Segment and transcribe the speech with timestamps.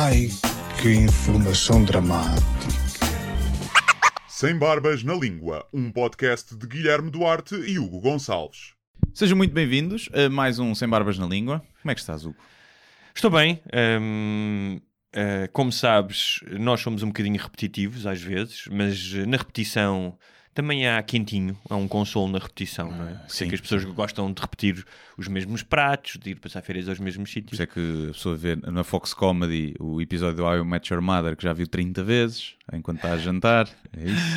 [0.00, 0.28] Ai,
[0.80, 2.46] que informação dramática.
[4.28, 8.74] Sem Barbas na Língua, um podcast de Guilherme Duarte e Hugo Gonçalves.
[9.12, 11.64] Sejam muito bem-vindos a mais um Sem Barbas na Língua.
[11.82, 12.36] Como é que estás, Hugo?
[13.12, 13.60] Estou bem.
[14.00, 14.80] hum,
[15.16, 20.16] ah, como sabes, nós somos um bocadinho repetitivos às vezes, mas na repetição
[20.58, 23.20] também há quentinho, há um consolo na repetição, não é?
[23.28, 23.48] Sei sim.
[23.48, 24.84] que as pessoas gostam de repetir
[25.16, 27.52] os mesmos pratos, de ir passar férias aos mesmos sítios.
[27.52, 31.00] isso é que a pessoa vê na Fox Comedy o episódio do I Met Your
[31.00, 33.68] Mother que já viu 30 vezes enquanto está a jantar.
[33.96, 34.36] É isso.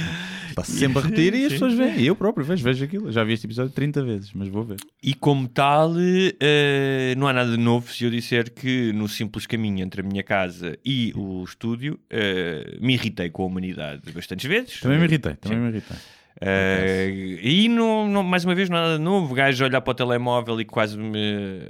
[0.50, 2.00] Está sempre a repetir e as Sim, pessoas veem.
[2.00, 3.12] E eu próprio vejo, vejo aquilo.
[3.12, 4.78] Já vi este episódio 30 vezes, mas vou ver.
[5.02, 9.46] E como tal, eh, não há nada de novo se eu disser que no simples
[9.48, 14.48] caminho entre a minha casa e o estúdio eh, me irritei com a humanidade bastantes
[14.48, 14.80] vezes.
[14.80, 15.98] Também me irritei, também me irritei.
[16.44, 20.66] Eh, e não, mais uma vez nada novo, o gajo olhar para o telemóvel e
[20.66, 21.68] quase me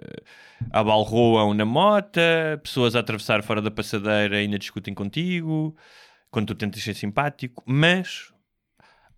[0.71, 2.21] abalroam na mota,
[2.63, 5.75] pessoas a atravessar fora da passadeira ainda discutem contigo,
[6.29, 8.31] quando tu tentas ser simpático, mas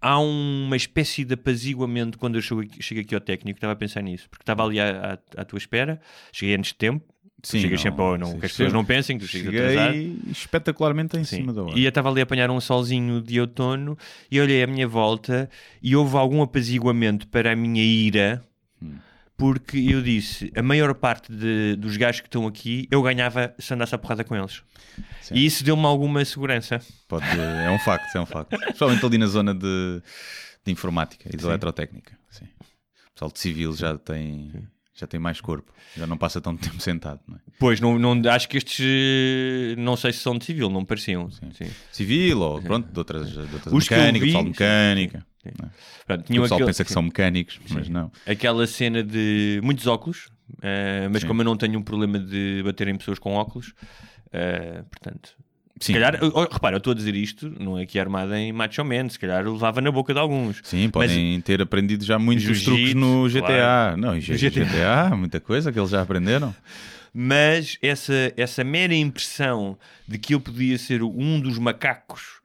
[0.02, 3.76] há uma espécie de apaziguamento quando eu chego aqui, chego aqui ao técnico, estava a
[3.76, 7.13] pensar nisso, porque estava ali à, à- à tua espera, cheguei antes de tempo,
[7.44, 8.74] Sim, chegas não, sempre ao, não, sim, que as pessoas sim.
[8.74, 9.96] não pensem que tu chegas atrasado.
[10.32, 11.36] Espetacularmente em Sim.
[11.38, 11.78] cima da hora.
[11.78, 13.98] E eu estava ali a apanhar um solzinho de outono
[14.32, 15.50] e olhei à minha volta
[15.82, 18.44] e houve algum apaziguamento para a minha ira,
[18.82, 18.96] Hum.
[19.38, 23.74] porque eu disse: a maior parte de- dos gajos que estão aqui eu ganhava se
[23.74, 24.62] andasse a porrada com eles.
[25.22, 25.36] Sim.
[25.36, 26.80] E isso deu-me alguma segurança.
[27.08, 28.58] Pode, é um facto, é um facto.
[28.58, 30.02] Principalmente ali na zona de,
[30.66, 32.18] de informática e de eletrotécnica.
[32.30, 32.46] Sim.
[32.46, 34.52] O pessoal de civil já tem,
[35.04, 37.20] já tem mais corpo, já não passa tanto tempo sentado.
[37.28, 37.40] Não é?
[37.60, 40.86] Pois, não, não, acho que estes eh, não sei se são de civil, não me
[40.88, 41.30] pareciam.
[41.32, 41.70] Sim.
[41.92, 45.26] Civil ou pronto, de outras, de outras Os mecânicas, vi, sim, mecânica.
[45.44, 45.72] sim, não é?
[46.06, 48.12] Pronto, O pessoal aquele- pensa que são mecânicos, mas não.
[48.26, 50.30] aquela cena de muitos óculos,
[50.62, 51.28] eh, mas Sim.
[51.28, 53.74] como eu não tenho um problema de bater em pessoas com óculos,
[54.32, 55.36] eh, portanto,
[55.84, 58.54] Sim, Se calhar, oh, repara, eu estou a dizer isto, não é aqui armada em
[58.54, 60.62] macho man, se calhar eu levava na boca de alguns.
[60.64, 63.42] Sim, podem ter aprendido já muitos Jiu-jitsu, truques no GTA.
[63.42, 63.98] claro.
[63.98, 64.50] Não, GTA.
[64.50, 66.56] GTA, muita coisa que eles já aprenderam.
[67.14, 72.42] Mas essa, essa mera impressão de que eu podia ser um dos macacos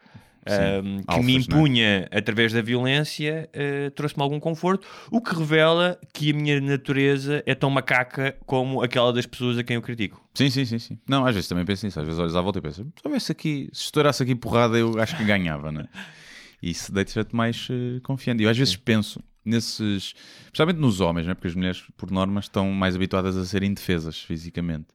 [0.47, 1.37] ahm, que alfas, me é?
[1.37, 7.43] impunha através da violência eh, trouxe-me algum conforto, o que revela que a minha natureza
[7.47, 10.23] é tão macaca como aquela das pessoas a quem eu critico.
[10.35, 10.99] Sim, sim, sim, sim.
[11.09, 11.99] Não, às vezes também penso nisso.
[11.99, 15.17] Às vezes olhas à volta e se houvesse aqui, se estourasse aqui porrada, eu acho
[15.17, 15.87] que ganhava, né?
[16.61, 18.43] E isso deita-te mais eh, confiante.
[18.43, 21.35] E eu às vezes penso nesses, especialmente nos homens, né?
[21.35, 24.89] porque as mulheres, por norma, estão mais habituadas a serem indefesas fisicamente.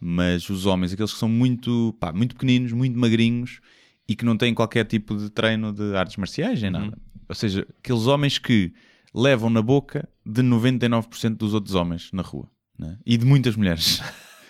[0.00, 3.60] Mas os homens, aqueles que são muito, pá, muito pequeninos, muito magrinhos
[4.08, 6.96] e que não têm qualquer tipo de treino de artes marciais nem nada.
[7.28, 8.72] Ou seja, aqueles homens que
[9.14, 12.48] levam na boca de 99% dos outros homens na rua.
[12.78, 12.96] né?
[13.04, 14.00] E de muitas mulheres.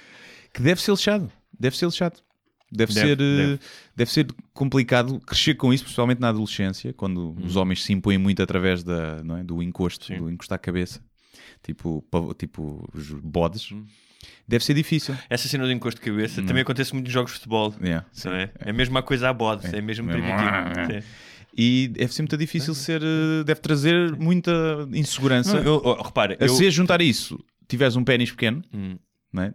[0.55, 1.31] que deve ser lixado.
[1.59, 2.21] Deve ser lixado.
[2.71, 3.61] Deve, Deve, ser, eh, deve.
[3.97, 8.43] deve ser complicado crescer com isso, principalmente na adolescência, quando os homens se impõem muito
[8.43, 10.19] através da, é, do encosto, Sim.
[10.19, 11.03] do encostar a cabeça,
[11.63, 12.05] tipo,
[12.37, 13.71] tipo os bodes.
[14.47, 15.15] Deve ser difícil.
[15.31, 17.75] Essa cena do encosto de cabeça também acontece muito nos jogos de futebol.
[17.83, 18.29] Yeah, sim.
[18.29, 18.51] Não é?
[18.61, 20.13] é a mesma coisa a bode, é, mesmo É.
[20.13, 20.39] primitivo.
[21.03, 21.07] Sim.
[21.61, 24.53] E deve ser muito difícil ser, eh, deve trazer muita
[24.93, 25.55] insegurança.
[25.61, 28.97] Não, eu- oh, repara, A eu, se juntar isso, tiveres um pênis pequeno, Hum.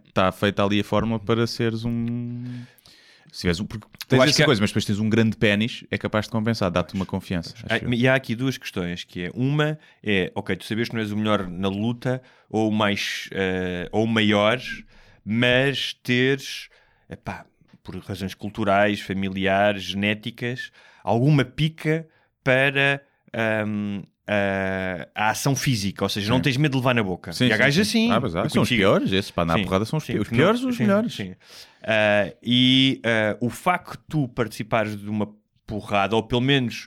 [0.06, 2.44] está feita ali a fórmula para seres um.
[3.34, 3.66] Se tiveres um.
[3.66, 6.30] Porque tens essa que há- coisa, mas depois tens um grande pênis, é capaz de
[6.30, 7.52] compensar, dá-te uma confiança.
[7.68, 7.78] Ah.
[7.92, 11.10] E há aqui duas questões, que é uma é, ok, tu sabes que não és
[11.10, 14.60] o melhor na luta ou o mais eh, ou maior,
[15.24, 16.68] mas teres
[17.10, 17.44] epá,
[17.82, 20.70] por razões culturais, familiares, genéticas,
[21.02, 22.06] alguma pica
[22.44, 23.02] para
[23.32, 26.42] ahm, a, a ação física, ou seja, não Sim.
[26.42, 27.32] tens medo de levar na boca.
[27.32, 28.10] Sim, e há gajos sim.
[28.10, 28.12] assim.
[28.12, 30.18] Ah, mas há, são os piores, esses para andar à Sim, porrada são os, sim,
[30.18, 31.14] os piores, os sim, melhores.
[31.14, 31.34] sim.
[31.82, 35.28] Ah, e ah, o facto de tu participares de uma
[35.66, 36.86] porrada, ou pelo menos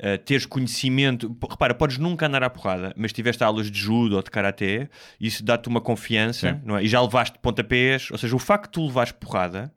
[0.00, 4.22] ah, teres conhecimento, repara, podes nunca andar à porrada, mas tiveste aulas de judo ou
[4.22, 4.88] de karaté,
[5.20, 6.82] isso dá-te uma confiança, não é?
[6.82, 9.72] E já levaste pontapés, ou seja, o facto de tu levares porrada.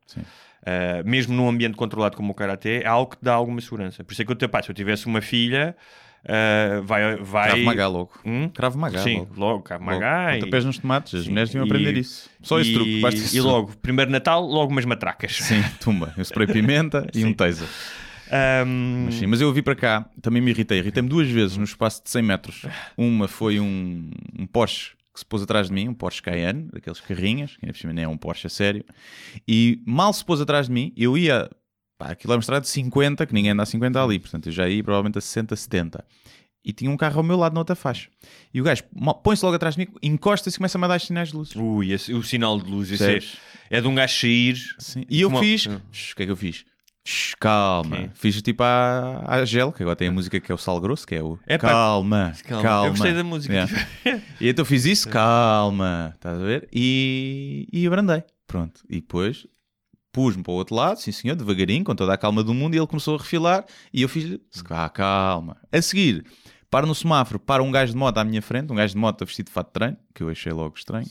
[0.65, 4.03] Ah, mesmo num ambiente controlado como o karaté, é algo que dá alguma segurança.
[4.03, 5.75] Por isso é que eu te pá, se eu tivesse uma filha,
[6.27, 8.11] ah, vai, vai Cravo Magá logo.
[8.25, 8.49] Hum?
[8.49, 9.33] Cravo Magá Sim, logo.
[9.37, 12.29] logo, Cravo Magá e- Pontapés nos tomates, as Sim, mulheres deviam e- aprender isso.
[12.41, 15.35] Só esse e, truque, basta E logo, primeiro Natal, logo umas matracas.
[15.35, 16.13] Sim, tumba.
[16.17, 17.67] Eu spray pimenta e um taser.
[18.31, 20.79] Ahm, Mas, sim, mas eu vi para cá, também me irritei.
[20.79, 22.65] Irritei-me duas vezes no espaço de 100 metros.
[22.97, 26.99] Uma foi um, um Porsche que se pôs atrás de mim, um Porsche Cayenne, daqueles
[26.99, 28.83] carrinhas, que ainda por cima nem é um Porsche a sério,
[29.47, 31.49] e mal se pôs atrás de mim, eu ia,
[31.97, 34.51] pá, aquilo é uma estrada de 50, que ninguém anda a 50 ali, portanto eu
[34.51, 36.05] já ia provavelmente a 60, 70.
[36.67, 38.09] e tinha um carro ao meu lado na outra faixa.
[38.53, 38.83] E o gajo
[39.23, 41.55] põe-se logo atrás de mim, encosta-se e começa-me a dar sinais de luz.
[41.55, 43.37] Ui, esse- o sinal de luz, esse
[43.69, 44.57] é, é de um gajo sair.
[44.79, 45.05] Sim.
[45.09, 45.61] E eu Como- fiz.
[45.91, 46.65] Shhh, O que é que eu fiz?
[47.07, 47.95] Shhh, calma.
[47.97, 48.09] Ok.
[48.15, 51.05] Fiz tipo a, a gel, que agora tem a música que é o sal grosso,
[51.05, 52.87] que é o É pá, calma, calma.
[52.87, 53.53] Eu gostei da música.
[53.53, 53.87] Yeah.
[54.41, 56.67] E então fiz isso, calma, estás a ver?
[56.73, 58.23] E, e abrandei.
[58.47, 58.81] Pronto.
[58.89, 59.45] E depois
[60.15, 62.77] pus-me para o outro lado, sim senhor, devagarinho, com toda a calma do mundo, e
[62.77, 64.39] ele começou a refilar e eu fiz-lhe,
[64.69, 65.57] ah, calma.
[65.69, 66.23] A seguir,
[66.71, 69.25] para no semáforo, para um gajo de moto à minha frente, um gajo de moto
[69.25, 71.05] vestido de fato de treino, que eu achei logo estranho,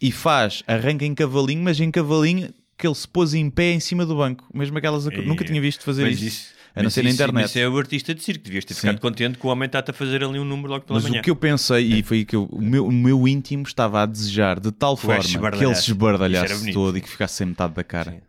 [0.00, 2.48] e faz, arranca em cavalinho, mas em cavalinho
[2.78, 4.48] que ele se pôs em pé em cima do banco.
[4.54, 5.04] Mesmo aquelas.
[5.04, 6.54] Nunca tinha visto fazer isso.
[6.74, 7.46] A não mas ser na internet.
[7.46, 8.44] Isso é o artista de circo.
[8.44, 8.80] Devias ter Sim.
[8.80, 11.20] ficado contente que o homem está-te a fazer ali um número logo pela Mas manhã.
[11.20, 14.02] o que eu pensei, e foi aí que eu- o, meu, o meu íntimo estava
[14.02, 15.22] a desejar de tal forma
[15.52, 18.10] que ele se esbardalhasse todo e que ficasse sem metade da cara.
[18.10, 18.20] Sim.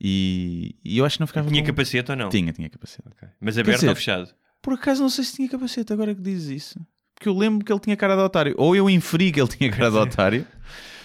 [0.00, 1.48] E, e eu acho que não ficava.
[1.48, 2.28] Tinha com- capacete ou não?
[2.28, 3.02] Tinha, tinha capacete.
[3.08, 3.28] Ok.
[3.40, 4.28] Mas aberto dizer- ou fechado?
[4.60, 6.80] Por acaso não sei se tinha capacete, agora que dizes isso.
[7.14, 8.54] Porque eu lembro que ele tinha cara de otário.
[8.58, 10.46] Ou eu inferi que ele tinha cara de otário.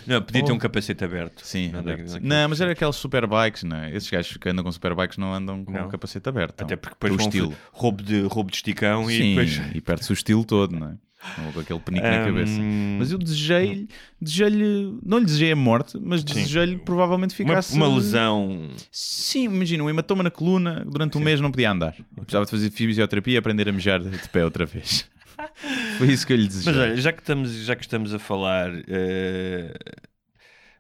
[0.08, 1.46] Não, podia ter um capacete aberto.
[1.46, 2.20] Sim, Não, aberto.
[2.22, 3.96] não, mas era aqueles superbikes, não é?
[3.96, 6.62] Esses gajos que andam com superbikes não andam com o capacete aberto.
[6.62, 7.54] Até porque depois o estilo.
[7.72, 9.76] roubo de, roubo de esticão e Sim, depois...
[9.76, 10.98] e perde-se o estilo todo, não é?
[11.46, 12.60] Ou com aquele penico na cabeça.
[13.00, 13.90] Mas eu desejei-lhe,
[14.22, 17.76] desejei-lhe, não lhe desejei a morte, mas desejei-lhe que provavelmente uma, ficasse.
[17.76, 18.70] uma lesão...
[18.92, 21.96] Sim, imagina, um hematoma na coluna, durante um mês não podia andar.
[22.16, 25.10] Eu precisava de fazer fisioterapia e aprender a mejar de pé outra vez.
[25.98, 26.74] Foi isso que eu lhe desejei.
[26.74, 29.74] Mas olha, já que estamos, já que estamos a falar eh,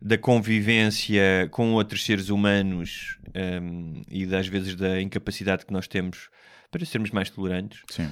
[0.01, 6.29] da convivência com outros seres humanos ehm, e das vezes da incapacidade que nós temos
[6.69, 8.09] para sermos mais tolerantes, Sim.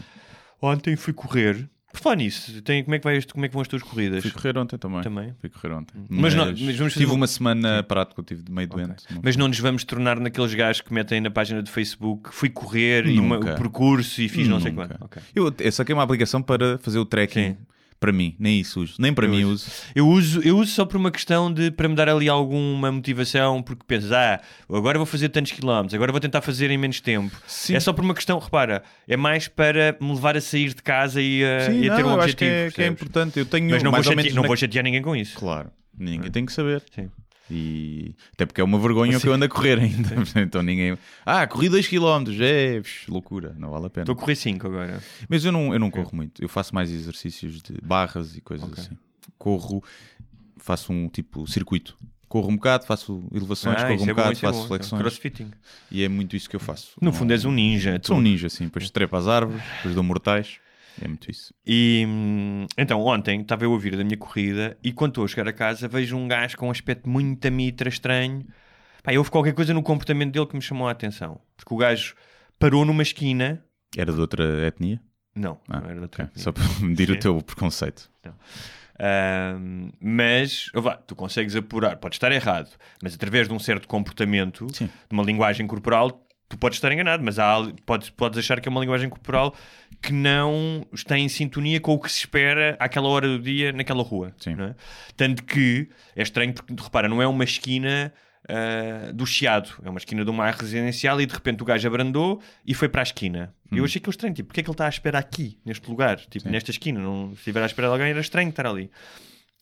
[0.61, 1.69] ontem fui correr.
[1.95, 3.81] Por falar nisso, tem, como, é que vai, este- como é que vão as tuas
[3.81, 4.21] corridas?
[4.21, 5.01] Fui correr ontem também.
[5.01, 5.33] Também.
[5.39, 5.93] Fui correr ontem.
[6.09, 9.03] Mas não- mas vamos fazer tive uma- uma semana parado porque eu estive meio doente.
[9.09, 12.49] Não Mas não nos vamos tornar naqueles gajos que metem na página do Facebook fui
[12.49, 13.53] correr e uma- Nunca.
[13.53, 14.87] o percurso e fiz não sei Nunca.
[14.89, 15.05] quanto.
[15.05, 15.21] Ok.
[15.33, 17.57] Eu, eu saquei uma aplicação para fazer o trekking Sim.
[17.99, 18.95] Para mim, nem isso uso.
[18.99, 19.65] Nem para Eu mim uso.
[19.67, 19.71] uso.
[19.95, 23.63] Eu uso, eu uso só por uma questão de para me dar ali alguma motivação,
[23.63, 24.39] porque pensas, ah,
[24.69, 27.35] agora vou fazer tantos quilómetros, agora vou tentar fazer em menos tempo.
[27.47, 27.75] Sim.
[27.75, 31.21] É só por uma questão, repara, é mais para me levar a sair de casa
[31.21, 32.37] e, a- Sim, e a ter não, um eu acho objetivo.
[32.37, 33.39] que é, que é importante.
[33.39, 35.37] Eu tenho Mas não, vou, mais ou chate- menos não vou chatear ninguém com isso.
[35.37, 36.83] Claro, ninguém tem que saber.
[36.93, 37.09] Sim.
[37.49, 40.15] E até porque é uma vergonha que eu ando a correr ainda.
[40.41, 40.97] então ninguém.
[41.25, 44.03] Ah, corri 2km, é psh, loucura, não vale a pena.
[44.03, 44.99] Estou a correr 5 agora.
[45.29, 46.41] Mas eu não, eu não corro muito.
[46.41, 48.97] Eu faço mais exercícios de barras e coisas assim.
[49.37, 49.83] Corro,
[50.57, 51.95] faço um tipo circuito.
[52.27, 54.67] Corro um bocado, faço elevações, Ah, corro um é bom, bocado, é faço bom.
[54.67, 55.01] flexões.
[55.01, 55.51] Crossfitting.
[55.91, 56.93] E é muito isso que eu faço.
[56.99, 57.99] No Não- fundo és um ninja.
[58.03, 58.65] Sou um ninja, assim.
[58.65, 60.57] Depois trepo às árvores, depois dou mortais.
[61.01, 61.53] É muito isso.
[61.65, 65.27] E hum, então, ontem estava eu a ouvir da minha corrida e quando estou a
[65.27, 68.45] chegar a casa vejo um gajo com um aspecto muito mitra estranho.
[69.03, 71.39] Pá, houve qualquer coisa no comportamento dele que me chamou a atenção.
[71.57, 72.15] Porque o gajo
[72.57, 73.63] parou numa esquina.
[73.95, 74.99] Era de outra etnia?
[75.35, 76.31] Não, Ah, não era de outra ok.
[76.31, 76.43] etnia.
[76.43, 78.09] Só para medir o teu preconceito.
[78.97, 82.69] Ahm, mas, ó vá, tu consegues apurar, pode estar errado,
[83.03, 84.85] mas através de um certo comportamento, Sim.
[84.85, 87.55] de uma linguagem corporal, tu podes estar enganado, mas há,
[87.85, 89.55] podes, podes achar que é uma linguagem corporal
[90.01, 94.03] que não está em sintonia com o que se espera àquela hora do dia naquela
[94.03, 94.33] rua.
[94.37, 94.55] Sim.
[94.55, 94.75] não é?
[95.15, 98.13] Tanto que é estranho porque, repara, não é uma esquina
[98.47, 101.87] ah, do Chiado, é uma esquina de uma área residencial e de repente o gajo
[101.87, 103.53] abrandou e foi para a esquina.
[103.71, 103.77] Hum.
[103.77, 106.17] Eu achei aquilo estranho, tipo, porque é que ele está à espera aqui, neste lugar,
[106.19, 106.99] tipo, nesta esquina?
[106.99, 108.91] Não, se estiver à espera de alguém era estranho estar ali.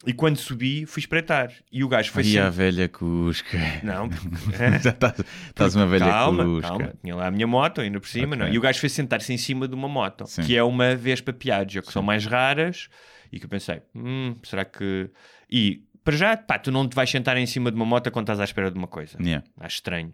[0.05, 1.51] E quando subi, fui espreitar.
[1.71, 2.57] E o gajo foi e a sempre...
[2.57, 3.57] velha Cusca.
[3.83, 4.09] Não,
[4.81, 6.67] Já estás, estás uma velha calma, Cusca.
[6.67, 6.93] calma.
[7.01, 8.35] Tinha lá a minha moto ainda por cima.
[8.35, 8.37] Ok.
[8.39, 8.53] Não.
[8.53, 10.43] E o gajo foi sentar-se em cima de uma moto, Sim.
[10.43, 12.89] que é uma Vespa Piaggio, que são mais raras.
[13.31, 15.09] E que eu pensei, hum, será que...
[15.49, 18.25] E, para já, pá, tu não te vais sentar em cima de uma moto quando
[18.25, 19.17] estás à espera de uma coisa.
[19.21, 19.43] Yeah.
[19.59, 20.13] Acho estranho.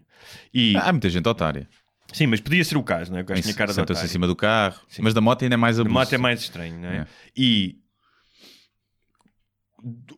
[0.53, 1.67] E, Há muita gente otária.
[2.13, 3.21] sim, mas podia ser o caso, não é?
[3.21, 4.79] O gajo tinha cara de Senta-se em cima do carro.
[4.87, 5.01] Sim.
[5.01, 5.93] Mas da moto ainda é mais A abuso.
[5.93, 6.97] moto é mais estranho, não é?
[6.99, 7.07] É.
[7.35, 7.77] E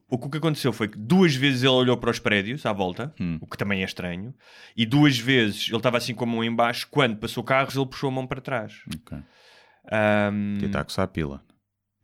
[0.09, 3.37] o que aconteceu foi que duas vezes ele olhou para os prédios à volta, Hum.
[3.41, 4.33] o que também é estranho,
[4.75, 7.85] e duas vezes ele estava assim com a mão em baixo, quando passou carros ele
[7.85, 8.81] puxou a mão para trás.
[8.95, 9.17] Ok.
[10.65, 11.43] Está a coçar a pila.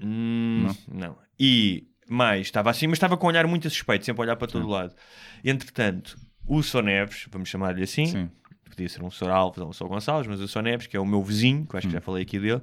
[0.01, 1.17] hum, não.
[1.39, 4.47] E mais, estava assim, mas estava com um olhar muito suspeito, sempre a olhar para
[4.47, 4.95] todo lado.
[5.43, 6.83] Entretanto, o Sr.
[6.83, 8.29] Neves, vamos chamar-lhe assim, Sim.
[8.69, 9.29] Podia ser um Sr.
[9.29, 9.87] Alves ou um Sr.
[9.87, 10.61] Gonçalves, mas o Sr.
[10.61, 12.61] Neves, que é o meu vizinho, que acho que já falei aqui dele,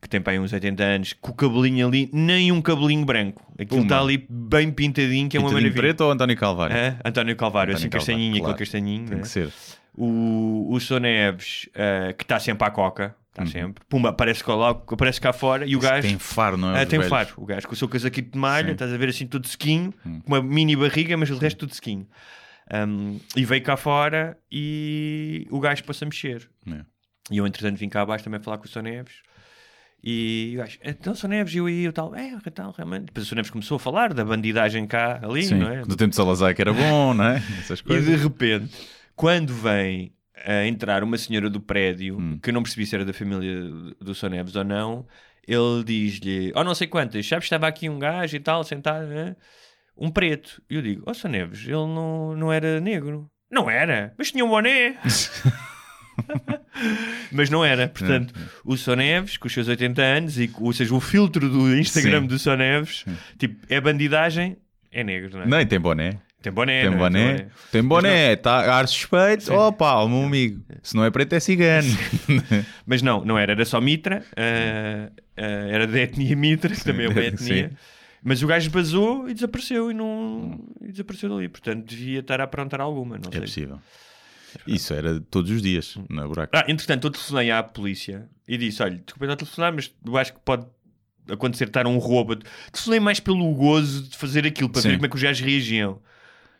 [0.00, 3.42] que tem para aí uns 80 anos, com o cabelinho ali, nem um cabelinho branco.
[3.54, 3.82] Aquilo Puma.
[3.82, 5.94] está ali bem pintadinho, que é uma Pintadinho maravilha.
[5.94, 6.76] preto ou António Calvário?
[7.04, 8.52] António Calvário, assim António Calvário, castanhinho, claro.
[8.54, 9.06] aquele castanhinho.
[9.06, 9.22] Tem né?
[9.22, 9.52] que ser.
[9.96, 11.00] O, o Sr.
[11.00, 13.48] Neves, eh, que está sempre à coca, está Uhum.
[13.48, 16.06] sempre, pumba, aparece cá, lá, aparece cá fora e o gajo.
[16.08, 16.80] Tem faro, não é?
[16.80, 17.10] Ah, Os tem um velhos.
[17.28, 17.30] faro.
[17.36, 18.70] O gajo com o seu casaquinho de malha, Sim.
[18.70, 18.72] Hum.
[18.72, 22.06] estás a ver assim tudo sequinho, com uma mini barriga, mas o resto tudo sequinho.
[22.70, 26.48] Um, e veio cá fora e o gajo pôs-se a mexer.
[26.66, 26.84] É.
[27.30, 28.82] E eu, entretanto, vim cá abaixo também falar com o Sr.
[28.82, 29.14] Neves.
[30.04, 31.28] E o gajo, então Sr.
[31.28, 33.06] Neves, eu e eu tal, é, tal, realmente.
[33.06, 33.36] Depois o Sr.
[33.36, 35.82] Neves começou a falar da bandidagem cá, ali, Sim, não é?
[35.82, 37.36] do tempo de Salazar que era bom, não é?
[37.60, 38.74] Essas E de repente,
[39.14, 40.12] quando vem
[40.44, 42.38] a entrar uma senhora do prédio, Hum.
[42.42, 43.62] que eu não percebi se era da família
[44.00, 44.30] do Sr.
[44.30, 45.06] Neves ou não,
[45.46, 49.36] ele diz-lhe, oh não sei quantas, sabes, estava aqui um gajo e tal, sentado, né?
[49.96, 50.62] Um preto.
[50.68, 51.28] E eu digo, oh Sr.
[51.28, 53.30] Neves, ele não, não era negro.
[53.50, 54.96] Não era, mas tinha um boné.
[57.30, 58.34] mas não era, portanto,
[58.64, 58.96] o Sr.
[58.96, 62.26] Neves, com os seus 80 anos, e, ou seja, o filtro do Instagram Sim.
[62.26, 62.56] do Sr.
[62.56, 63.04] Neves,
[63.38, 64.56] tipo, é bandidagem,
[64.90, 65.46] é negro, não é?
[65.46, 66.18] Não, e tem boné.
[66.42, 66.98] Tem boné, Tem não é?
[66.98, 67.46] boné.
[67.70, 68.36] Tem boné.
[68.36, 69.54] Tá ar suspeito.
[69.54, 70.60] Opa, o meu amigo.
[70.82, 71.86] Se não é preto, é cigano.
[72.84, 77.06] Mas não, não era, era só Mitra, ah, ah, era da etnia Mitra, que também
[77.06, 77.68] é uma etnia.
[77.68, 77.76] sim.
[78.22, 81.48] Mas o gajo basou e desapareceu e não e desapareceu dali.
[81.48, 83.16] Portanto, devia estar a aprontar alguma.
[83.18, 83.40] Não É sei.
[83.40, 83.80] possível.
[84.66, 86.56] Isso era todos os dias na buraca.
[86.58, 90.16] Ah, entretanto, eu telefonei à polícia e disse: Olha, desculpa estar a telefonar, mas eu
[90.16, 90.66] acho que pode
[91.28, 92.36] acontecer estar um roubo.
[92.70, 94.94] Telefonei mais pelo gozo de fazer aquilo para ver Sim.
[94.96, 96.00] como é que os gajos reagiam.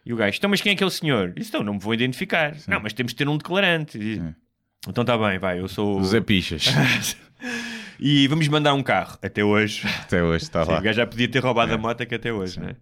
[0.04, 1.32] E o gajo, então, mas quem é aquele senhor?
[1.32, 2.56] Disse, então, não me vou identificar.
[2.66, 3.98] Não, mas temos de ter um declarante.
[3.98, 4.34] E- Sim.
[4.88, 6.00] Então está bem, vai, eu sou.
[6.00, 6.64] O Zé Pichas.
[8.04, 9.16] E vamos mandar um carro.
[9.22, 9.86] Até hoje.
[10.00, 10.80] Até hoje está Sim, lá.
[10.80, 12.74] o gajo já podia ter roubado a moto que até hoje, né?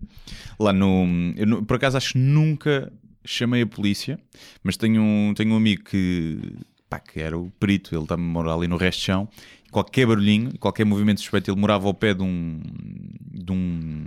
[0.58, 1.04] Lá no.
[1.36, 2.90] Eu, por acaso acho que nunca
[3.22, 4.18] chamei a polícia,
[4.64, 6.40] mas tenho um, tenho um amigo que.
[6.88, 9.28] Pá, que era o perito, ele estava a morar ali no resto de chão.
[9.70, 12.62] Qualquer barulhinho, qualquer movimento suspeito, ele morava ao pé de um.
[13.30, 14.06] de um.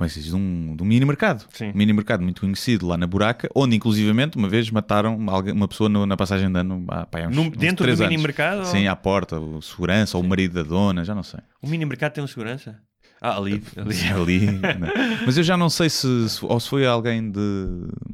[0.00, 0.30] Como é que se diz?
[0.30, 1.44] De um, de um mini mercado.
[1.52, 1.72] Sim.
[1.74, 5.90] Um mini mercado muito conhecido lá na Buraca, onde inclusivamente uma vez mataram uma pessoa
[5.90, 8.00] no- na passagem de ano há, pá, uns, No- uns dentro do anos.
[8.08, 8.64] mini mercado?
[8.64, 11.40] Sim, à porta, o segurança ou o marido da dona, já não sei.
[11.60, 12.78] O mini mercado tem um segurança?
[13.20, 13.62] Ah, ali.
[13.76, 14.08] ali.
[14.08, 14.46] ali.
[14.78, 15.20] né?
[15.26, 17.38] Mas eu já não sei se, se- ou se foi alguém de,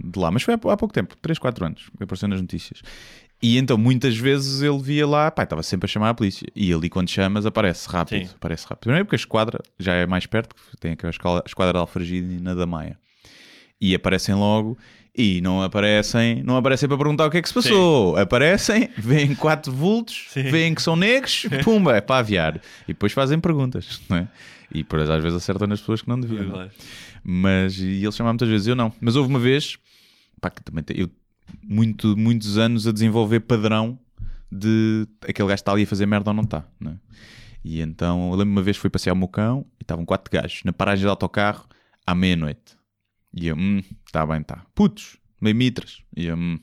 [0.04, 2.82] de lá, mas foi há, há pouco tempo 3, 4 anos, apareceu nas notícias.
[3.42, 6.46] E então muitas vezes ele via lá, pá, estava sempre a chamar a polícia.
[6.56, 8.26] E ali, quando chamas, aparece rápido.
[8.28, 8.34] Sim.
[8.34, 8.80] Aparece rápido.
[8.80, 12.34] Primeiro porque a esquadra já é mais perto, tem aquela escola- a esquadra de Alfragide
[12.36, 12.98] e na da Maia.
[13.80, 14.78] E aparecem logo.
[15.18, 18.16] E não aparecem, não aparecem para perguntar o que é que se passou.
[18.18, 20.42] Aparecem, veem quatro vultos, Sim.
[20.42, 22.56] veem que são negros, pumba, é para aviar.
[22.84, 24.28] E depois fazem perguntas, não é?
[24.70, 26.68] E depois às vezes acertam nas pessoas que não deviam.
[27.24, 28.92] Mas e ele chamava muitas vezes, eu não.
[29.00, 29.78] Mas houve uma vez,
[30.38, 31.08] pá, que também eu
[31.62, 33.98] muito, muitos anos a desenvolver padrão
[34.50, 36.64] de aquele gajo está ali a fazer merda ou não está.
[36.80, 36.98] Né?
[37.64, 40.62] E então eu lembro uma vez fui passear o meu cão e estavam quatro gajos
[40.64, 41.66] na paragem de autocarro
[42.06, 42.76] à meia-noite.
[43.34, 43.82] E eu, hum,
[44.12, 44.64] tá bem, tá.
[44.74, 46.02] Putos, meio mitras.
[46.16, 46.58] E eu, hum,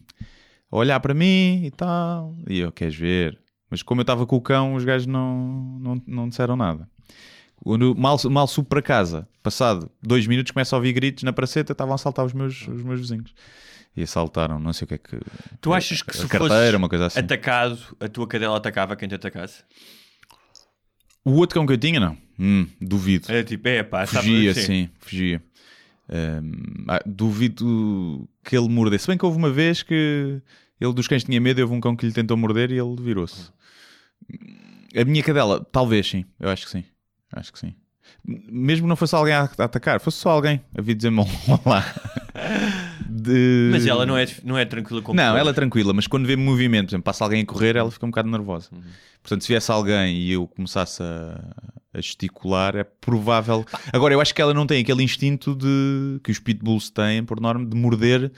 [0.71, 2.35] a olhar para mim e tal.
[2.49, 3.39] E eu, queres ver?
[3.69, 6.87] Mas como eu estava com o cão, os gajos não, não, não disseram nada.
[7.55, 11.71] Quando mal, mal subo para casa, passado dois minutos, começo a ouvir gritos na praceta,
[11.71, 13.33] estavam a assaltar os meus, os meus vizinhos.
[13.95, 15.19] E assaltaram, não sei o que é que.
[15.61, 17.19] Tu achas que a se carteira, uma coisa assim.
[17.19, 19.63] atacado, a tua cadela atacava quem te atacasse?
[21.23, 22.17] O outro cão que eu tinha, não.
[22.39, 23.31] Hum, duvido.
[23.31, 24.61] É tipo, é pá, sabe- Fugia, sim.
[24.61, 25.43] sim, fugia.
[26.09, 29.03] Hum, ah, duvido que ele mordesse.
[29.03, 30.41] Se bem que houve uma vez que
[30.81, 33.51] ele dos cães tinha medo houve um cão que lhe tentou morder e ele virou-se.
[34.95, 36.83] A minha cadela, talvez sim, eu acho que sim.
[37.31, 37.73] Acho que sim.
[38.25, 41.19] Mesmo que não fosse alguém a a atacar, fosse só alguém a vir dizer-me
[41.65, 41.85] olá.
[43.09, 46.25] De- Mas ela não é, não é tranquila como Não, ela é tranquila, mas quando
[46.25, 48.69] vê movimento, por exemplo, passa alguém a correr, ela fica um bocado nervosa.
[48.71, 48.81] Uhum.
[49.21, 51.39] Portanto, se viesse alguém e eu começasse a,
[51.93, 53.65] a gesticular, é provável.
[53.93, 57.39] Agora, eu acho que ela não tem aquele instinto de que os pitbulls têm, por
[57.39, 58.31] norma, de morder,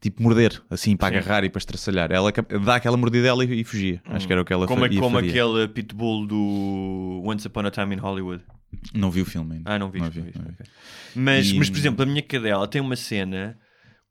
[0.00, 1.16] tipo morder, assim, para Sim.
[1.18, 2.10] agarrar e para estraçalhar.
[2.10, 4.00] Ela cap- dá aquela mordidela e, e fugia.
[4.06, 5.30] Acho que era o que ela como, fa- ia como faria.
[5.30, 8.42] aquele pitbull do Once Upon a Time in Hollywood.
[8.94, 9.70] Não vi o filme ainda.
[9.74, 10.52] Ah, não viste, não vi, viste, não vi.
[10.52, 10.66] ok.
[11.16, 13.58] Mas, E- mas, por exemplo, a minha cadela tem uma cena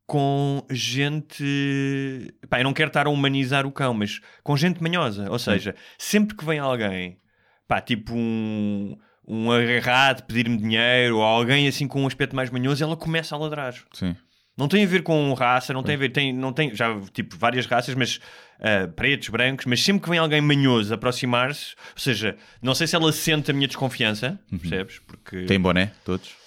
[0.09, 2.33] com gente.
[2.49, 5.29] Pá, eu não quero estar a humanizar o cão, mas com gente manhosa.
[5.29, 7.19] Ou seja, sempre que vem alguém,
[7.67, 8.97] pá, tipo um,
[9.27, 13.37] um agarrado pedir-me dinheiro ou alguém assim com um aspecto mais manhoso, ela começa a
[13.37, 13.75] ladrar.
[13.93, 14.15] Sim.
[14.57, 17.37] Não tem a ver com raça, não tem a ver, tem, não tem, já tipo
[17.37, 18.19] várias raças, mas
[18.59, 22.95] ah, pretos, brancos, mas sempre que vem alguém manhoso aproximar-se, ou seja, não sei se
[22.95, 24.99] ela sente a minha desconfiança, percebes?
[25.07, 26.38] Porque Tem boné, todos.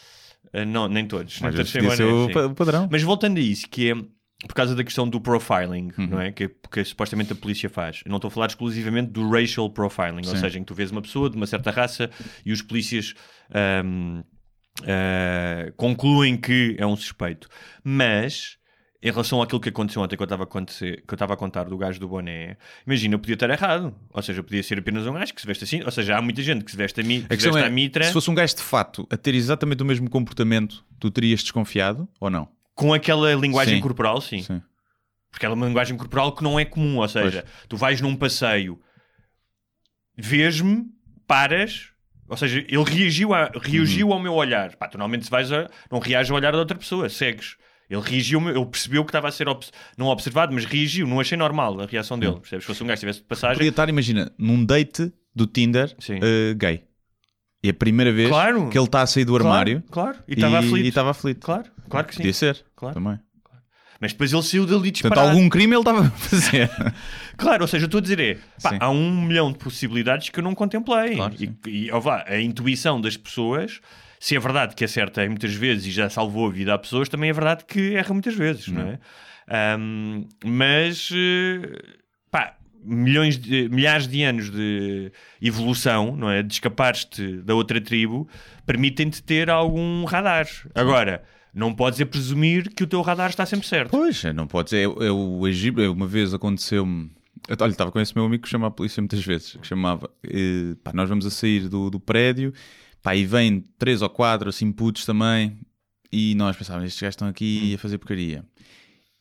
[0.52, 2.54] Ah, não, nem todos, nem Às todos têm o sim.
[2.54, 2.88] padrão.
[2.90, 6.06] Mas voltando a isso, que é por causa da questão do profiling, Uhum.
[6.08, 6.32] não é?
[6.32, 8.02] Que, que supostamente a polícia faz.
[8.04, 10.38] Eu não estou a falar exclusivamente do racial profiling, ou Sim.
[10.38, 12.10] seja, em que tu vês uma pessoa de uma certa raça
[12.44, 13.14] e os polícias
[13.54, 14.22] ahm,
[14.84, 17.48] ah, concluem que é um suspeito.
[17.84, 18.56] Mas.
[19.04, 21.36] Em relação àquilo que aconteceu ontem que eu estava a, acontecer- que eu estava a
[21.36, 22.56] contar do gajo do boné,
[22.86, 23.92] imagina, eu podia estar errado.
[24.10, 25.82] Ou seja, eu podia ser apenas um gajo que se veste assim.
[25.82, 27.66] Ou seja, há muita gente que se veste a, mi, que A se veste é,
[27.66, 31.10] à mitra se fosse um gajo de fato a ter exatamente o mesmo comportamento, tu
[31.10, 32.48] terias desconfiado ou não?
[32.74, 33.80] com aquela linguagem Sim.
[33.82, 34.40] corporal, sim.
[34.42, 34.62] Sim.
[35.30, 36.98] Porque ela é uma linguagem corporal que não é comum.
[36.98, 38.80] Ou seja, tu vais num passeio,
[40.16, 40.86] vês-me
[41.26, 41.88] paras,
[42.28, 44.12] ou seja, ele reagiu, a- reagiu Uhum.
[44.14, 44.76] ao meu olhar.
[44.76, 47.56] Pá, tu normalmente se vais a, não reages ao olhar da outra pessoa, segues.
[47.92, 51.06] Ele reagiu, ele percebeu que estava a ser obs- não observado, mas reagiu.
[51.06, 52.40] Não achei normal a reação dele.
[52.40, 52.64] Percebes?
[52.64, 53.56] Se fosse um gajo que estivesse de passagem.
[53.56, 56.84] Podia estar, imagina, num date do Tinder eh, gay.
[57.62, 58.68] E a primeira vez Claro.
[58.68, 60.76] que ele está a sair do Claro, armário Claro, E estava aflito.
[60.84, 61.40] E estava aflito.
[61.44, 62.18] Claro, claro que sim.
[62.22, 62.64] Podia ser.
[62.74, 62.94] Claro.
[62.94, 63.18] Também.
[64.00, 65.28] Mas depois ele saiu dali Portanto, disparado.
[65.28, 66.70] algum crime ele estava a fazer.
[67.36, 70.38] Claro, ou seja, eu estou a dizer é, pá, há um milhão de possibilidades que
[70.38, 71.14] eu não contemplei.
[71.16, 71.56] Claro, e, sim.
[71.66, 73.80] e ó vá, a intuição das pessoas,
[74.22, 77.30] se é verdade que acerta muitas vezes e já salvou a vida a pessoas, também
[77.30, 78.98] é verdade que erra muitas vezes, não é?
[79.48, 81.82] Ahm, mas, eh,
[82.30, 85.10] pá, milhões de, milhares de anos de
[85.40, 86.40] evolução, não é?
[86.40, 88.28] De escapares-te da outra tribo,
[88.64, 90.46] permitem-te ter algum radar.
[90.72, 93.90] Agora, não podes é presumir que o teu radar está sempre certo.
[93.90, 94.84] Pois, não pode ser.
[94.84, 97.10] Eu, eu, o Egito, uma vez aconteceu-me.
[97.48, 99.56] eu- Olha, estava com esse meu amigo que chama a polícia muitas vezes.
[99.56, 100.08] Que chamava.
[100.24, 102.52] eh, pá, nós vamos a sair do, do prédio.
[103.02, 105.58] Pá, e vêm três ou quatro, assim, putos também.
[106.10, 108.44] E nós pensávamos, estes gajos estão aqui a fazer porcaria.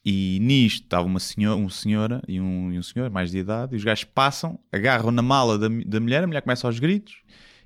[0.03, 3.73] E nisto estava uma senhora, uma senhora e, um, e um senhor, mais de idade,
[3.73, 7.13] e os gajos passam, agarram na mala da, da mulher, a mulher começa aos gritos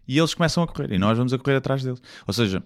[0.08, 0.92] e eles começam a correr.
[0.92, 2.02] E nós vamos a correr atrás deles.
[2.28, 2.62] Ou seja,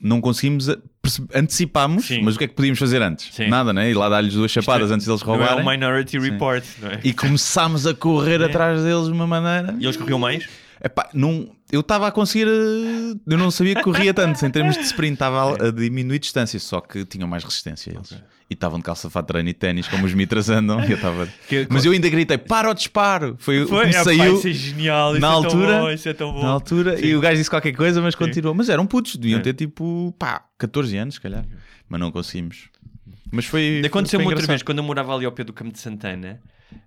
[0.00, 2.22] não conseguimos a- perce- antecipamos, Sim.
[2.22, 3.32] mas o que é que podíamos fazer antes?
[3.34, 3.46] Sim.
[3.48, 3.88] Nada, né?
[3.88, 5.64] Ir lá dar-lhes duas chapadas antes deles Não é roubarem.
[5.64, 7.00] o Minority Report, é?
[7.08, 9.76] E começámos a correr atrás deles de uma maneira.
[9.78, 10.48] E eles corriam mais?
[10.82, 12.46] Epá, não, eu estava a conseguir.
[12.48, 14.44] eh, Eu não sabia que corria tanto.
[14.44, 18.12] Em termos de sprint, estava a, a diminuir distância, só que tinham mais resistência eles.
[18.50, 20.78] E estavam de calça fato treino e ténis, como os mitras andam.
[20.84, 23.36] eu estava- Que- Mas eu ainda gritei: para o disparo!
[23.38, 25.80] Foi, Foi, o que é, saiu é genial, isso na é altura.
[25.80, 26.42] bom, isso é tão bom.
[26.42, 26.96] na altura.
[26.98, 27.06] Sim.
[27.06, 28.54] E o gajo disse qualquer coisa, mas continuou.
[28.54, 29.44] Mas eram putos, deviam Sim.
[29.44, 31.44] ter tipo, pá, 14 anos, se calhar.
[31.88, 32.68] Mas não conseguimos.
[33.32, 33.82] Mas foi.
[33.84, 36.38] Aconteceu-me outra vez, quando eu morava ali ao pé do Campo de Santana,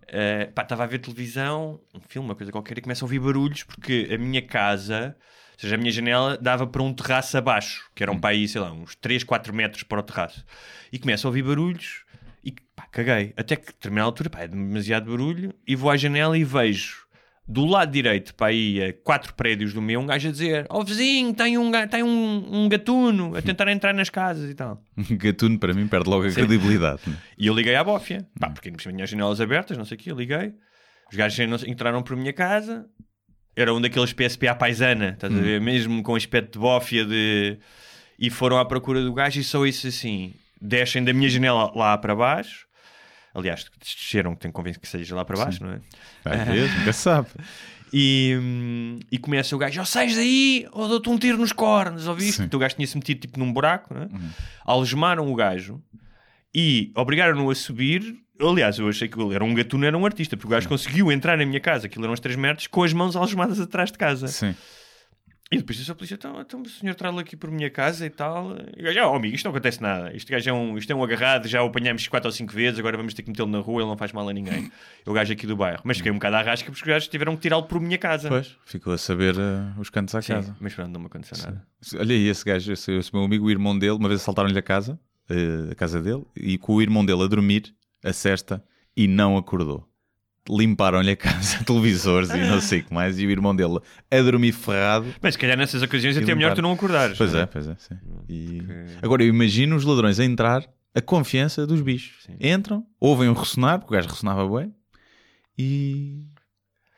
[0.07, 3.63] eh, estava a ver televisão, um filme, uma coisa qualquer, e começo a ouvir barulhos,
[3.63, 5.15] porque a minha casa,
[5.53, 8.05] ou seja, a minha janela dava para um terraço abaixo, que Hum.
[8.05, 10.45] eram para aí, sei lá, uns 3, 4 metros para o terraço.
[10.91, 12.03] E começo a ouvir barulhos
[12.43, 13.33] e pá, caguei.
[13.35, 17.06] Até que, a determinada altura, pá, é demasiado barulho, e vou à janela e vejo
[17.47, 20.83] do lado direito, para aí, a quatro prédios do meu, um gajo a dizer: Ó
[20.83, 24.83] vizinho, tem um, tem um, um gatuno a tentar entrar nas casas e tal.
[25.11, 27.01] Gatuno para mim perde logo a credibilidade.
[27.07, 27.15] né?
[27.37, 28.27] E eu liguei à bófia.
[28.39, 30.53] Pá, porque tinha as janelas abertas, não sei o quê, eu liguei.
[31.09, 32.85] Os gajos entraram por minha casa.
[33.55, 35.59] Era um daqueles PSP à paisana, estás a ver?
[35.61, 37.57] Mesmo com aspecto de bófia de...
[38.19, 40.33] E foram à procura do gajo e só isso assim.
[40.61, 42.66] Descem da minha janela lá para baixo.
[43.37, 45.79] Aliás, desceram, que tenho conveniência que seja lá para baixo, não é?
[46.25, 47.27] Às vezes, nunca se sabe.
[47.93, 52.05] E, hum, e começa o gajo, ó, sais daí, ou dou-te um tiro nos cornos,
[52.05, 52.33] ouviste?
[52.33, 52.43] Sim.
[52.43, 54.09] Então o gajo tinha-se metido tipo num buraco, né?
[54.65, 55.81] algemaram o gajo
[56.53, 58.17] e obrigaram-no a subir.
[58.41, 61.09] Aliás, eu achei que ele era um gatuno, era um artista, porque o gajo conseguiu
[61.13, 63.97] entrar na minha casa, aquilo eram uns 3 metros, com as mãos algemadas atrás de
[63.97, 64.27] casa.
[64.27, 64.53] Sim.
[65.49, 68.09] E depois disse à polícia: então, então o senhor traz-lo aqui por minha casa e
[68.09, 68.55] tal.
[68.75, 70.13] E o gajo, oh, amigo, isto não acontece nada.
[70.13, 72.79] Este gajo é um, isto é um agarrado, já o apanhamos 4 ou 5 vezes,
[72.79, 74.69] agora vamos ter que metê-lo na rua, ele não faz mal a ninguém.
[75.05, 75.81] É o gajo aqui do bairro.
[75.85, 78.27] Mas fiquei um bocado à rasca porque os gajos tiveram que tirá-lo por minha casa.
[78.27, 80.57] Pois, ficou a saber eh, os cantos à Sim, casa.
[80.59, 81.65] mas pronto, não me aconteceu nada.
[81.97, 84.61] Olha aí, esse gajo, esse, esse meu amigo, o irmão dele, uma vez assaltaram-lhe a
[84.61, 88.61] casa, eh, a casa dele, e com o irmão dele a dormir, a cesta,
[88.97, 89.87] e não acordou.
[90.49, 93.79] Limparam-lhe a casa, televisores e não sei o que mais, e o irmão dele
[94.09, 95.07] a dormir ferrado.
[95.21, 97.17] Mas se calhar nessas ocasiões até é melhor tu não acordares.
[97.17, 97.95] Pois não é, pois é, sim.
[98.29, 98.61] E...
[98.63, 98.75] Ok.
[99.01, 100.63] Agora eu imagino os ladrões a entrar,
[100.95, 102.23] a confiança dos bichos.
[102.23, 102.37] Sim.
[102.39, 104.73] Entram, ouvem o ressonar, porque o gajo ressonava bem,
[105.57, 106.23] e.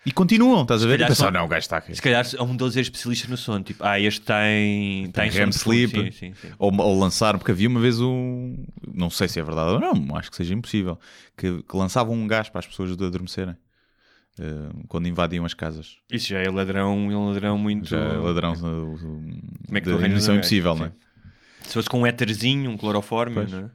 [0.05, 0.95] E continuam, estás a ver?
[1.01, 1.93] E pensam, são- não, o gajo está aqui.
[1.93, 5.51] Se calhar um deles é especialista no sono, tipo, ah, este tem, tem, REM sono
[5.51, 5.75] profundo.
[5.75, 6.13] sleep.
[6.13, 6.53] Sim, sim, sim.
[6.57, 8.55] Ou, ou lançaram, porque havia uma vez um.
[8.93, 10.97] Não sei se é verdade ou não, acho que seja impossível.
[11.37, 13.55] Que, que lançavam um gás para as pessoas de adormecerem
[14.39, 15.97] eh, quando invadiam as casas.
[16.09, 17.89] Isso já é ladrão, é ladrão muito.
[17.89, 18.53] Já é ladrão.
[18.53, 18.97] uh, uh,
[19.67, 20.91] Como é que de tu missão impossível, não é?
[21.63, 23.51] Se fosse com um éterzinho, um clorofórmio, Pois.
[23.51, 23.69] não é?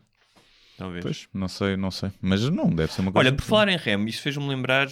[0.77, 1.03] Talvez.
[1.05, 2.11] Pois, não sei, não sei.
[2.21, 3.29] Mas não, deve ser uma coisa.
[3.29, 4.89] Olha, por falar em REM, isso fez-me lembrar.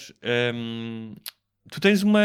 [0.54, 1.14] hum,
[1.70, 2.20] tu tens uma,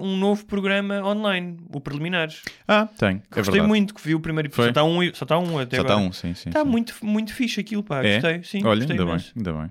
[0.00, 2.42] um novo programa online, o Preliminares.
[2.66, 3.16] Ah, tem.
[3.16, 3.68] É Gostei verdade.
[3.68, 4.66] muito que vi o primeiro episódio.
[4.66, 6.08] Só está um, só está um até Só está agora.
[6.08, 6.48] um, sim, sim.
[6.48, 8.02] Está muito, muito fixe aquilo, pá.
[8.04, 8.14] É?
[8.20, 8.42] Gostei.
[8.44, 9.70] Sim, Olha, gostei ainda bem, ainda bem.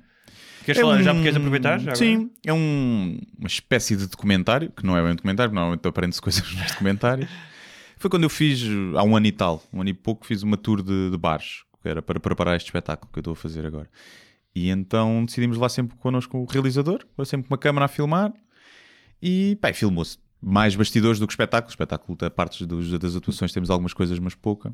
[0.64, 1.02] Queres É falar?
[1.02, 1.78] Já um- me queres aproveitar?
[1.80, 1.96] Já agora?
[1.96, 5.88] Sim, é um- uma espécie de documentário, que não é bem um documentário, porque normalmente
[5.88, 7.28] aprende-se coisas nos documentários.
[7.98, 8.62] Foi quando eu fiz,
[8.96, 11.64] há um ano e tal, um ano e pouco, fiz uma tour de, de bares,
[11.82, 13.90] que era para preparar este espetáculo que eu estou a fazer agora.
[14.54, 18.34] E então decidimos lá sempre connosco o realizador, sempre com uma câmera a filmar,
[19.22, 20.18] e pá, filmou-se.
[20.44, 21.70] Mais bastidores do que espetáculo.
[21.70, 24.74] O espetáculo, a partes dos- das atuações, temos algumas coisas, mas pouca.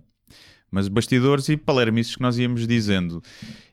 [0.72, 3.22] Mas bastidores e palermices que nós íamos dizendo.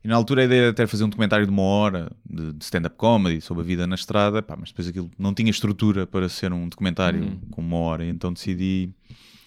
[0.03, 2.65] E na altura a ideia era até fazer um documentário de uma hora, de, de
[2.65, 6.29] stand-up comedy, sobre a vida na estrada, pá, mas depois aquilo não tinha estrutura para
[6.29, 7.41] ser um documentário Uhum.
[7.51, 8.91] com uma hora, então decidi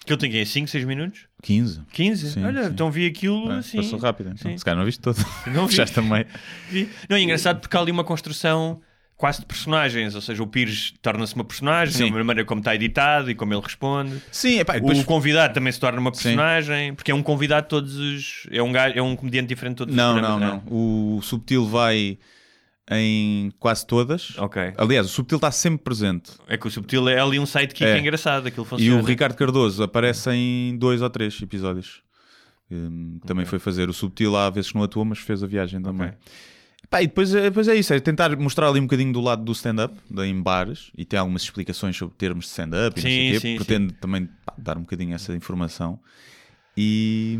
[0.02, 1.27] Aquilo tem 5, 6 minutos?
[1.42, 1.82] 15.
[1.92, 2.30] 15?
[2.32, 2.70] Sim, Olha, sim.
[2.70, 3.76] então vi aquilo É, assim.
[3.78, 4.50] Passou rápido, então.
[4.50, 4.58] Sim.
[4.58, 5.16] Se calhar não viste todo.
[5.46, 5.74] Não vi.
[5.76, 6.24] Já também.
[6.70, 6.88] Vi.
[7.08, 8.80] Não, é engraçado porque há ali uma construção
[9.16, 12.12] quase de personagens, ou seja, o Pires torna-se uma personagem, Sim.
[12.12, 14.22] da maneira como está editado e como ele responde.
[14.30, 16.22] Sim, epá, depois O convidado também se torna uma Sim.
[16.22, 18.46] personagem, porque é um convidado todos os.
[18.50, 20.62] É um, gajo, é um comediante diferente de todos Não, os não, programas.
[20.64, 20.72] não.
[20.72, 22.16] O Subtil vai
[22.90, 24.36] em quase todas.
[24.38, 24.72] Ok.
[24.76, 26.32] Aliás, o Subtil está sempre presente.
[26.48, 27.98] É que o Subtil é ali um sidekick É.
[27.98, 29.02] engraçado, aquilo E funciona.
[29.02, 32.02] o Ricardo Cardoso aparece em dois ou três episódios.
[32.70, 36.08] Hum, também foi fazer o Subtil, há vezes não atua, mas fez a viagem também.
[36.08, 36.18] Ok.
[36.90, 39.44] Pá, e depois, é- depois é isso, é tentar mostrar ali um bocadinho do lado
[39.44, 43.20] do stand-up, em bares, e tem algumas explicações sobre termos de stand-up e não sei
[43.20, 43.40] Sim, o quê.
[43.40, 46.00] sim, Pretende também pá, dar um bocadinho essa informação.
[46.80, 47.36] E,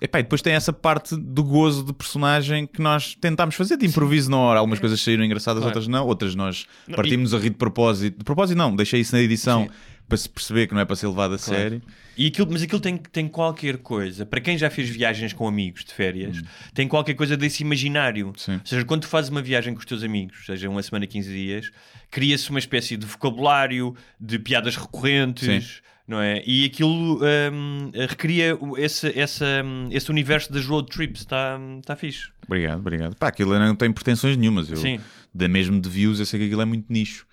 [0.00, 3.84] epá, e depois tem essa parte do gozo de personagem que nós tentámos fazer de
[3.84, 4.60] improviso na hora.
[4.60, 5.76] Algumas coisas saíram engraçadas, Claro.
[5.76, 6.06] outras não.
[6.06, 8.16] Outras nós Não, partimos a rir de propósito.
[8.16, 9.70] De propósito, não, deixei isso na edição Sim.
[10.08, 11.82] para se perceber que não é para ser levado a sério.
[12.16, 15.84] E aquilo, mas aquilo tem, tem qualquer coisa, para quem já fez viagens com amigos
[15.84, 16.40] de férias,
[16.72, 18.28] tem qualquer coisa desse imaginário.
[18.28, 18.32] Hum.
[18.38, 18.54] Sim.
[18.54, 21.30] Ou seja, quando tu fazes uma viagem com os teus amigos, seja uma semana, 15
[21.30, 21.70] dias,
[22.10, 26.42] cria-se uma espécie de vocabulário, de piadas recorrentes, não é?
[26.46, 32.30] E aquilo hum, recria esse, essa, hum, esse universo das road trips, está tá fixe.
[32.46, 33.14] Obrigado, obrigado.
[33.14, 34.70] Pá, aquilo não tem pretensões nenhumas.
[34.70, 34.98] Eu, Sim.
[35.34, 37.26] Da mesmo de views, eu sei que aquilo é muito nicho.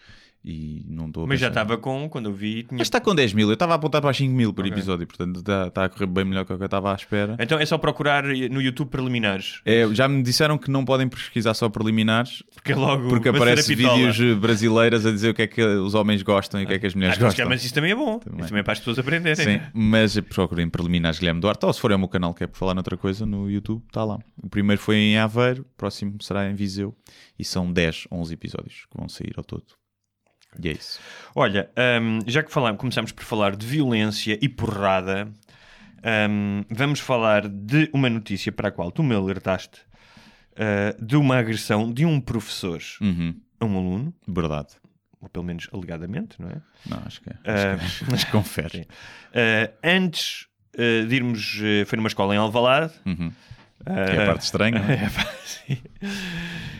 [0.47, 2.77] E não estou Mas já estava com, quando eu vi, tinha...
[2.77, 3.47] Mas está com 10 mil.
[3.47, 4.71] Eu estava a apontar para 5 mil por Ok.
[4.73, 7.35] episódio, portanto está, está a correr bem melhor que o que eu estava à espera.
[7.39, 11.55] Então é só procurar no YouTube preliminares, É, já me disseram que não podem pesquisar
[11.55, 15.63] só preliminares porque é logo porque aparece vídeos brasileiras a dizer o que é que
[15.63, 17.49] os homens gostam e o que é que as mulheres Ah, mas, gostam.
[17.49, 18.19] mas isso também é bom.
[18.19, 18.39] Também.
[18.41, 19.35] Isso também é para as pessoas aprenderem.
[19.59, 22.57] Sim, mas procurem preliminares Guilherme Duarte, ou se for ao meu canal que é por
[22.59, 24.19] falar noutra coisa no YouTube, está lá.
[24.43, 26.95] O primeiro foi em Aveiro, o próximo será em Viseu
[27.39, 29.63] e são 10, 11 episódios que vão sair ao todo.
[30.61, 30.99] E é isso.
[31.35, 31.69] Olha,
[32.01, 35.27] hum, já que falamos, começamos por falar de violência e porrada,
[36.29, 39.81] hum, vamos falar de uma notícia para a qual tu me alertaste,
[40.53, 44.69] uh, de uma agressão de um professor Uhum, a um aluno, verdade.
[45.21, 46.61] ou pelo menos alegadamente, não é?
[46.85, 47.35] Não, acho que é.
[47.45, 48.81] Ah, Acho que, acho que confere.
[49.31, 52.93] Uh, antes uh, de irmos, uh, foi numa escola em Alvalade.
[53.05, 53.31] Uhum.
[53.87, 54.77] Uh, Que é a parte estranha.
[54.89, 55.09] é?
[55.09, 55.77] Pá, sim.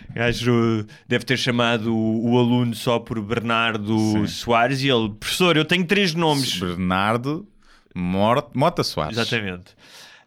[0.09, 4.27] O gajo deve ter chamado o, aluno só por Bernardo Sim.
[4.27, 6.57] Soares e ele, professor, eu tenho três nomes.
[6.59, 7.47] Bernardo
[7.93, 9.17] Mor- Mota Soares.
[9.17, 9.75] Exatamente.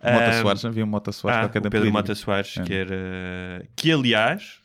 [0.03, 1.91] Mota Soares, havia um Mota Soares ah, qualquer o da Pedro.
[1.93, 2.63] Mota Soares, É.
[2.63, 3.67] que era.
[3.75, 4.59] Que aliás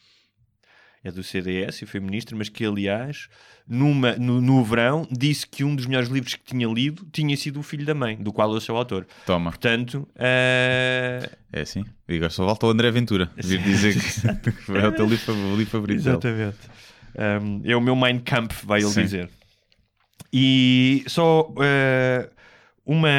[1.04, 3.28] é do CDS e foi ministro, mas que aliás,
[3.68, 7.60] numa, no, no verão, disse que um dos melhores livros que tinha lido tinha sido
[7.60, 9.08] O Filho da Mãe, do qual eu sou autor.
[9.26, 11.84] Toma, Portanto, ah, é assim.
[12.08, 13.32] E agora só volta o André Ventura.
[13.38, 16.00] Vir dizer que é o teu livro, favorito.
[16.00, 16.58] Exatamente.
[17.16, 19.02] Um, é o meu Mein Kampf, vai ele Sim.
[19.04, 19.30] dizer.
[20.32, 22.30] E só uh,
[22.86, 23.10] uma,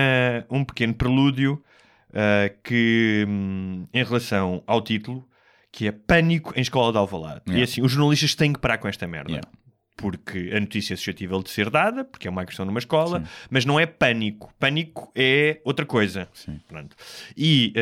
[0.50, 1.62] um pequeno prelúdio
[2.10, 5.26] uh, que, hum, em relação ao título,
[5.70, 7.42] que é Pânico em Escola de Alvalade.
[7.46, 7.64] E Yeah.
[7.70, 9.30] assim, os jornalistas têm que parar com esta merda.
[9.30, 9.48] Yeah.
[9.96, 13.64] Porque a notícia é suscetível de ser dada, porque é uma agressão numa escola, mas
[13.64, 14.52] não é pânico.
[14.58, 16.28] Pânico é outra coisa.
[16.34, 16.60] Sim.
[16.68, 16.96] Pronto.
[17.36, 17.72] E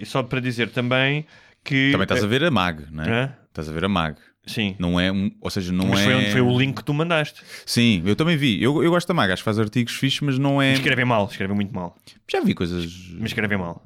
[0.00, 1.24] uh, só para dizer também
[1.64, 1.92] que.
[1.92, 3.08] Também estás a ver a MAG, não é?
[3.08, 3.36] Hã?
[3.48, 4.16] Estás a ver a MAG.
[4.46, 4.74] Sim.
[4.78, 6.04] Não é um, ou seja, não Mas é.
[6.04, 7.42] foi onde foi o link que tu mandaste.
[7.64, 8.60] Sim, eu também vi.
[8.62, 10.72] Eu, eu gosto da MAG, acho que faz artigos fixos, mas não é.
[10.72, 11.96] Escrevem mal, escrevem muito mal.
[12.28, 12.86] Já vi coisas.
[13.14, 13.82] Mas escrevem mal.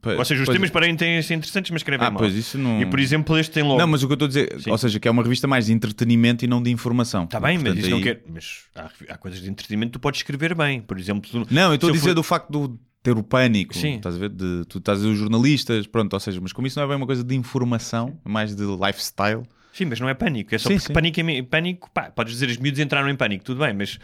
[0.00, 2.18] Pois- Ou seja, os pois- temas para têm ser interessantes, mas escrevem Ah, mal.
[2.20, 2.80] pois isso não.
[2.80, 3.78] E por exemplo, este tem logo.
[3.78, 4.70] Não, mas o que eu estou a dizer, Sim.
[4.70, 7.24] ou seja, que é uma revista mais de entretenimento e não de informação.
[7.24, 8.22] Está bem, mas Portanto, isso não aí- quer.
[8.32, 10.80] Mas há, há coisas de entretenimento que tu podes escrever bem.
[10.80, 11.46] Por exemplo, tu...
[11.52, 13.74] Não, eu estou a dizer for- do facto de ter o pânico.
[13.74, 13.96] Sim.
[13.96, 14.28] Estás a ver?
[14.28, 16.88] De, tu estás a dizer os jornalistas, pronto, ou seja, mas como isso não é
[16.88, 19.42] bem uma coisa de informação, é mais de lifestyle.
[19.72, 20.54] Sim, mas não é pânico.
[20.54, 20.92] É só Sim, porque sim.
[20.92, 21.90] pânico é pânico.
[21.92, 23.98] Pá, podes dizer os miúdos entraram em pânico, tudo bem, mas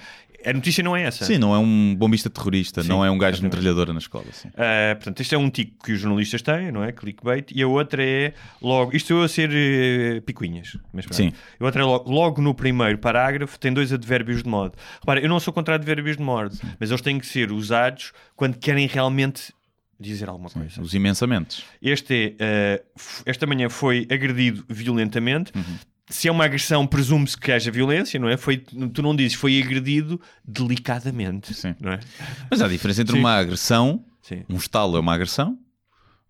[0.45, 1.25] a notícia não é essa.
[1.25, 3.57] Sim, não é um bombista terrorista, Sim, não é um gajo de exatamente.
[3.57, 4.25] metralhadora na escola.
[4.33, 4.49] Sim.
[4.57, 6.93] Ah, portanto, este é um tico que os jornalistas têm, não é?
[6.93, 7.53] Clickbait.
[7.55, 8.95] E a outra é logo.
[8.97, 10.77] Isto eu a ser eh, picuinhas.
[10.93, 11.07] Mas.
[11.11, 11.33] Sim.
[11.61, 14.75] A outra é logo, logo no primeiro parágrafo tem dois advérbios de modo.
[15.01, 18.57] Repara, eu não sou contra advérbios de modo, mas eles têm que ser usados quando
[18.59, 19.53] querem realmente
[19.99, 20.83] dizer alguma coisa.
[20.83, 21.65] Os imensamente.
[21.81, 25.53] Este é, f- esta manhã foi agredido violentamente.
[25.55, 25.79] Uhum.
[26.17, 28.37] Se é uma agressão, presume-se que haja violência, não é?
[28.37, 31.75] Foi, tu não dizes, foi agredido delicadamente, Sim.
[31.81, 32.01] não é?
[32.49, 33.21] Mas há diferença entre Sim.
[33.21, 34.45] uma agressão, Sim.
[34.49, 35.59] um estalo é uma agressão,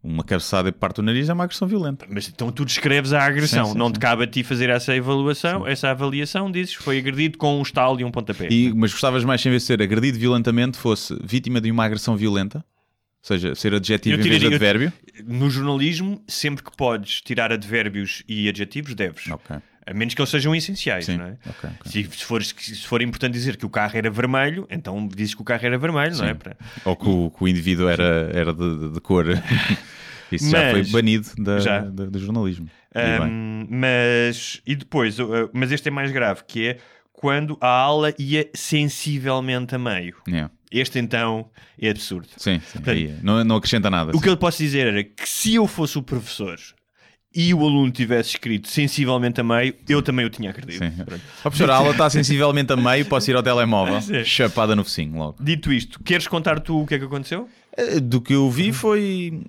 [0.03, 2.07] uma cabeçada de parte do nariz é uma agressão violenta.
[2.09, 3.93] Mas então tu descreves a agressão, Sim, sim, não sim.
[3.93, 8.01] te cabe a ti fazer essa avaliação, essa avaliação, dizes foi agredido com um estalo
[8.01, 8.49] e um pontapé.
[8.51, 12.17] E, mas gostavas mais, sem vez de ser agredido violentamente, fosse vítima de uma agressão
[12.17, 12.65] violenta?
[13.23, 14.93] seja, ser adjetivo Eu em vez de tiraria- advérbio.
[15.27, 19.31] No jornalismo, sempre que podes tirar advérbios e adjetivos, deves.
[19.31, 21.17] Ok, A menos que eles sejam essenciais, sim.
[21.19, 21.37] não é?
[21.47, 21.93] ok, ok.
[21.93, 25.45] Se, for, se for importante dizer que o carro era vermelho, então dizes que o
[25.45, 26.29] carro era vermelho, não é?
[26.29, 26.35] Sim.
[26.37, 29.27] Para- Ou que o, que o indivíduo era, era de, de- cor.
[30.33, 31.81] Isso já Mas- foi banido da, Já.
[31.81, 32.69] da- do jornalismo.
[32.95, 32.99] E.
[32.99, 35.17] Ahm, mas e depois,
[35.53, 36.79] mas este é mais grave, que é
[37.13, 40.17] quando a aula ia sensivelmente a meio.
[40.29, 40.51] Yeah.
[40.71, 42.29] Este então é absurdo.
[42.37, 42.79] Sim, sim.
[42.79, 43.15] Portanto, é.
[43.23, 44.11] não, não acrescenta nada.
[44.11, 44.21] O sim.
[44.23, 46.59] que eu posso dizer era que se eu fosse o professor
[47.35, 50.79] e o aluno tivesse escrito sensivelmente a meio, eu também o tinha acredito.
[50.79, 50.91] Sim.
[51.05, 51.21] Pronto.
[51.41, 54.25] Ó, professor, a aula está sensivelmente a meio, posso ir ao telemóvel, Sim.
[54.25, 55.37] chapada no focinho logo.
[55.41, 57.49] Dito isto, queres contar tu o que é que aconteceu?
[57.77, 59.43] Eh, Do que eu vi foi.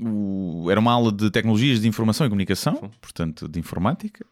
[0.00, 4.24] o- Era uma aula de tecnologias de informação e comunicação, portanto, de informática.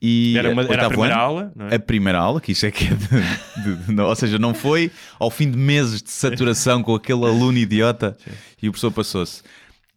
[0.00, 1.74] E Era, uma, era a primeira ano, aula, é?
[1.74, 4.92] A primeira aula, que isso é que é de, de- de- ou seja, não foi
[5.18, 8.16] ao fim de meses de saturação com aquele aluno idiota
[8.62, 9.42] e o professor passou-se.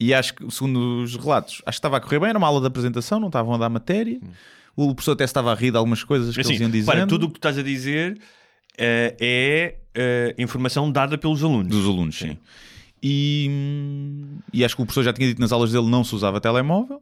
[0.01, 2.59] E acho que, segundo os relatos, acho que estava a correr bem, era uma aula
[2.59, 4.19] de apresentação, não estavam a dar matéria.
[4.75, 6.91] O professor até estava a rir de algumas coisas que Assim, eles iam dizendo.
[6.91, 8.19] para tudo o que tu estás a dizer
[8.79, 11.67] eh, é eh, informação dada pelos alunos.
[11.67, 12.35] Dos alunos, sim.
[13.03, 16.15] E, hum, e acho que o professor já tinha dito nas aulas dele não se
[16.15, 16.99] usava telemóvel.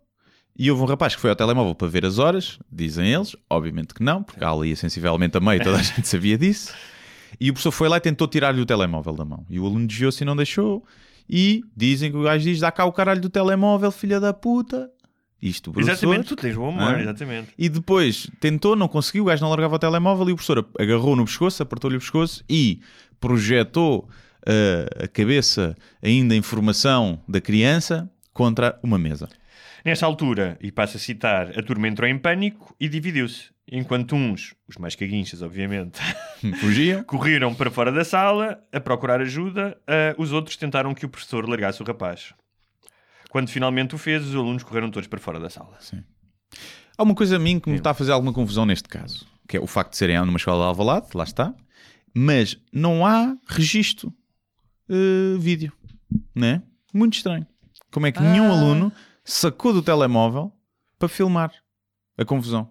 [0.58, 3.94] E houve um rapaz que foi ao telemóvel para ver as horas, dizem eles, obviamente
[3.94, 6.74] que não, porque a aula ia sensivelmente a meio, toda a gente sabia disso.
[7.40, 9.46] E o professor foi lá e tentou tirar-lhe o telemóvel da mão.
[9.50, 10.84] E o aluno desviou-se e não deixou.
[11.30, 14.90] E dizem que o gajo diz: dá cá o caralho do telemóvel, filha da puta.
[15.42, 15.94] Isto, professor.
[15.94, 17.02] Exatamente, tu tens bom humor, Ah.
[17.02, 17.50] exatamente.
[17.58, 21.16] E depois tentou, não conseguiu, o gajo não largava o telemóvel e o professor agarrou
[21.16, 22.82] no pescoço, apertou-lhe o pescoço e
[23.22, 24.10] projetou
[24.48, 29.30] uh, a cabeça ainda em formação da criança contra uma mesa.
[29.90, 33.50] Nessa altura, e passo a citar, a turma entrou em pânico e dividiu-se.
[33.72, 36.00] Enquanto uns, os mais caguinchas, obviamente,
[36.62, 37.04] Fugiam.
[37.04, 41.50] correram para fora da sala a procurar ajuda, ah, os outros tentaram que o professor
[41.50, 42.36] largasse o rapaz.
[43.32, 45.76] Quando finalmente o fez, os alunos correram todos para fora da sala.
[46.96, 49.58] Há uma coisa a mim que me está a fazer alguma confusão neste caso, que
[49.58, 51.52] é o facto de serem numa escola de Alvalade, lá está,
[52.14, 54.14] mas não há registro
[54.88, 55.74] uh, vídeo,
[56.36, 56.62] né?
[56.94, 57.48] Muito estranho.
[57.92, 58.94] Como é que nenhum aluno
[59.32, 60.52] sacou do telemóvel
[60.98, 61.52] para filmar
[62.18, 62.70] a confusão?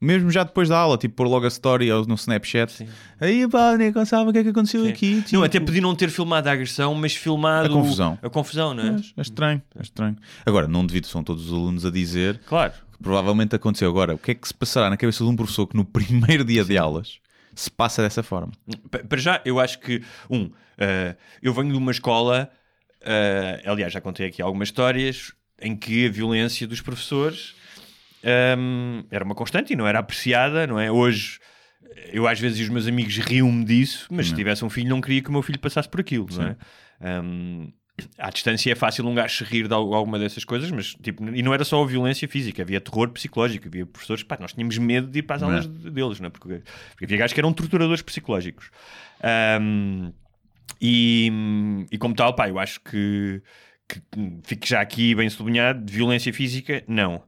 [0.00, 2.72] Mesmo já depois da aula, tipo pôr logo a story ou no Snapchat.
[2.72, 2.88] Sim.
[3.20, 4.90] Aí pá, nem pensava o que é que aconteceu Sim.
[4.90, 5.14] aqui.
[5.16, 5.44] Não, tipo.
[5.44, 8.18] até podiam não ter filmado a agressão, mas filmado A confusão.
[8.20, 8.90] A confusão, não é?
[8.92, 10.16] Mas É estranho, é estranho.
[10.44, 12.72] Agora, não devido, são todos os alunos a dizer Claro.
[12.72, 13.88] que provavelmente aconteceu.
[13.88, 16.44] Agora, o que é que se passará na cabeça de um professor que no primeiro
[16.44, 17.20] dia de aulas
[17.54, 18.50] se passa dessa forma?
[18.90, 22.50] Pa- Para já, eu acho que, um, eh, eu venho de uma escola,
[23.02, 27.54] eh, aliás, já contei aqui algumas histórias, em que a violência dos professores
[28.22, 30.90] ehm, era uma constante e não era apreciada, não é?
[30.90, 31.38] Hoje,
[32.12, 35.00] eu às vezes e os meus amigos riam-me disso, mas se tivesse um filho, não
[35.00, 36.56] queria que o meu filho passasse por aquilo, não é?
[37.00, 37.72] Ehm,
[38.18, 41.22] à distância é fácil um gajo se rir de al- alguma dessas coisas, mas tipo,
[41.28, 44.76] e não era só a violência física, havia terror psicológico, havia professores pá, nós tínhamos
[44.78, 45.52] medo de ir para as Não é?
[45.58, 46.30] aulas de- deles, não é?
[46.30, 48.70] porque, porque havia gajos que eram torturadores psicológicos.
[49.22, 50.12] Ahm,
[50.80, 51.30] e,
[51.92, 53.40] e como tal, pá, eu acho que,
[53.92, 57.22] que fique já aqui bem sublinhado: de violência física, não.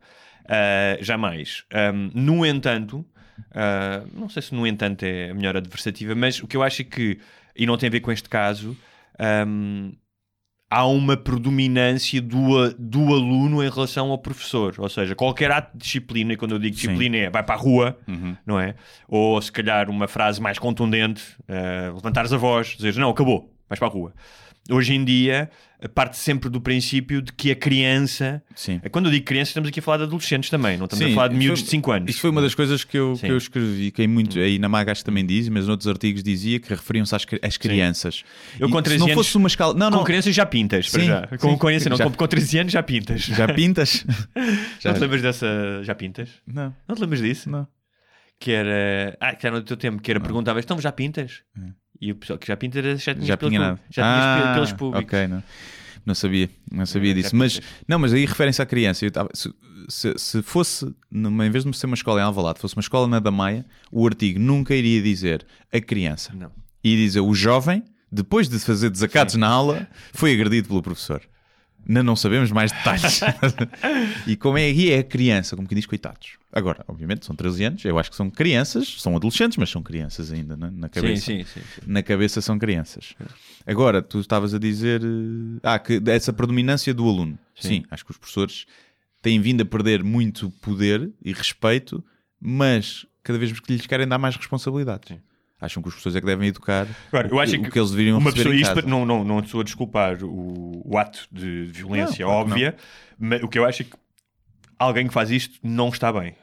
[0.48, 1.64] Ah, jamais.
[1.72, 3.05] Ahm, no entanto,
[3.53, 6.83] ah, não sei se no entanto é a melhor adversativa, mas o que eu acho
[6.83, 7.18] é que,
[7.57, 8.77] e não tem a ver com este caso,
[9.18, 9.92] ahm,
[10.70, 14.74] há uma predominância do, do aluno em relação ao professor.
[14.79, 17.59] Ou seja, qualquer ato de disciplina, e quando eu digo disciplina é vai para a
[17.59, 17.98] rua,
[18.44, 18.74] não é?
[19.09, 23.79] Ou se calhar uma frase mais contundente, eh, levantares a voz, dizer não, acabou, vais
[23.79, 24.12] para a rua.
[24.70, 25.50] Hoje em dia,
[25.94, 28.42] parte sempre do princípio de que a criança.
[28.55, 28.81] Sim.
[28.90, 31.14] Quando eu digo criança, estamos aqui a falar de adolescentes também, não estamos Sim, a
[31.14, 32.11] falar de miúdos foi- de 5 anos.
[32.11, 33.27] Isso foi uma das coisas que eu, Sim.
[33.27, 36.59] que eu escrevi, que em muito, aí na Magas também diz, mas noutros artigos dizia
[36.59, 38.24] que referiam-se às, às crianças.
[38.59, 39.74] Eu E com se 13 não anos- fosse uma escala.
[39.74, 40.05] Não, Com não.
[40.05, 41.27] crianças já pintas, para já.
[41.27, 43.20] Com, com, criança não, Já- com, com 13 anos já pintas.
[43.20, 44.05] Já pintas?
[44.81, 45.83] já, Não te lembras dessa.
[45.83, 46.31] Já pintas?
[46.46, 47.50] Não, Não te lembras disso?
[47.50, 47.68] não.
[48.40, 49.16] Que era.
[49.20, 51.42] Ah, que era no teu tempo, que era perguntavas, então já pintas?
[52.01, 54.73] E o pessoal que já pinta já tinhas, Já pelo- tinha já ah, pe- pelos
[54.73, 55.05] públicos.
[55.15, 55.43] Ok, não.
[56.05, 57.35] Não sabia, não sabia disso.
[57.35, 59.11] Mas, não, mas aí referem-se à criança.
[59.11, 59.51] Tava- se,
[59.89, 63.07] se, se fosse, numa, em vez de ser uma escola em Alvalade, fosse uma escola
[63.07, 66.33] na Damaia, o artigo nunca iria dizer a criança.
[66.35, 66.51] Não.
[66.83, 71.23] Dizer o jovem, depois de fazer desacatos na aula, foi agredido pelo professor.
[71.87, 73.20] Ainda não sabemos mais detalhes.
[74.27, 76.38] e como é aí é a criança, como que diz, coitados.
[76.53, 80.33] Agora, obviamente, são 13 anos, eu acho que são crianças, são adolescentes, mas são crianças
[80.33, 81.81] ainda né, na cabeça sim, sim, sim.
[81.87, 83.14] na cabeça são crianças.
[83.66, 87.38] Agora, tu estavas a dizer eh, ah, que essa predominância do aluno.
[87.55, 87.85] Sim.
[87.90, 88.66] acho que os professores
[89.20, 92.05] têm vindo a perder muito poder e respeito,
[92.40, 95.16] mas cada vez que lhes querem dar mais responsabilidades.
[95.61, 97.73] Acham que os professores é que devem educar Agora, eu o, acho que, que o
[97.73, 101.27] que eles deveriam uma pessoa, isto não, não, não estou a desculpar o, o ato
[101.33, 102.77] de violência Não, claro óbvia,
[103.19, 103.93] mas o que eu acho é que
[104.79, 106.35] alguém que faz isto não está bem.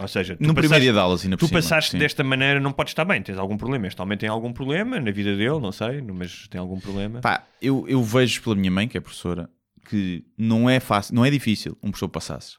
[0.00, 1.98] Ou seja, tu No primeiro passaste- dia de ainda por Tu cima, passaste sim.
[1.98, 3.20] desta maneira, não podes estar bem.
[3.20, 3.86] Tens algum problema.
[3.86, 7.20] Este homem tem algum problema na vida dele, não sei, mas tem algum problema.
[7.20, 9.50] Pá, eu, eu vejo pela minha mãe, que é professora,
[9.90, 12.56] que não é fácil, não é difícil um professor passar-se.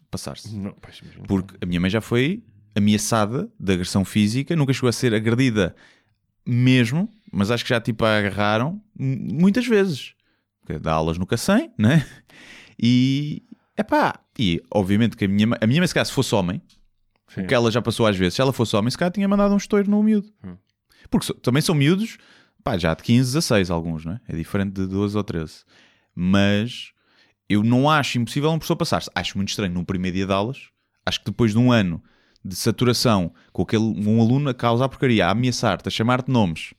[0.54, 0.76] Imagino.
[1.26, 2.44] Porque a minha mãe já foi
[2.76, 5.76] ameaçada de agressão física, nunca chegou a ser agredida
[6.46, 10.14] mesmo, mas acho que já tipo a agarraram muitas vezes.
[10.82, 12.06] Dá aulas no Cacém, né?
[12.82, 13.44] E
[13.76, 16.62] é pá, e obviamente que a minha, a minha mãe, se calhar, se fosse homem,
[17.28, 17.46] Sim.
[17.46, 19.58] que ela já passou às vezes, se ela fosse homem, se calhar tinha mandado um
[19.58, 20.30] estouro no miúdo.
[20.44, 20.56] Hum.
[21.10, 22.18] Porque so- também são miúdos,
[22.64, 24.20] pá, já de 15, 16 alguns, não é?
[24.30, 25.64] É diferente de 12 ou 13.
[26.16, 26.92] Mas
[27.50, 29.10] eu não acho impossível um professor passar-se.
[29.14, 30.70] Acho muito estranho no primeiro dia de aulas.
[31.06, 32.02] Acho que depois de um ano
[32.44, 36.74] de saturação com aquele, um aluno a causar porcaria, a ameaçar-te, a chamar-te nomes,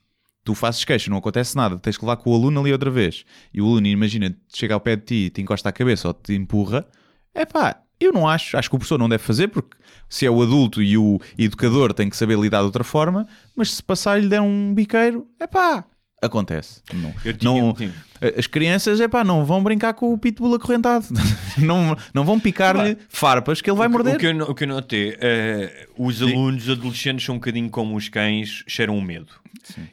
[0.45, 3.25] tu fazes queixa, não acontece nada, tens que levar com o aluno ali outra vez,
[3.53, 6.35] e o aluno, imagina, chega ao pé de ti, te encosta a cabeça ou te
[6.35, 6.87] empurra,
[7.35, 9.77] é pá, eu não acho, acho que o professor não deve fazer, porque
[10.09, 13.75] se é o adulto e o educador tem que saber lidar de outra forma, mas
[13.75, 15.85] se passar e lhe der um biqueiro, é pá,
[16.23, 16.81] acontece.
[16.95, 17.93] Não, não- sim.
[18.39, 21.07] as crianças, é pá, não vão brincar com o pitbull acorrentado,
[21.59, 24.15] não, não vão picar-lhe farpas que ele vai morder.
[24.15, 27.69] O que eu, o que eu notei, eh, os alunos, os adolescentes são um bocadinho
[27.69, 29.33] como os cães, cheiram o medo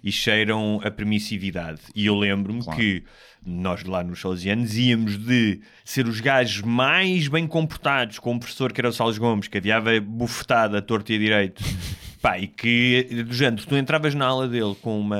[0.04, 1.80] e cheiram a permissividade.
[1.96, 2.80] E eu lembro-me Claro.
[2.80, 3.04] que
[3.46, 8.72] nós lá nos Salesianos íamos de ser os gajos mais bem comportados com um professor
[8.74, 11.64] que era o Salles Gomes, que adiava bufetada a torto e a direito.
[12.22, 15.20] Pá, e que, do género, tu entravas na aula dele com uma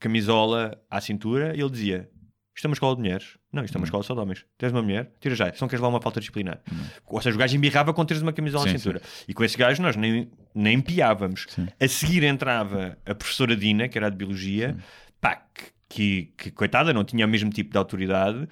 [0.00, 2.08] camisola à cintura e ele dizia:
[2.54, 3.38] Isto é uma escola de mulheres.
[3.52, 4.44] Não, isto é uma escola só de homens.
[4.56, 5.10] Tens uma mulher?
[5.20, 5.52] Tira já.
[5.52, 6.60] Se não queres levar uma falta disciplinar.
[7.06, 9.02] Ou seja, o gajo embirrava com teres uma camisola Sim, à cintura.
[9.26, 11.46] E com esse gajo nós nem, nem piávamos.
[11.80, 14.76] A seguir entrava a professora Dina, que era de Biologia,
[15.20, 18.48] pá, que, que, que, coitada não tinha o mesmo tipo de autoridade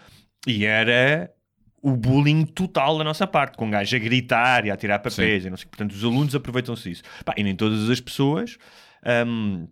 [0.46, 1.30] e era
[1.82, 5.44] o bullying total da nossa parte, com um gajo a gritar e a tirar papéis
[5.44, 5.66] e não sei.
[5.66, 7.02] Portanto, os alunos aproveitam-se disso.
[7.24, 8.56] Pá, e nem todas as pessoas...
[9.26, 9.68] hum,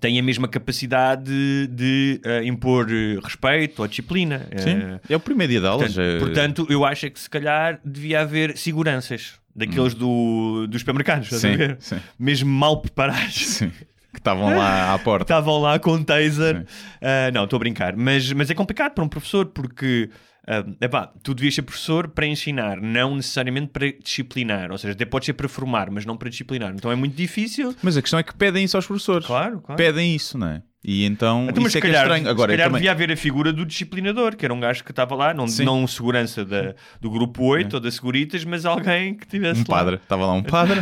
[0.00, 4.46] têm a mesma capacidade de, de, eh, impor eh, respeito ou disciplina.
[4.56, 5.92] Sim, Eh, é o primeiro dia de aulas.
[5.94, 10.80] Portanto, é- portanto, eu acho é que se calhar devia haver seguranças daqueles do, dos
[10.82, 11.38] supermercados, Hum.
[11.38, 13.34] sim, sim, Mesmo mal preparados.
[13.34, 13.70] sim.
[14.12, 15.24] Que estavam lá à porta.
[15.24, 16.58] Estavam lá com taser.
[16.58, 16.64] Sim.
[17.02, 17.96] Ah, não, estou a brincar.
[17.96, 20.08] Mas, mas é complicado para um professor porque.
[20.46, 24.70] Ah, epá, tu devias ser professor para ensinar, não necessariamente para disciplinar.
[24.72, 26.72] Ou seja, até pode ser para formar, mas não para disciplinar.
[26.74, 27.74] Então é muito difícil.
[27.82, 29.26] Mas a questão é que pedem isso aos professores.
[29.26, 29.76] Claro, claro.
[29.76, 30.62] Pedem isso, não é?
[30.82, 32.28] E então, Então, mas isso é se é calhar, estranho.
[32.30, 34.90] Agora, se calhar também- devia haver a figura do disciplinador, que era um gajo que
[34.92, 35.64] estava lá, não, Sim.
[35.64, 39.96] não segurança da, do grupo 8 ou da Seguritas, mas alguém que tivesse um padre.
[39.96, 40.80] Estava lá um padre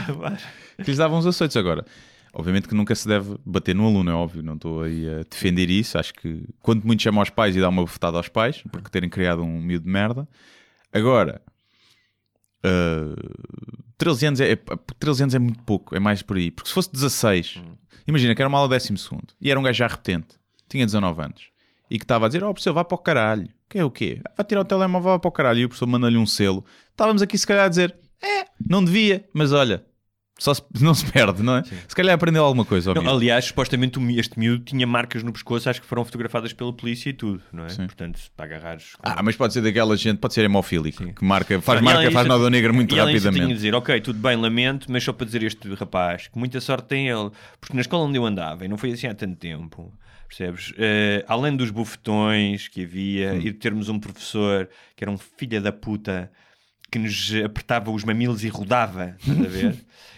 [0.77, 1.85] que lhes dava uns açoites agora.
[2.39, 4.45] Obviamente que nunca se deve bater no aluno, é óbvio.
[4.45, 5.99] Não estou aí a defender isso.
[5.99, 9.11] Acho que quanto muito chama aos pais e dá uma bufetada aos pais, porque terem
[9.11, 10.29] criado um miúdo de merda.
[10.93, 11.43] Agora,
[12.65, 14.59] uh, 13 anos é, é,
[15.01, 16.53] 13 anos é muito pouco, é mais por aí.
[16.53, 17.61] Porque se fosse 16,
[18.07, 21.21] imagina que era uma aula décimo segundo e era um gajo já repetente, tinha 19
[21.21, 21.51] anos
[21.91, 23.49] e que estava a dizer: Oh, professor, vá para o caralho.
[23.69, 24.21] Que é o quê?
[24.37, 25.59] Vai tirar o telemóvel, vá para o caralho.
[25.59, 26.65] E o professor manda-lhe um selo.
[26.91, 29.85] Estávamos aqui, se calhar, a dizer: É, não devia, mas olha,
[30.39, 31.63] só se- não se perde, não é?
[31.65, 32.95] Se calhar aprendeu alguma coisa.
[32.95, 37.11] Não, aliás, supostamente este miúdo tinha marcas no pescoço, acho que foram fotografadas pela polícia
[37.11, 37.69] e tudo, não é?
[37.69, 37.87] Sim.
[37.87, 38.93] Portanto, para agarrares.
[39.03, 42.27] Ah, mas pode ser daquela gente, pode ser hemofílico, que marca, faz E marca, faz
[42.27, 43.55] disso- nó negra muito e eu tinha de rapidamente.
[43.55, 47.09] dizer, ok, tudo bem, lamento, mas só para dizer este rapaz que muita sorte tem
[47.09, 49.93] ele, porque na escola onde eu andava, e não foi assim há tanto tempo,
[50.29, 50.73] percebes?
[50.79, 53.39] Eh, além dos bufetões que havia Hum.
[53.39, 56.31] e de termos um professor que era um filho da puta
[56.91, 59.77] que nos apertava os mamilos e rodava, estás a ver?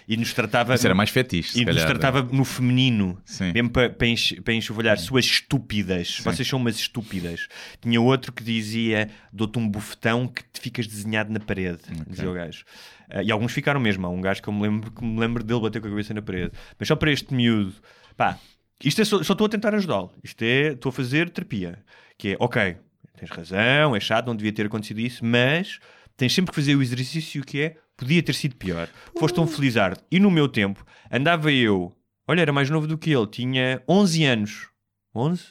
[0.08, 0.74] E nos tratava.
[0.74, 1.88] Isso era mais fetiche, se E nos calhar.
[1.90, 3.52] tratava no feminino, Sim.
[3.52, 6.18] mesmo para, para enxovalhar, suas estúpidas.
[6.24, 7.46] Vocês são umas estúpidas.
[7.80, 11.78] Tinha outro que dizia: dou-te um bufetão que te ficas desenhado na parede.
[12.08, 12.64] Dizia o gajo.
[13.08, 14.04] Ah, e alguns ficaram mesmo.
[14.06, 16.12] Há um gajo que eu me lembro, que me lembro dele bater com a cabeça
[16.12, 16.52] na parede.
[16.78, 17.72] Mas só para este miúdo,
[18.16, 18.36] pá,
[18.82, 20.12] isto é só, só estou a tentar ajudá-lo.
[20.24, 21.78] Isto é, estou a fazer terapia.
[22.18, 22.76] Que é, ok,
[23.16, 25.78] tens razão, é chato, não devia ter acontecido isso, mas
[26.20, 28.90] tens sempre que fazer o exercício que é, podia ter sido pior.
[29.18, 29.98] Foste um felizardo.
[30.10, 31.96] E no meu tempo, andava eu,
[32.28, 34.68] olha, era mais novo do que ele, tinha 11 anos.
[35.14, 35.42] 11?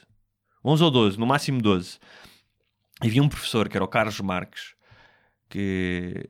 [0.63, 1.97] 11 ou 12, no máximo 12.
[3.02, 4.75] E havia um professor, que era o Carlos Marques,
[5.50, 6.27] que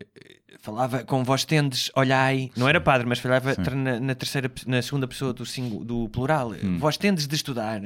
[0.60, 3.62] falava com voz tendes, olhai, não era padre, mas falava Sim.
[3.76, 7.82] na, na terceira, na segunda pessoa do, singu- do plural, vós tendes de estudar.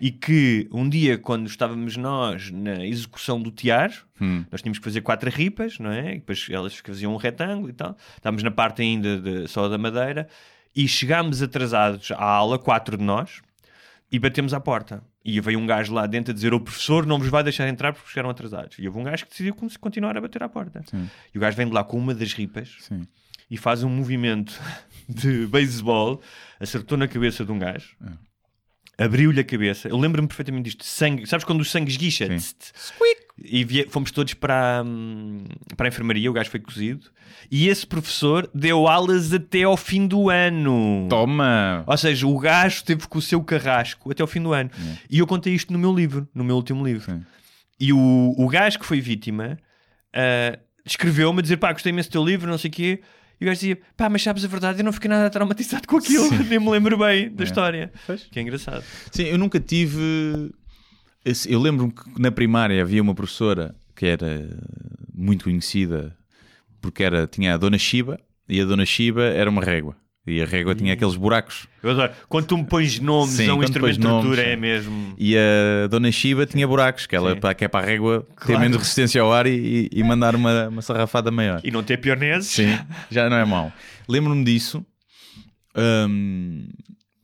[0.00, 3.90] E que um dia, quando estávamos nós na execução do tiar,
[4.20, 4.44] Hum.
[4.50, 6.12] nós tínhamos que fazer quatro ripas, não é?
[6.12, 7.96] E depois elas faziam um retângulo e tal.
[8.16, 10.28] Estávamos na parte ainda de- só da madeira
[10.74, 13.42] e chegámos atrasados à aula, quatro de nós,
[14.14, 15.02] e batemos à porta.
[15.24, 17.92] E veio um gajo lá dentro a dizer: O professor não vos vai deixar entrar
[17.92, 18.78] porque chegaram atrasados.
[18.78, 20.84] E houve um gajo que decidiu como se continuar a bater à porta.
[20.88, 21.10] Sim.
[21.34, 23.08] E o gajo vem de lá com uma das ripas Sim.
[23.50, 24.56] e faz um movimento
[25.08, 26.22] de beisebol,
[26.60, 27.96] acertou na cabeça de um gajo,
[28.96, 29.88] abriu-lhe a cabeça.
[29.88, 31.26] Eu lembro-me perfeitamente disto: sangue.
[31.26, 32.26] Sabes quando o sangue esguicha?
[32.38, 32.54] Sim.
[33.36, 35.44] E vie- fomos todos para, a, hum,
[35.76, 36.30] para a enfermaria.
[36.30, 37.06] O gajo foi cozido.
[37.50, 41.06] E esse professor deu aulas até ao fim do ano.
[41.10, 41.82] Toma!
[41.86, 44.70] Ou seja, o gajo esteve com o seu carrasco até ao fim do ano.
[45.10, 47.04] E eu contei isto no meu livro, no meu último livro.
[47.12, 47.22] Sim.
[47.80, 49.58] E o, o gajo que foi vítima
[50.14, 50.56] ah,
[50.86, 53.02] escreveu-me a dizer: pá, gostei imenso do teu livro, não sei o quê.
[53.40, 55.96] E o gajo dizia: pá, mas sabes a verdade, eu não fiquei nada traumatizado com
[55.96, 57.46] aquilo, nem me lembro bem da É.
[57.46, 57.92] história.
[58.06, 58.22] Pois.
[58.30, 58.84] Que é engraçado.
[59.10, 60.52] Sim, eu nunca tive.
[61.48, 64.48] Eu lembro-me que na primária havia uma professora que era
[65.14, 66.14] muito conhecida
[66.80, 68.18] porque era, tinha a Dona Shiba
[68.48, 69.96] e a Dona Shiba era uma régua.
[70.26, 71.66] E a régua tinha aqueles buracos.
[71.82, 72.12] Eu adoro.
[72.30, 75.14] Quando tu me pões nomes Sim, a um instrumento de tortura, é mesmo.
[75.18, 77.40] E a Dona Shiba tinha buracos, que, ela, Sim.
[77.56, 78.60] que é para a régua ter Claro.
[78.60, 81.60] menos resistência ao ar e, e mandar uma, uma sarrafada maior.
[81.62, 82.50] E não ter pioneses.
[82.50, 82.78] Sim,
[83.10, 83.70] já não é mau.
[84.08, 84.84] Lembro-me disso,
[85.76, 86.68] hum,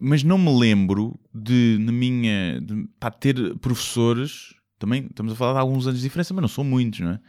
[0.00, 4.54] mas não me lembro de, na minha, de, pá, ter professores.
[4.78, 7.20] Também estamos a falar de alguns anos de diferença, mas não são muitos, não é?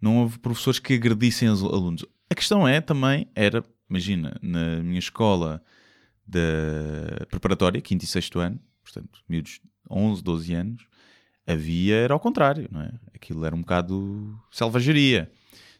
[0.00, 2.04] Não houve professores que agredissem os alunos.
[2.30, 5.62] A questão é também, era, imagina, na minha escola
[6.26, 9.60] da preparatória, quinto e sexto ano, portanto, miúdos
[9.90, 10.86] 11, 12 anos,
[11.46, 12.92] havia, era ao contrário, não é?
[13.14, 15.30] Aquilo era um bocado selvageria.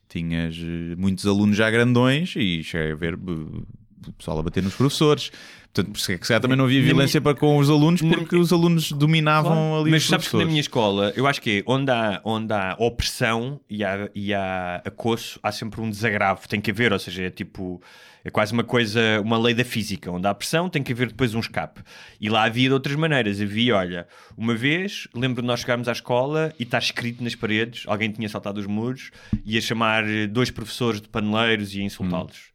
[0.08, 4.62] Tinhas eh, muitos alunos já grandões e cheguei a ver eh, o pessoal a bater
[4.62, 5.30] nos professores.
[5.74, 9.52] Portanto, se calhar também não havia violência para com os alunos porque os alunos dominavam
[9.54, 9.80] Claro.
[9.80, 12.52] ali Mas os sabes que na minha escola, eu acho que é onde há, onde
[12.52, 16.46] há opressão e há, e há acosso, há sempre um desagravo.
[16.46, 17.80] Tem que haver, ou seja, é tipo.
[18.24, 20.08] É quase uma coisa, uma lei da física.
[20.08, 21.80] Onde há pressão, tem que haver depois um escape.
[22.20, 23.40] E lá havia de outras maneiras.
[23.40, 24.06] Havia, olha,
[24.36, 28.28] uma vez, lembro de nós chegarmos à escola e está escrito nas paredes, alguém tinha
[28.28, 29.10] saltado os muros,
[29.44, 32.51] ia chamar dois professores de paneleiros e ia insultá-los.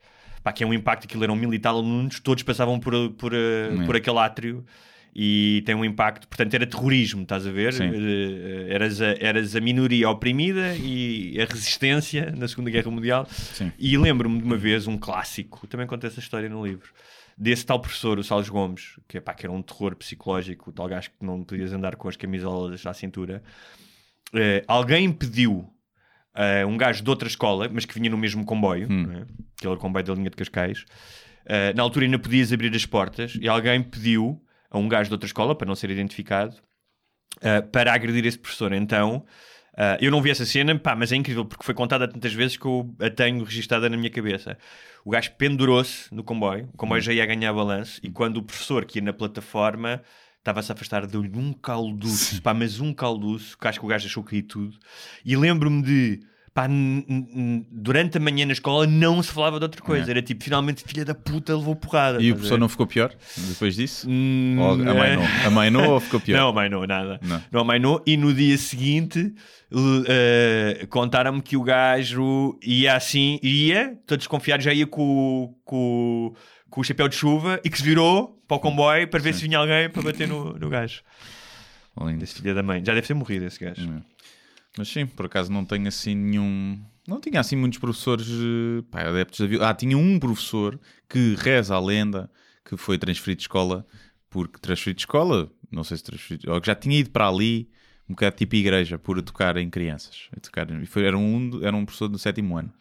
[0.47, 3.33] Pá, que é um impacto, aquilo eram mil e tal alunos, todos passavam por, por,
[3.33, 3.85] eh, É.
[3.85, 4.65] por aquele átrio
[5.13, 7.73] e tem um impacto, portanto era terrorismo, estás a ver?
[7.81, 13.27] Eh, eras, a, eras a minoria oprimida e a resistência na Segunda Guerra Mundial.
[13.29, 13.73] Sim.
[13.77, 16.93] E lembro-me de uma vez um clássico, também conta essa história no livro,
[17.37, 21.09] desse tal professor, o Salles Gomes, que, pá, que era um terror psicológico, tal gajo
[21.09, 23.43] que não podias andar com as camisolas à cintura.
[24.33, 25.69] Eh, alguém pediu
[26.37, 29.03] a um gajo de outra escola, mas que vinha no mesmo comboio, Hum.
[29.07, 29.25] não é?
[29.59, 30.85] aquele comboio da linha de Cascais.
[31.49, 35.13] eh, na altura ainda podias abrir as portas e alguém pediu a um gajo de
[35.13, 36.55] outra escola, para não ser identificado,
[37.41, 38.73] eh, para agredir esse professor.
[38.73, 39.25] Então,
[39.77, 42.57] eh, eu não vi essa cena, pá, mas é incrível porque foi contada tantas vezes
[42.57, 44.57] que eu a tenho registada na minha cabeça.
[45.05, 48.83] O gajo pendurou-se no comboio, o comboio já ia ganhar balanço, e quando o professor
[48.85, 50.01] que ia na plataforma
[50.47, 54.07] estava-se a afastar, deu-lhe um calduço, pá, mas um calduço, que acho que o gajo
[54.07, 54.77] achou que ia tudo.
[55.25, 56.21] E lembro-me de,
[56.53, 56.67] pá,
[57.69, 60.09] durante a manhã na escola não se falava de outra coisa.
[60.09, 60.11] É.
[60.11, 62.21] Era tipo, finalmente, filha da puta, levou porrada.
[62.21, 63.13] E o professor não ficou pior
[63.49, 64.07] depois disso?
[64.09, 65.15] Hum, Ou a mãe é.
[65.17, 65.25] não?
[65.45, 66.39] A mãe não ou ficou pior?
[66.39, 67.19] Não, a mãe não, nada.
[67.21, 67.43] Não.
[67.51, 68.01] Não, a mãe não.
[68.05, 69.33] E no dia seguinte
[70.07, 76.33] eh, contaram-me que o gajo ia assim, ia, todo desconfiado, já ia com, com,
[76.69, 79.41] com o chapéu de chuva e que se virou para o comboio para ver se
[79.41, 81.01] vinha alguém para bater no, no gajo.
[81.95, 82.83] Além Esse filho da mãe.
[82.85, 84.03] Já deve ter morrido esse gajo.
[84.77, 86.79] Mas sim, por acaso não tenho assim nenhum.
[87.07, 89.69] Não tinha assim muitos professores eh, pá, adeptos da.
[89.69, 92.29] Ah, tinha um professor que reza a lenda
[92.63, 93.85] que foi transferido de escola,
[94.29, 97.69] porque transferido de escola, não sei se transferido, ou que já tinha ido para ali,
[98.07, 100.27] um bocado tipo igreja, por tocar em crianças.
[100.35, 102.71] A tocar, e foi, era, um, era um professor do sétimo ano.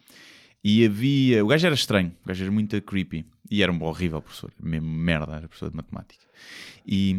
[0.63, 1.43] E havia.
[1.43, 3.25] O gajo era estranho, o gajo era muito creepy.
[3.49, 6.25] E era um horrível professor, mesmo merda, era professor de matemática.
[6.85, 7.15] E,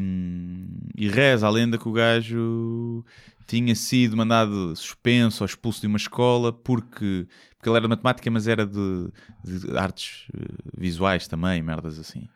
[0.96, 3.04] e reza a lenda que o gajo
[3.46, 7.26] tinha sido mandado suspenso ou expulso de uma escola porque,
[7.56, 9.10] porque ele era de matemática, mas era de,
[9.42, 12.28] de artes eh, visuais também, merdas assim.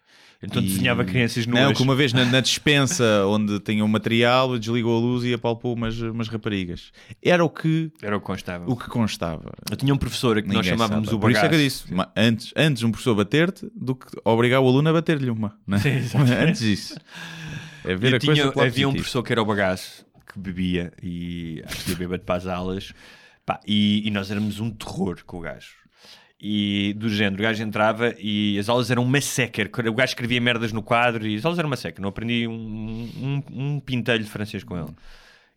[0.42, 1.62] Então E- desenhava crianças nuas.
[1.62, 5.32] Não, que uma vez na, na despensa onde tinha o material, desligou a luz e
[5.32, 6.90] apalpou umas, umas raparigas.
[7.22, 8.64] Era o que, Era o que constava.
[8.70, 9.52] o que constava.
[9.70, 11.16] Eu tinha um professor a que nós Ninguém chamávamos sabe.
[11.16, 11.86] o Por isso é que eu bagaço.
[11.86, 15.56] disse, antes, antes um professor bater-te do que obrigar o aluno a bater-lhe uma.
[15.66, 15.78] Né?
[15.78, 16.34] Sim, exatamente.
[16.48, 16.94] antes disso.
[17.84, 20.92] É ver Eu a tinha- coisa havia um professor que era o bagaço que bebia
[21.02, 22.92] e acho que ia bêbado para as aulas
[23.44, 25.81] Pá, e, e nós éramos um terror com o gajo.
[26.44, 29.62] E do género, o gajo entrava e as aulas eram uma seca.
[29.88, 32.02] O gajo escrevia merdas no quadro e as aulas eram uma seca.
[32.02, 32.52] Não aprendi um,
[33.16, 34.92] um, um pintelho de francês com ele.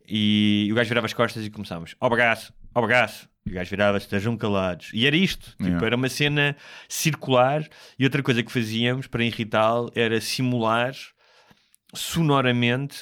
[0.08, 3.28] E o gajo virava as costas e começámos: Ó bagaço, ó bagaço.
[3.48, 4.92] E o gajo virava-se, estejam calados.
[4.94, 5.50] E era isto.
[5.52, 5.86] Tipo, Yeah.
[5.88, 6.56] Era uma cena
[6.88, 7.68] circular.
[7.98, 10.94] E outra coisa que fazíamos para irritá-lo era simular
[11.96, 12.98] sonoramente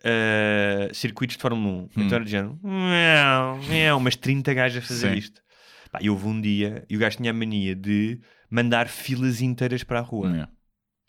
[0.00, 2.02] uh, circuitos de Fórmula 1.
[2.02, 5.18] Então era de género, miau, miau, umas 30 gajos a fazer Sim.
[5.18, 5.45] isto.
[5.90, 8.20] Pá, e houve um dia e o gajo tinha a mania de
[8.50, 10.28] mandar filas inteiras para a rua.
[10.28, 10.52] Yeah.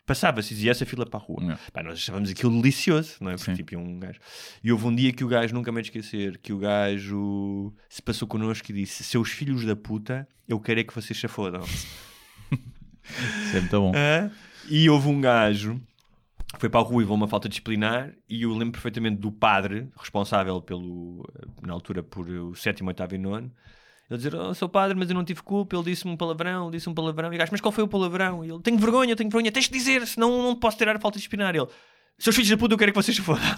[0.06, 1.42] Passava-se e dizia essa fila para a rua.
[1.42, 1.60] Yeah.
[1.72, 3.36] Pá, nós achávamos aquilo delicioso, não é?
[3.36, 3.56] Porque Sim.
[3.56, 4.18] tipo, um gajo.
[4.62, 8.26] E houve um dia que o gajo, nunca me esquecer, que o gajo se passou
[8.26, 11.62] connosco e disse: Seus filhos da puta, eu quero é que vocês se fodam.
[13.44, 13.92] Isso é muito bom.
[13.94, 14.30] Hã?
[14.70, 15.80] E houve um gajo
[16.54, 18.12] que foi para a rua e levou uma falta disciplinar.
[18.28, 21.26] E eu lembro perfeitamente do padre, responsável pelo,
[21.62, 23.52] na altura por o sétimo, oitavo e nono.
[24.10, 25.76] Ele dizer, oh, sou padre, mas eu não tive culpa.
[25.76, 27.30] Ele disse-me um palavrão, disse um palavrão.
[27.32, 28.44] E o gajo, mas qual foi o palavrão?
[28.44, 31.18] E ele, tenho vergonha, tenho vergonha, tens de dizer, senão não posso tirar a falta
[31.18, 31.54] disciplinar.
[31.54, 31.66] Ele,
[32.18, 33.42] seus filhos da puta, eu quero é que vocês se fodam.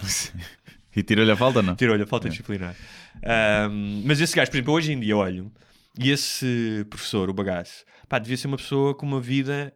[0.93, 1.73] E tirou-lhe a falta, não?
[1.73, 2.75] Tirou-lhe a falta disciplinar.
[3.23, 5.49] Ahm, mas esse gajo, por exemplo, hoje em dia olho
[5.97, 9.73] e esse professor, o bagaço, pá, devia ser uma pessoa com uma vida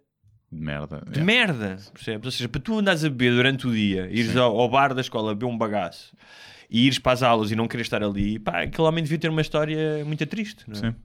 [0.52, 0.98] De merda.
[1.10, 1.24] de Yeah.
[1.24, 2.26] merda, percebes?
[2.26, 5.00] Ou seja, para tu andares a beber durante o dia, ires ao, ao bar da
[5.00, 6.14] escola beber um bagaço
[6.70, 9.30] e ires para as aulas e não querer estar ali, pá, aquele homem devia ter
[9.30, 10.92] uma história muito triste, não é?
[10.92, 10.96] Sim.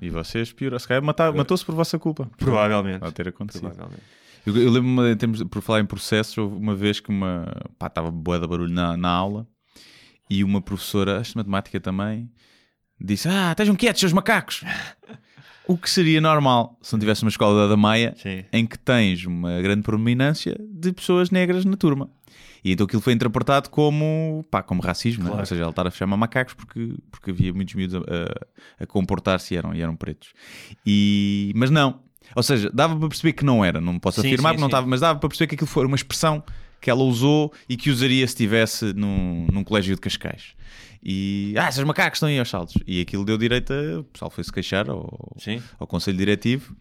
[0.00, 2.30] E vocês, pior, se calhar matou-se por vossa culpa.
[2.36, 3.00] Provavelmente.
[3.00, 3.62] Pode ter acontecido.
[3.62, 4.02] Provavelmente.
[4.46, 7.52] Eu, eu lembro-me, em termos de- por falar em processos, houve uma vez que uma.
[7.78, 9.46] pá, estava boa de barulho na, na aula
[10.30, 12.30] e uma professora, acho de matemática também,
[13.00, 14.62] disse: Ah, estejam quietos, seus macacos!
[15.66, 18.44] o que seria normal se não tivesse uma escola da Maia Sim.
[18.52, 22.08] em que tens uma grande predominância de pessoas negras na turma.
[22.64, 25.28] E então aquilo foi interpretado como, pá, como racismo, né?
[25.30, 25.42] Claro.
[25.42, 29.54] ou seja, ela estar a chamar macacos porque, porque havia muitos miúdos a, a- comportar-se
[29.54, 30.32] e eram, e eram pretos.
[30.86, 32.00] E, mas não,
[32.34, 34.68] ou seja, dava para perceber que não era, não posso Sim, afirmar sim, que não
[34.68, 36.42] estava, mas dava para perceber que aquilo foi uma expressão
[36.80, 40.54] que ela usou e que usaria se estivesse num, num colégio de Cascais.
[41.02, 42.74] E, ah, esses macacos estão aí aos saltos.
[42.86, 45.36] E aquilo deu direito a, o pessoal foi-se queixar ao,
[45.78, 46.76] ao Conselho Diretivo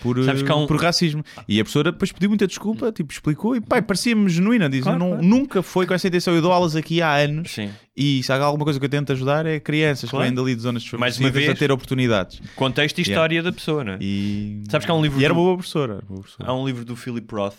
[0.00, 1.24] por, Sabes que um- por racismo.
[1.48, 4.68] E a professora depois pediu muita desculpa, tipo, explicou e pai, parecia-me genuína.
[4.68, 5.22] Diz, Claro, não, claro.
[5.24, 6.34] nunca foi com essa intenção.
[6.34, 7.70] Eu dou aulas aqui há anos Sim.
[7.96, 10.24] e se há alguma coisa que eu tento ajudar é crianças Claro.
[10.24, 12.40] que vêm dali de zonas Mais uma desfavorecidas a vez- ter oportunidades.
[12.56, 13.98] Contexto e história da pessoa, não é?
[14.00, 14.62] E...
[14.70, 16.02] Sabes que há um livro E era do- boa professora.
[16.06, 16.50] boa professora.
[16.50, 17.56] Há um livro do Philip Roth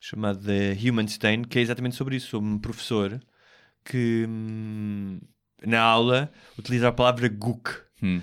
[0.00, 3.18] chamado The Human Stain que é exatamente sobre isso, sobre um professor
[3.84, 5.18] que hum,
[5.66, 7.70] na aula utiliza a palavra gook,
[8.02, 8.20] Hum.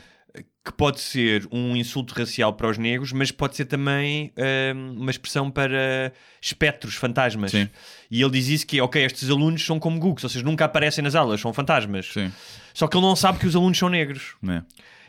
[0.66, 4.34] Que pode ser um insulto racial para os negros, mas pode ser também
[4.76, 6.12] hum, uma expressão para
[6.42, 7.52] espectros, fantasmas.
[7.52, 7.70] Sim.
[8.10, 11.04] E ele diz isso que, ok, estes alunos são como gooks, ou seja, nunca aparecem
[11.04, 12.08] nas aulas, são fantasmas.
[12.12, 12.32] Sim,
[12.74, 14.36] Só que ele não sabe que os alunos são negros.
[14.42, 14.64] né?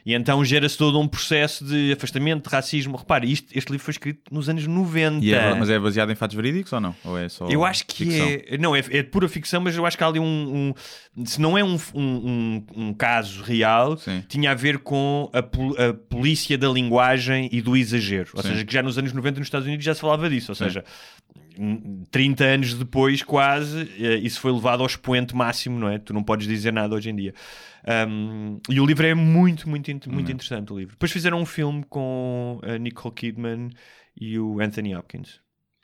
[0.06, 2.96] E então gera-se todo um processo de afastamento, de racismo.
[2.96, 5.24] Repare, isto, este livro foi escrito nos anos 90.
[5.24, 6.94] E é- mas é baseado em fatos verídicos ou não?
[7.04, 8.24] Ou é só Eu acho que ficção?
[8.28, 8.56] é.
[8.56, 10.72] Não, é, é pura ficção, mas eu acho que há ali um.
[11.16, 14.22] um- se não é um, um, um- caso real, Sim.
[14.28, 18.30] tinha a ver com a, a polícia da linguagem e do exagero.
[18.34, 18.50] Ou Sim.
[18.50, 20.52] seja, que já nos anos 90 nos Estados Unidos já se falava disso.
[20.52, 20.84] Ou seja,
[22.10, 25.98] 30 anos depois, quase, eh, isso foi levado ao expoente máximo, não é?
[25.98, 27.34] Tu não podes dizer nada hoje em dia.
[27.88, 30.72] Um, e o livro é muito, muito, muito interessante.
[30.72, 30.94] O livro.
[30.94, 33.70] Depois fizeram um filme com a Nicole Kidman
[34.20, 35.40] e o Anthony Hopkins.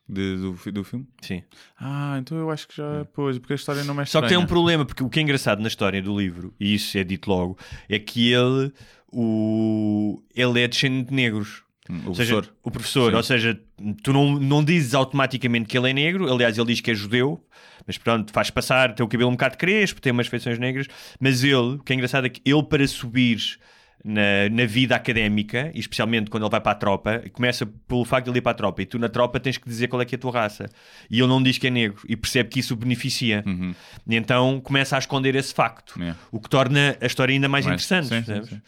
[0.08, 1.06] De- do, do filme?
[1.20, 1.42] Sim.
[1.78, 3.04] Ah, então eu acho que já.
[3.14, 4.46] Pois, porque a história não é Só que tem um estranha.
[4.48, 7.56] problema, porque o que é engraçado na história do livro, e isso é dito logo,
[7.88, 8.72] é que ele,
[9.12, 11.62] o, ele é descendente de negros.
[11.88, 12.54] O Ou seja, professor.
[12.62, 13.16] o professor, Sim.
[13.16, 13.60] ou seja,
[14.04, 17.44] tu não, não dizes automaticamente que ele é negro, aliás, ele diz que é judeu,
[17.86, 20.86] mas pronto, faz passar, tem o cabelo um bocado crespo, tem umas feições negras,
[21.18, 23.38] mas ele, o que é engraçado é que ele, para subir
[24.04, 28.24] na, na vida académica, e especialmente quando ele vai para a tropa, começa pelo facto
[28.26, 30.04] de ele ir para a tropa, e tu na tropa tens que dizer qual é
[30.04, 30.68] que é a tua raça,
[31.10, 33.74] e ele não diz que é negro, e percebe que isso o beneficia, Uhum.
[34.08, 36.14] e então começa a esconder esse facto, É.
[36.30, 38.60] o que torna a história ainda mais, Mas- interessante, sim.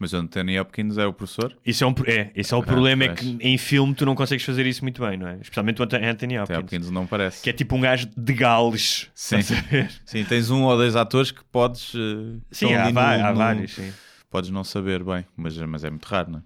[0.00, 1.54] Mas o Anthony Hopkins é o professor?
[1.64, 4.14] Isso é, um, é, esse é o Ah, problema, é que em filme tu não
[4.14, 5.34] consegues fazer isso muito bem, não é?
[5.42, 7.42] Especialmente o Anthony Hopkins, Hopkins não parece.
[7.42, 9.10] que é tipo um gajo de Gales.
[9.14, 9.42] Sim.
[10.06, 11.92] Sim, tens um ou dois atores que podes.
[11.94, 13.92] eh, Sim, há, no- há no- vários, sim.
[14.30, 16.42] Podes não saber bem, mas, mas é muito raro, não é?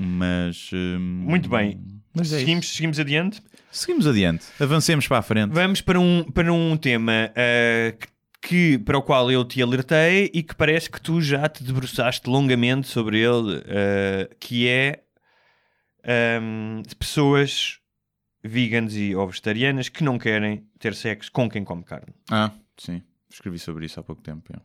[0.00, 0.70] Mas.
[0.72, 0.98] hum,
[1.28, 1.80] Muito bem.
[2.14, 3.40] Mas é seguimos, seguimos adiante.
[3.70, 4.46] Seguimos adiante.
[4.58, 5.52] Avancemos para a frente.
[5.52, 8.06] Vamos para um, para um tema ah, que,
[8.40, 12.28] que- para o qual eu te alertei e que parece que tu já te debruçaste
[12.28, 15.02] longamente sobre ele, ah, que é
[16.04, 17.78] ahm, de pessoas
[18.42, 22.14] veganas e vegetarianas que não querem ter sexo com quem come carne.
[22.30, 23.02] Ah, sim.
[23.30, 24.52] Escrevi sobre isso há pouco tempo.
[24.54, 24.60] é.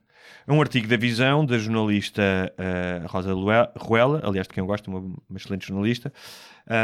[0.47, 3.33] É um artigo da Visão, da jornalista ah, Rosa
[3.77, 6.11] Ruela, aliás, de quem eu gosto, uma, uma excelente jornalista,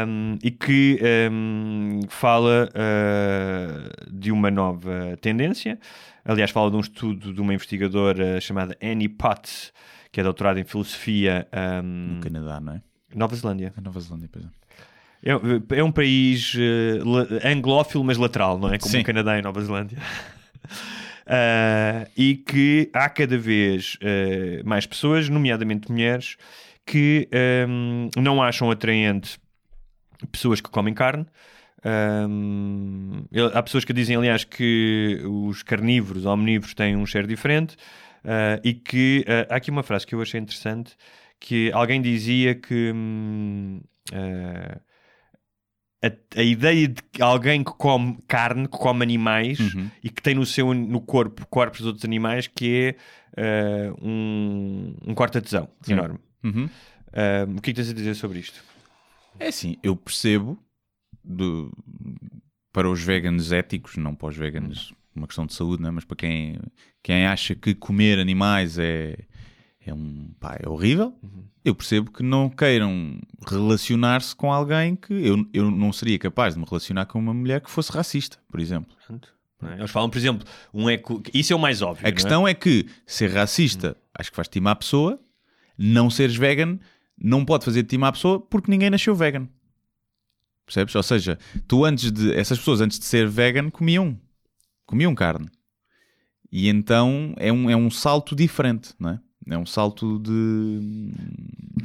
[0.08, 5.78] um, e que um, fala ah, de uma nova tendência.
[6.24, 9.72] Aliás, fala de um estudo de uma investigadora chamada Annie Potts,
[10.12, 11.46] que é doutorada em filosofia
[11.82, 12.82] um, No Canadá, não é?
[13.14, 13.72] Nova Zelândia.
[13.76, 14.48] A Nova Zelândia, pois é.
[15.22, 16.54] É, é um país
[17.04, 18.78] la- anglófilo, mas lateral, não é?
[18.78, 19.00] Como Sim.
[19.00, 19.98] o Canadá e Nova Zelândia.
[21.32, 26.36] Ah, e que há cada vez eh, mais pessoas, nomeadamente mulheres,
[26.84, 29.38] que ehm, não acham atraente
[30.32, 31.24] pessoas que comem carne.
[33.32, 37.76] Ele- há pessoas que dizem, aliás, que os carnívoros, omnívoros, têm um cheiro diferente.
[38.24, 40.94] ah, e que ah, há aqui uma frase que eu achei interessante:
[41.38, 42.92] que alguém dizia que
[44.12, 44.80] ah,
[46.02, 49.90] a, a ideia de alguém que come carne, que come animais Uhum.
[50.02, 52.96] e que tem no seu no corpo corpos de outros animais, que
[53.36, 56.18] é ah, um, um corta-tesão enorme.
[56.42, 56.68] Uhum.
[57.12, 58.62] Ah, o que é que tens a dizer sobre isto?
[59.38, 60.58] É assim, eu percebo
[61.24, 61.70] do-
[62.72, 65.90] para os veganos éticos, não para os veganos uma questão de saúde, né?
[65.90, 66.58] mas para quem,
[67.02, 69.16] quem acha que comer animais é,
[69.84, 71.14] é, um, pá, é horrível,
[71.64, 76.60] eu percebo que não queiram relacionar-se com alguém que eu, eu não seria capaz de
[76.60, 78.94] me relacionar com uma mulher que fosse racista, por exemplo.
[79.06, 79.34] Pronto.
[79.62, 79.78] É?
[79.78, 81.22] Eles falam, por exemplo, um eco...
[81.34, 82.06] isso é o mais óbvio.
[82.06, 82.12] A é?
[82.12, 85.20] questão é que ser racista, acho que faz estimar a pessoa,
[85.76, 86.78] não seres vegan,
[87.18, 89.48] não pode fazer estimar a pessoa porque ninguém nasceu vegan.
[90.64, 90.94] Percebes?
[90.94, 92.32] Ou seja, tu antes de.
[92.32, 94.18] Essas pessoas antes de ser vegan comiam.
[94.86, 95.48] Comiam carne.
[96.50, 99.20] E então é um, é um salto diferente, não é?
[99.48, 101.12] É um salto de hum,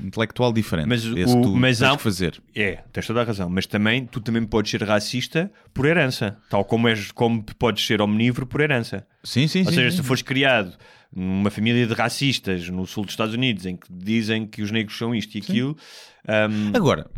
[0.03, 0.88] intelectual diferente.
[0.88, 2.41] Mas Esse o- tu mas tens há- que fazer.
[2.53, 3.49] É, tens toda a razão.
[3.49, 6.38] Mas também, tu também podes ser racista por herança.
[6.49, 9.08] Tal como, és, como podes ser omnívoro por herança.
[9.24, 9.72] Sim, sim, Ou sim.
[9.76, 9.97] seja, sim.
[9.97, 10.74] se fores criado
[11.16, 14.97] numa família de racistas no sul dos Estados Unidos em que dizem que os negros
[14.97, 15.78] são isto e aquilo,
[16.28, 17.10] hum, Agora,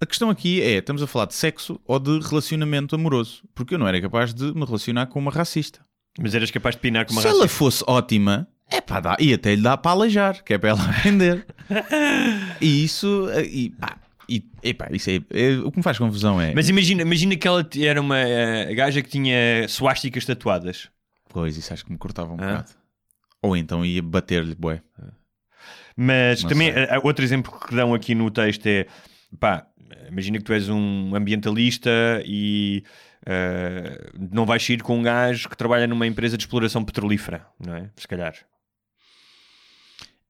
[0.00, 3.42] a questão aqui é: estamos a falar de sexo ou de relacionamento amoroso?
[3.54, 5.78] Porque eu não era capaz de me relacionar com uma racista.
[6.20, 7.44] mas eras capaz de pinar com uma Se racista.
[7.44, 10.70] ela fosse ótima, é pá, dá, e até lhe dá para aleijar, que é para
[10.70, 11.46] ela aprender.
[12.60, 13.96] e isso, e, pá,
[14.28, 16.52] e, epá, isso é, é- o que me faz confusão é.
[16.54, 20.88] Mas imagina, imagina que ela era uma eh, gaja que tinha suásticas tatuadas.
[21.28, 22.36] Pois, isso acho que me cortava um Ah.
[22.36, 22.70] bocado.
[23.42, 24.80] Ou então ia bater-lhe, bué.
[25.96, 28.86] Mas Não também, eh, outro exemplo que dão aqui no texto é
[29.38, 29.66] pá,
[30.10, 31.90] imagina que tu és um ambientalista
[32.24, 32.82] e
[33.24, 37.74] eh, não vais sair com um gajo que trabalha numa empresa de exploração petrolífera, não
[37.76, 37.90] é?
[37.96, 38.34] Se calhar.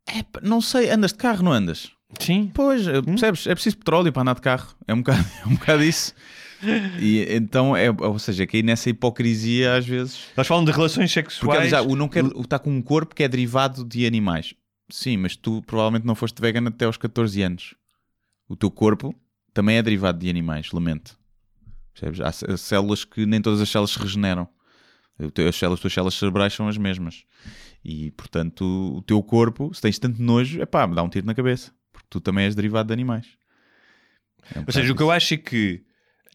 [0.09, 1.91] É, não sei, andas de carro, não andas?
[2.21, 2.51] Sim.
[2.55, 3.47] Pois, eh, percebes?
[3.47, 4.75] É preciso petróleo para andar de carro.
[4.87, 6.15] É um bocado, é um bocado isso.
[6.99, 10.21] E então, é, ou seja, que aí nessa hipocrisia às vezes.
[10.37, 11.71] Nós falamos de relações Porque sexuais.
[11.71, 14.55] já, o não quer, o está com um corpo que é derivado de animais.
[14.89, 17.75] Sim, mas tu provavelmente não foste vegan até aos 14 anos.
[18.49, 19.15] O teu corpo
[19.53, 21.19] também é derivado de animais, lamento.
[21.93, 22.21] Percebes?
[22.21, 24.49] Há células que nem todas as células se regeneram.
[25.19, 27.25] O As, células, as tuas células cerebrais são as mesmas.
[27.85, 31.35] E portanto, o teu corpo, se tens tanto nojo, é pá, dá um tiro na
[31.35, 31.73] cabeça.
[31.93, 33.27] Porque tu também és derivado de animais.
[34.55, 35.83] É um Ou seja, o bocado que eu acho é que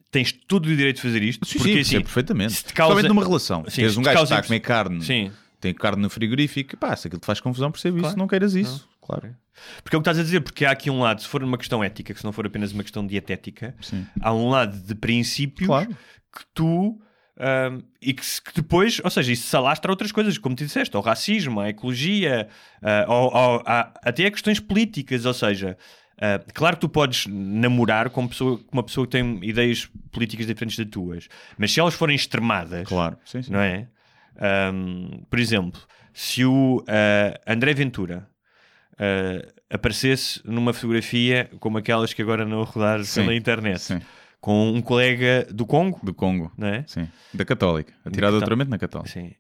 [0.09, 1.45] tens todo o direito de fazer isto.
[1.47, 2.53] Sim, porque sim, assim, percebo perfeitamente.
[2.53, 3.63] se te causa- numa relação.
[3.69, 5.31] Sim, Tens um gajo que está a comer carne, Sim.
[5.59, 8.09] tem carne no frigorífico, pá, se aquilo te faz confusão, percebo Claro.
[8.09, 8.89] isso, não queiras isso.
[9.01, 9.35] Claro.
[9.83, 11.57] Porque é o que estás a dizer, porque há aqui um lado, se for uma
[11.57, 14.05] questão ética, que se não for apenas uma questão dietética, Sim.
[14.19, 15.89] há um lado de princípios Claro.
[15.89, 16.99] que tu.
[17.41, 20.63] Ahm, e que, que depois, ou seja, isso se alastra a outras coisas, como tu
[20.63, 22.47] disseste, ao racismo, à ecologia,
[23.07, 25.25] ao- ao- a- até a questões políticas.
[25.25, 25.75] Ou seja,
[26.21, 30.45] ah, claro que tu podes namorar com, pessoa, com uma pessoa que tem ideias políticas
[30.45, 31.27] diferentes das tuas,
[31.57, 33.17] mas se elas forem extremadas, Claro.
[33.25, 33.51] Sim, sim.
[33.51, 33.87] não é?
[34.39, 35.81] Ahm, por exemplo,
[36.13, 38.27] se o ah, André Ventura
[39.69, 44.01] aparecesse numa fotografia como aquelas que agora não rodar Sim, pela internet, Sim.
[44.41, 46.51] Com um colega do Congo, Do Congo.
[46.59, 46.83] é?
[46.87, 47.07] Sim.
[47.31, 47.93] Da Católica.
[48.03, 49.11] Atirado outramente na Católica.
[49.11, 49.31] Sim.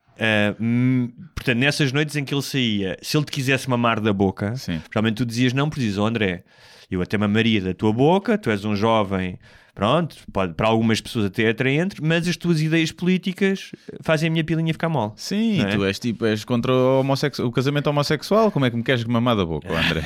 [0.59, 4.55] Hum, portanto, nessas noites em que ele saía, se ele te quisesse mamar da boca,
[4.55, 4.79] Sim.
[4.93, 6.43] realmente tu dizias não, porque dizes, oh, André,
[6.89, 9.39] eu até mamaria da tua boca, tu és um jovem,
[9.73, 13.71] pronto, pode, para algumas pessoas até atraente, mas as tuas ideias políticas
[14.01, 15.13] fazem a minha pilinha ficar mole.
[15.15, 15.75] Sim, é?
[15.75, 19.35] tu és tipo, és contra o, o casamento homossexual, como é que me queres mamar
[19.35, 20.03] da boca, André?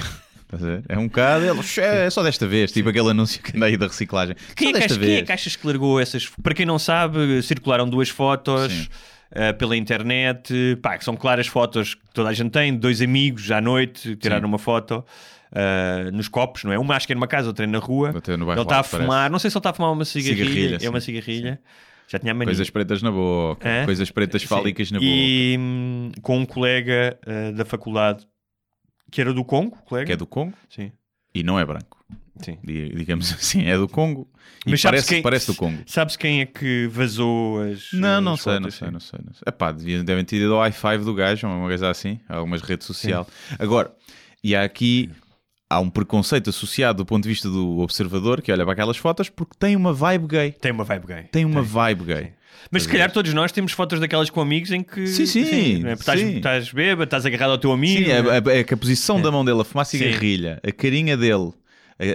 [0.87, 3.87] É um bocado, ele, é só desta vez, tipo aquele anúncio que anda aí da
[3.87, 4.35] reciclagem.
[4.55, 6.29] Quem é, que achas, quem é que achas que largou essas?
[6.41, 8.87] Para quem não sabe, circularam duas fotos Sim.
[9.31, 13.51] ah, pela internet, pá, que são claras fotos que toda a gente tem, dois amigos
[13.51, 14.47] à noite, tiraram Sim.
[14.47, 15.03] uma foto
[15.51, 16.79] ah, nos copos, não é?
[16.79, 18.11] Uma acho que é numa casa, outra é na rua.
[18.11, 18.97] No Ele está a Alto, parece.
[18.97, 21.05] fumar, não sei se ele está a fumar uma cigarrilha, Cigarrilha, é uma sim.
[21.05, 21.59] cigarrilha.
[22.07, 22.45] Já tinha mania.
[22.47, 23.85] Coisas pretas na boca, Hã?
[23.85, 24.47] coisas pretas Sim.
[24.47, 25.09] fálicas na boca.
[25.09, 28.27] E hum, com um colega ah, da faculdade
[29.11, 30.07] que era do Congo, colega?
[30.07, 30.91] Que é do Congo Sim,
[31.33, 32.03] e não é branco.
[32.41, 32.57] sim.
[32.63, 34.27] Di- Digamos assim, é do Congo
[34.65, 35.83] Mas parece, quem- parece do Congo.
[35.85, 37.91] Sabes quem é que vazou as.
[37.93, 38.93] Não, não as sei, não fotos, sei, sim?
[38.93, 39.43] não sei, não sei.
[39.47, 43.27] Epá, devem ter ido ao i5 do gajo, uma coisa assim, algumas redes social.
[43.59, 43.93] Agora,
[44.43, 45.09] e há aqui
[45.69, 49.29] há um preconceito associado do ponto de vista do observador que olha para aquelas fotos
[49.29, 50.51] porque tem uma vibe gay.
[50.51, 51.23] Tem uma vibe gay.
[51.23, 52.33] Tem uma vibe gay.
[52.71, 55.07] Mas se calhar todos nós temos fotos daquelas com amigos em que.
[55.07, 55.95] Sim, sim, não é?
[55.95, 56.37] Porque Estás, sim.
[56.37, 58.05] estás bêbado, estás agarrado ao teu amigo.
[58.05, 58.55] Sim, é, é?
[58.55, 61.51] é- é que a posição da mão dele a fumar cigarrilha, a carinha dele,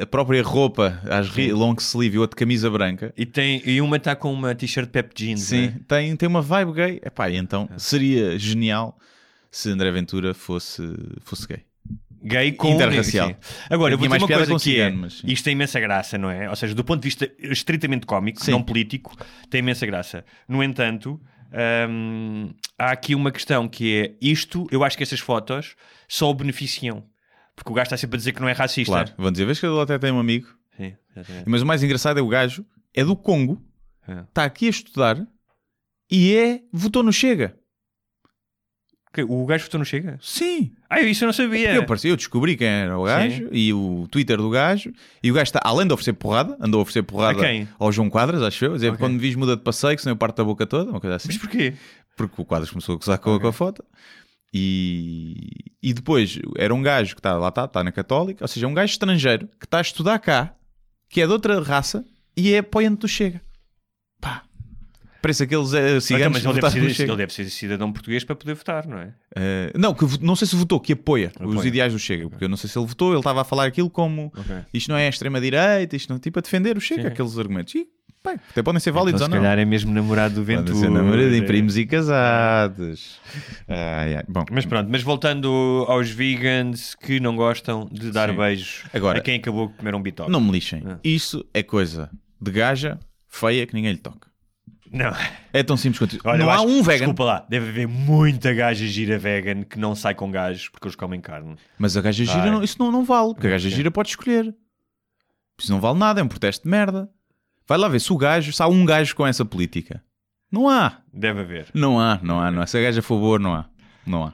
[0.02, 3.12] a- própria roupa, as ri- long sleeve e outra camisa branca.
[3.16, 5.40] E, tem, e uma está com uma t-shirt Pep Jeans.
[5.40, 5.74] Sim, não é?
[6.02, 7.00] tem, tem uma vibe gay.
[7.04, 8.98] Epá, então seria genial
[9.50, 10.82] se André Ventura fosse,
[11.22, 11.60] fosse gay.
[12.22, 13.34] Gay com Interracial.
[13.70, 16.48] Agora, eu vou dizer uma coisa que é, mas isto tem imensa graça, não é?
[16.50, 18.50] Ou seja, do ponto de vista estritamente cómico, Sim.
[18.52, 19.16] não político,
[19.48, 20.24] tem imensa graça.
[20.48, 21.20] No entanto,
[21.88, 25.74] hum, há aqui uma questão que é isto, eu acho que estas fotos
[26.08, 27.04] só o beneficiam.
[27.56, 28.92] Porque o gajo está sempre a dizer que não é racista.
[28.92, 30.46] Claro, vão dizer, vês que ele até tem um amigo.
[30.76, 30.94] Sim.
[31.46, 32.64] Mas o mais engraçado é o gajo,
[32.94, 33.60] é do Congo,
[34.08, 34.20] É.
[34.20, 35.16] está aqui a estudar
[36.10, 37.54] e é, votou no Chega.
[39.12, 40.18] Que- O gajo votou no Chega?
[40.22, 40.72] Sim.
[40.88, 41.74] Ah, isso eu não sabia.
[41.74, 44.92] Eu, eu descobri quem era o gajo e o Twitter do gajo.
[45.22, 47.68] E o gajo está, além de oferecer porrada, andou a oferecer porrada A quem?
[47.78, 48.72] ao João Quadras, acho eu.
[48.72, 48.98] a Dizer, Ok.
[48.98, 51.16] quando me vis muda de passeio, que senão eu parto da boca toda, uma coisa
[51.16, 51.28] assim.
[51.28, 51.74] Mas porquê?
[52.16, 53.84] Porque o Quadras começou a gozar com, com a foto.
[54.52, 55.36] E,
[55.82, 58.68] e depois era um gajo que está lá, está, está na Católica, ou seja, é
[58.68, 60.54] um gajo estrangeiro que está a estudar cá,
[61.08, 62.04] que é de outra raça
[62.36, 63.40] e é apoiante do Chega.
[64.20, 64.42] Pá.
[65.22, 68.24] Parece aqueles eh, Então, ciganos mas que ele deve, ser, ele deve ser cidadão português
[68.24, 69.12] para poder votar, não é?
[69.36, 71.68] Eh, não, que não sei se votou, que apoia, os Apoia.
[71.68, 73.90] ideais do Chega, porque eu não sei se ele votou, ele estava a falar aquilo
[73.90, 74.56] como Ok.
[74.72, 77.08] isto não é extrema-direita, isto não, tipo a defender o Chega, Sim.
[77.08, 77.74] aqueles argumentos.
[77.74, 77.86] E,
[78.24, 79.42] bem, até podem ser válidos Então, ou se não.
[79.42, 80.78] calhar é mesmo namorado do Podem Ventura.
[80.78, 83.20] ser namorados, primos e casados.
[83.68, 84.24] Ai, ai.
[84.28, 88.36] Bom, Mas pronto, mas voltando aos vegans que não gostam de dar Sim.
[88.36, 90.30] beijos Agora- a quem acabou de comer um bitoque.
[90.30, 90.82] não me lixem.
[90.86, 90.98] Ah.
[91.04, 92.10] Isso é coisa
[92.40, 92.98] de gaja
[93.28, 94.29] feia que ninguém lhe toca.
[94.92, 95.12] Não.
[95.52, 96.22] É tão simples quanto isso.
[96.28, 96.98] Olha, não há acho- um vegan.
[96.98, 100.96] Desculpa lá, deve haver muita gaja gira vegan que não sai com gajos porque eles
[100.96, 101.54] comem carne.
[101.78, 103.34] Mas a gaja gira, não- isso não, não vale.
[103.34, 104.52] Porque a gaja gira pode escolher.
[105.58, 107.08] Isso não vale nada, é um protesto de merda.
[107.68, 110.02] Vai lá ver se o gajo, se há um gajo com essa política.
[110.50, 110.98] Não há.
[111.12, 111.66] Deve haver.
[111.72, 112.66] Não há, não há, não há.
[112.66, 113.66] Se a gaja for boa, não há.
[114.04, 114.32] Não há.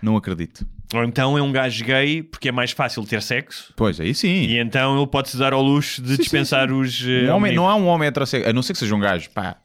[0.00, 0.64] Não acredito.
[0.94, 4.28] Ou então é um gajo gay porque é mais fácil ter sexo Pois, aí sim.
[4.44, 7.02] e então ele pode-se dar ao luxo de Sim, sim, dispensar os.
[7.04, 9.28] eh, Um homem, não há um homem heterossexual, a não ser que seja um gajo,
[9.30, 9.56] pá,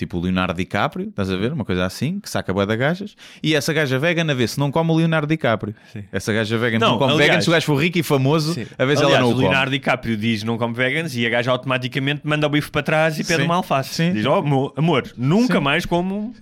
[0.00, 1.52] tipo o Leonardo DiCaprio, estás a ver?
[1.52, 3.14] Uma coisa assim, que saca bué da gajas.
[3.42, 5.74] E essa gaja vegan a ver se não come o Leonardo DiCaprio.
[5.92, 6.04] Sim.
[6.10, 8.54] Essa gaja vegan Não, não, come aliás- vegan, se o gajo for rico e famoso,
[8.54, 8.66] Sim.
[8.78, 9.44] a ver se Aliás, ela não o o come.
[9.44, 13.18] Leonardo DiCaprio diz não come vegans e a gaja automaticamente manda o bife para trás
[13.18, 13.44] e pede Sim.
[13.46, 13.94] uma alface.
[13.94, 14.12] Sim.
[14.14, 16.34] Diz: Oh, amor, nunca mais como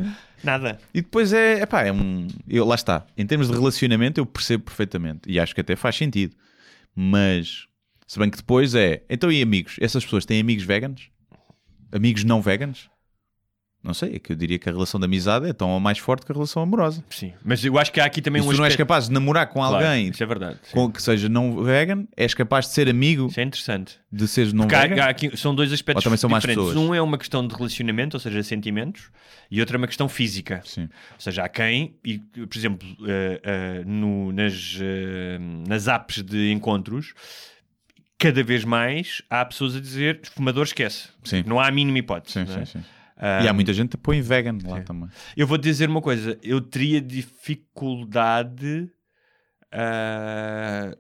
[0.44, 0.78] nada.
[0.94, 2.28] E depois é, epá, é um.
[2.48, 3.04] Eu, lá está.
[3.16, 5.20] Em termos de relacionamento, eu percebo perfeitamente.
[5.26, 6.34] E acho que até faz sentido.
[6.94, 7.66] Mas,
[8.06, 9.02] se bem que depois é.
[9.10, 9.76] Então, e amigos?
[9.80, 11.10] Essas pessoas têm amigos veganos?
[11.92, 12.88] Amigos não veganos?
[13.88, 15.96] Não sei, é que eu diria que a relação de amizade é tão ou mais
[15.96, 17.02] forte que a relação amorosa.
[17.08, 17.32] Sim.
[17.42, 19.12] Mas eu acho que há aqui também E se um tu não és capaz de
[19.14, 20.58] namorar com Claro, alguém Isso é verdade.
[20.62, 20.72] sim.
[20.74, 23.98] com, que seja não vegan, és capaz de ser amigo Isso é interessante.
[24.12, 25.02] de seres não Porque há- vegan?
[25.04, 26.66] há aqui- são dois aspectos Ou também são diferentes.
[26.66, 26.76] pessoas?
[26.86, 29.10] Um é uma questão de relacionamento, ou seja, sentimentos,
[29.50, 30.60] e outra é uma questão física.
[30.66, 30.82] Sim.
[30.82, 36.52] Ou seja, há quem, e, por exemplo, eh, eh, no- nas, eh, nas apps de
[36.52, 37.14] encontros,
[38.18, 41.08] cada vez mais há pessoas a dizer fumador esquece.
[41.24, 41.42] Sim.
[41.46, 42.32] Não há a mínima hipótese.
[42.34, 42.64] Sim, é?
[42.66, 42.84] sim, sim.
[43.18, 45.08] Ah, E há muita gente que põe vegan lá também.
[45.36, 48.88] Eu vou dizer uma coisa, eu teria dificuldade
[49.72, 50.96] ah,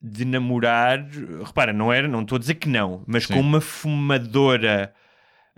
[0.00, 1.06] de namorar.
[1.44, 3.34] Repara, não era, não estou a dizer que não, mas Sim.
[3.34, 4.92] com uma fumadora.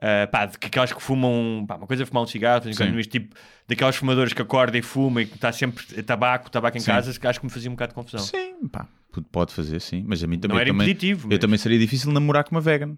[0.01, 2.93] ah, pá, de que aquelas que fumam, pá, uma coisa é fumar um cigarro, Sim.
[2.95, 3.35] mas tipo
[3.67, 6.87] daquelas fumadoras que acorda e fuma e que está sempre tabaco, tabaco em Sim.
[6.87, 8.21] casa, acho que me fazia um bocado de confusão.
[8.21, 8.87] Sim, pá,
[9.33, 10.05] pode fazer, sim.
[10.07, 10.55] Mas a mim também.
[10.55, 11.27] não era eu também, impeditivo.
[11.27, 12.97] Eu mas- também seria difícil namorar com uma vegan.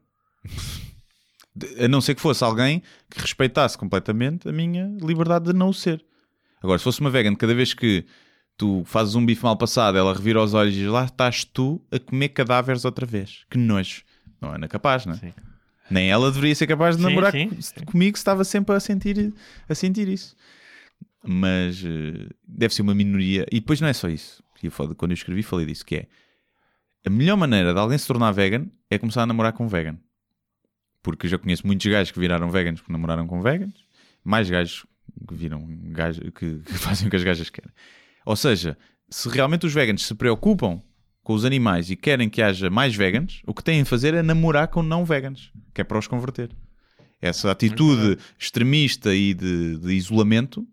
[1.82, 5.74] A não ser que fosse alguém que respeitasse completamente a minha liberdade de não o
[5.74, 6.04] ser.
[6.62, 8.04] Agora, se fosse uma vegan, cada vez que
[8.56, 11.80] tu fazes um bife mal passado, ela revira os olhos e diz lá estás tu
[11.90, 13.44] a comer cadáveres outra vez.
[13.50, 14.02] Que nojo.
[14.40, 15.16] Não era capaz, não é?
[15.16, 15.32] Sim.
[15.90, 17.84] Nem ela deveria ser capaz de Sim, namorar sim, com- sim.
[17.84, 19.34] comigo se estava sempre a sentir,
[19.68, 20.36] a sentir isso.
[21.24, 23.44] Mas eh, deve ser uma minoria.
[23.50, 24.42] E depois não é só isso.
[24.56, 26.06] Que eu falo- Quando eu escrevi, falei disso: que é
[27.04, 29.98] a melhor maneira de alguém se tornar vegan é começar a namorar com um vegan.
[31.02, 33.84] Porque já conheço muitos gajos que viraram veganos porque namoraram com veganos,
[34.22, 34.84] mais gajos
[35.26, 37.70] que viram gajos que, que fazem o que as gajas querem.
[38.26, 38.76] Ou seja,
[39.08, 40.80] se realmente os veganos se preocupam
[41.22, 44.22] com os animais e querem que haja mais veganos, o que têm a fazer é
[44.22, 46.50] namorar com não veganos, que é para os converter.
[47.20, 50.66] Essa atitude extremista e de, de isolamento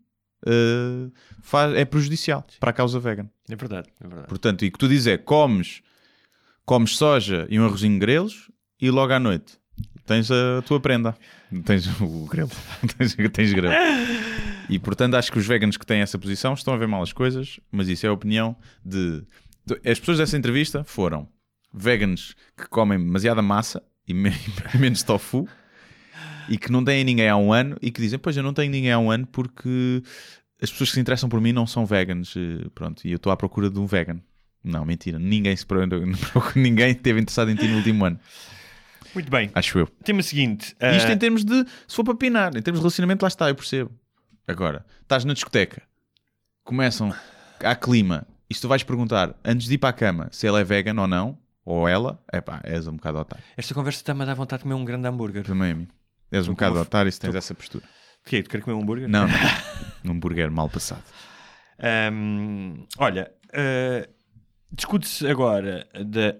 [0.46, 1.10] eh,
[1.42, 3.30] faz- é prejudicial para a causa vegan.
[3.50, 4.28] É verdade, é verdade.
[4.30, 5.82] Portanto, e o que tu dizes é comes,
[6.66, 8.50] comes soja e um arrozinho grelos
[8.80, 9.58] e logo à noite
[10.08, 11.16] tens a tua prenda.
[11.66, 12.50] Tens o grelo.
[12.98, 13.74] tens, tens grelo.
[14.70, 17.14] E portanto acho que os veganos que têm essa posição estão a ver mal as
[17.14, 19.24] coisas, mas isso é a opinião de
[19.86, 21.28] As pessoas dessa entrevista foram
[21.74, 24.32] vegans que comem demasiada massa e me-
[24.80, 25.48] menos tofu
[26.50, 28.72] e que não têm ninguém há um ano e que dizem, pois eu não tenho
[28.72, 30.02] ninguém há um ano porque
[30.62, 33.32] as pessoas que se interessam por mim não são vegans, eh, pronto, e eu estou
[33.32, 34.20] à procura de um vegan.
[34.64, 35.66] Não, mentira, ninguém se
[36.56, 38.20] ninguém esteve interessado em ti no último ano,
[39.14, 39.50] Muito bem.
[39.54, 39.88] acho eu.
[40.04, 40.76] Tema seguinte.
[40.96, 43.50] Isto ah, em termos de, se for para pinar, em termos de relacionamento, lá está,
[43.50, 43.92] eu percebo.
[44.48, 45.82] Agora, estás na discoteca,
[46.64, 47.14] começam,
[47.64, 50.60] há clima, e se tu vais perguntar, antes de ir para a cama, se ela
[50.60, 53.44] é vegan ou não, ou ela, é pá, és um bocado otário.
[53.58, 55.44] Esta conversa está-me a dar vontade de comer um grande hambúrguer.
[55.44, 55.88] Também a mim.
[56.32, 57.84] És um bocado com- otário se tens essa postura.
[58.26, 58.42] O quê?
[58.44, 59.08] Tu queres comer um hambúrguer?
[59.10, 59.28] Não,
[60.04, 60.14] não.
[60.14, 61.04] um hambúrguer mal passado.
[61.80, 64.08] Ahm, olha, ah,
[64.72, 66.36] discute-se agora da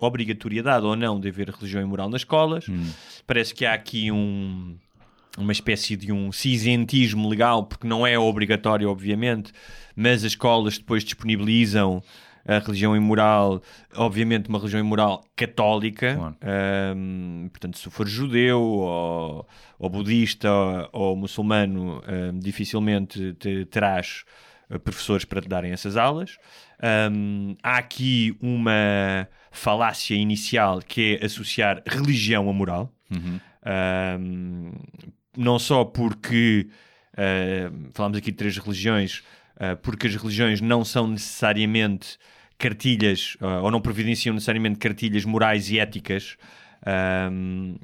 [0.00, 2.66] obrigatoriedade ou não de haver religião e moral nas escolas.
[3.26, 4.76] Parece que há aqui um-
[5.38, 9.52] uma espécie de um cinzentismo legal, porque não é obrigatório, obviamente,
[9.96, 12.02] mas as escolas depois disponibilizam
[12.44, 13.62] a religião e moral,
[13.94, 16.36] obviamente uma religião e moral católica, Claro.
[16.42, 19.46] Ahm, portanto, se for judeu ou,
[19.78, 24.24] ou budista ou, ou muçulmano, ahm, dificilmente te, terás
[24.68, 26.36] eh, professores para te darem essas aulas.
[26.82, 32.92] Ahm, há aqui uma falácia inicial que é associar religião a moral.
[33.64, 34.72] Ahm,
[35.36, 36.66] não só porque
[37.16, 39.22] ahm, falamos aqui de três religiões,
[39.56, 42.18] ah, porque as religiões não são necessariamente
[42.58, 46.36] cartilhas ah, ou não providenciam necessariamente cartilhas morais e éticas.
[46.84, 47.76] ahm,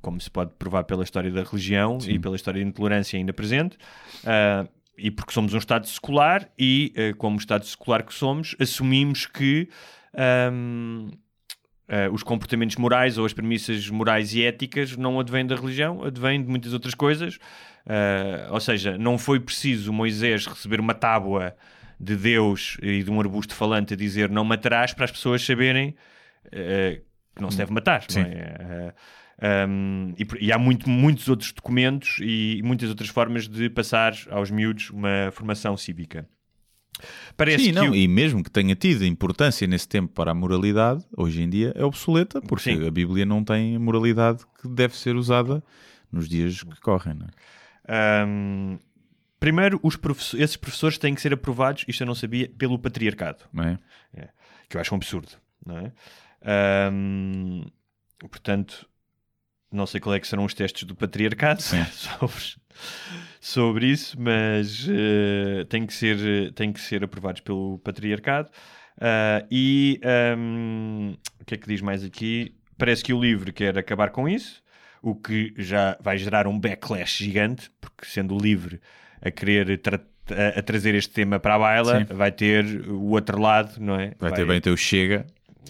[0.00, 3.76] como se pode provar pela história da religião e pela história da intolerância ainda presente,
[4.24, 4.66] ah,
[4.96, 9.68] e porque somos um Estado secular, e ah, como Estado secular que somos, assumimos que
[10.14, 11.10] ahm,
[11.88, 16.42] Uh, os comportamentos morais ou as premissas morais e éticas não advêm da religião, advêm
[16.42, 17.36] de muitas outras coisas.
[17.86, 21.54] Uh, ou seja, não foi preciso Moisés receber uma tábua
[22.00, 25.94] de Deus e de um arbusto falante a dizer não matarás para as pessoas saberem
[26.46, 27.00] uh,
[27.36, 28.00] que não se deve matar.
[28.00, 28.22] Não Sim.
[28.22, 28.92] é?
[29.68, 34.50] Um, e, e há muito- muitos outros documentos e muitas outras formas de passar aos
[34.50, 36.26] miúdos uma formação cívica.
[37.36, 40.34] Parece Sim, que não, o- e mesmo que tenha tido importância nesse tempo para a
[40.34, 42.86] moralidade, hoje em dia é obsoleta, porque Sim.
[42.86, 45.62] a Bíblia não tem a moralidade que deve ser usada
[46.10, 47.18] nos dias que correm.
[47.86, 48.22] É?
[48.22, 48.78] Ahm,
[49.38, 53.64] primeiro, professor- esses professores têm que ser aprovados, isto eu não sabia, pelo patriarcado, Não
[53.64, 53.78] é?
[54.70, 55.32] que eu acho um absurdo.
[55.66, 55.92] Não é?
[56.42, 57.66] Ahm,
[58.30, 58.88] portanto,
[59.72, 61.60] não sei qual é que serão os testes do patriarcado
[61.92, 62.42] sobre,
[63.40, 68.48] sobre isso, mas eh, têm, que ser, têm que ser aprovados pelo patriarcado.
[69.00, 72.54] Ah, e ahm, o que é que diz mais aqui?
[72.78, 74.62] Parece que o livro quer acabar com isso,
[75.02, 78.80] o que já vai gerar um backlash gigante, porque sendo o livre
[79.20, 82.14] a querer a, a trazer este tema para a baila, Sim.
[82.14, 84.12] vai ter o outro lado, não é?
[84.18, 85.26] Vai, ter bem o teu Chega.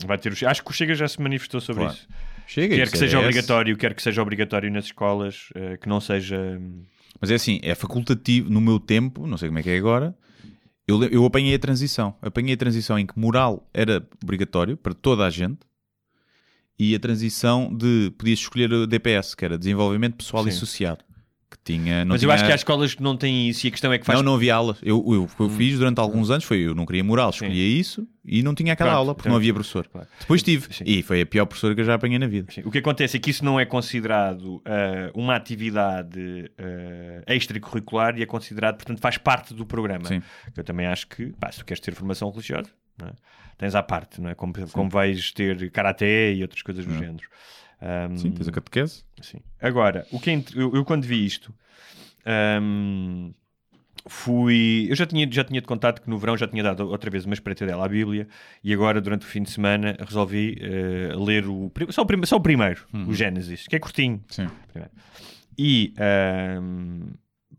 [0.06, 1.96] vai ter o- Acho que o Chega já se manifestou sobre Claro.
[1.98, 2.08] isso.
[2.46, 3.26] Chega Quer que é seja esse.
[3.26, 6.60] obrigatório, quer que seja obrigatório nas escolas, eh, que não seja.
[7.20, 10.14] Mas é assim, é facultativo no meu tempo, não sei como é que é agora.
[10.86, 12.14] Eu, eu apanhei a transição.
[12.22, 15.58] Apanhei a transição em que moral era obrigatório para toda a gente
[16.78, 20.58] e a transição de podias escolher o DPS, que era desenvolvimento pessoal e Sim.
[21.50, 22.04] Que tinha.
[22.04, 23.98] Mas eu tinha- acho que há escolas que não têm isso e a questão é
[23.98, 24.18] que faz.
[24.18, 24.78] Não, não havia aulas.
[24.82, 27.66] Eu, eu, o que eu fiz durante alguns anos foi eu não queria moral, escolhia
[27.80, 29.86] isso e não tinha aquela Pronto, aula porque então- não havia professor.
[29.86, 30.08] Claro.
[30.18, 30.84] Depois tive Sim.
[30.86, 32.50] e foi a pior professora que eu já apanhei na vida.
[32.52, 32.62] Sim.
[32.64, 38.22] O que acontece é que isso não é considerado ah, uma atividade ah, extracurricular e
[38.22, 40.04] é considerado, portanto, faz parte do programa.
[40.06, 40.22] Sim.
[40.56, 42.68] Eu também acho que, pá, se tu queres ter formação religiosa,
[43.02, 43.12] é?
[43.58, 44.34] tens à parte, não é?
[44.34, 47.26] Como, como vais ter karaté e outras coisas do género.
[47.80, 49.04] Ahm, Sim, tens a catequese.
[49.20, 49.38] Sim.
[49.60, 51.54] Agora, o que é eu, eu quando vi isto,
[52.62, 53.32] hum,
[54.06, 54.86] fui.
[54.88, 57.24] Eu já tinha, já tinha de contato que no verão já tinha dado outra vez
[57.24, 58.28] uma espreitadela à Bíblia
[58.62, 61.70] e agora, durante o fim de semana, resolvi eh, ler o.
[61.90, 64.22] Só o, só o primeiro, o Gênesis, que é curtinho.
[64.28, 64.48] Sim.
[64.68, 64.92] Primeiro.
[65.58, 65.94] E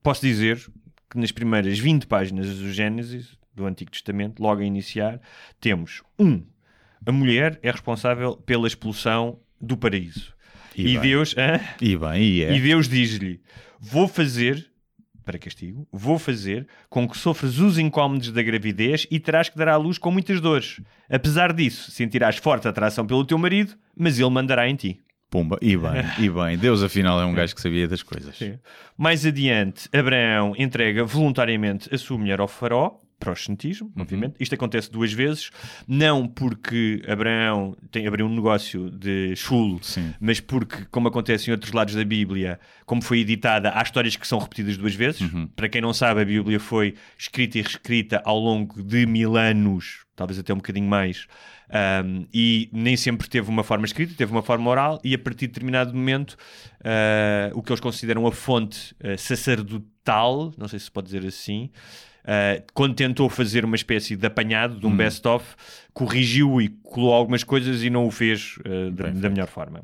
[0.03, 0.57] posso dizer
[1.09, 5.19] que nas primeiras 20 páginas do Gênesis, do Antigo Testamento, logo a iniciar,
[5.59, 6.43] temos um.
[7.05, 10.33] A mulher é responsável pela expulsão do paraíso.
[10.75, 10.99] E E.
[10.99, 11.59] Deus, hã?
[11.81, 12.55] E bem, e é.
[12.55, 13.41] e Deus diz-lhe:
[13.79, 14.69] Vou fazer,
[15.25, 19.69] para castigo, vou fazer com que sofras os incómodos da gravidez e terás que dar
[19.69, 20.79] à luz com muitas dores.
[21.09, 25.01] Apesar disso, sentirás forte atração pelo teu marido, mas ele mandará em ti.
[25.29, 26.57] Pumba, e bem, e bem.
[26.57, 28.39] Deus afinal é um gajo que sabia das coisas.
[28.97, 34.35] Mais adiante, Abraão entrega voluntariamente a sua mulher ao faraó proxenetismo, obviamente.
[34.39, 35.49] Isto acontece duas vezes,
[35.87, 40.13] não porque Abraão tem, abriu um negócio de chulo, Sim.
[40.19, 44.27] mas porque, como acontece em outros lados da Bíblia, como foi editada, há histórias que
[44.27, 45.21] são repetidas duas vezes.
[45.55, 50.05] Para quem não sabe, a Bíblia foi escrita e reescrita ao longo de mil anos,
[50.15, 51.27] talvez até um bocadinho mais,
[51.69, 55.47] um, e nem sempre teve uma forma escrita, teve uma forma oral, e a partir
[55.47, 56.37] de determinado momento,
[56.81, 61.25] uh, o que eles consideram a fonte uh, sacerdotal, não sei se se pode dizer
[61.25, 61.69] assim,
[62.23, 65.45] Uh, quando tentou fazer uma espécie de apanhado de um best-of,
[65.93, 68.59] corrigiu e colou algumas coisas e não o fez
[68.91, 69.81] da, da melhor forma.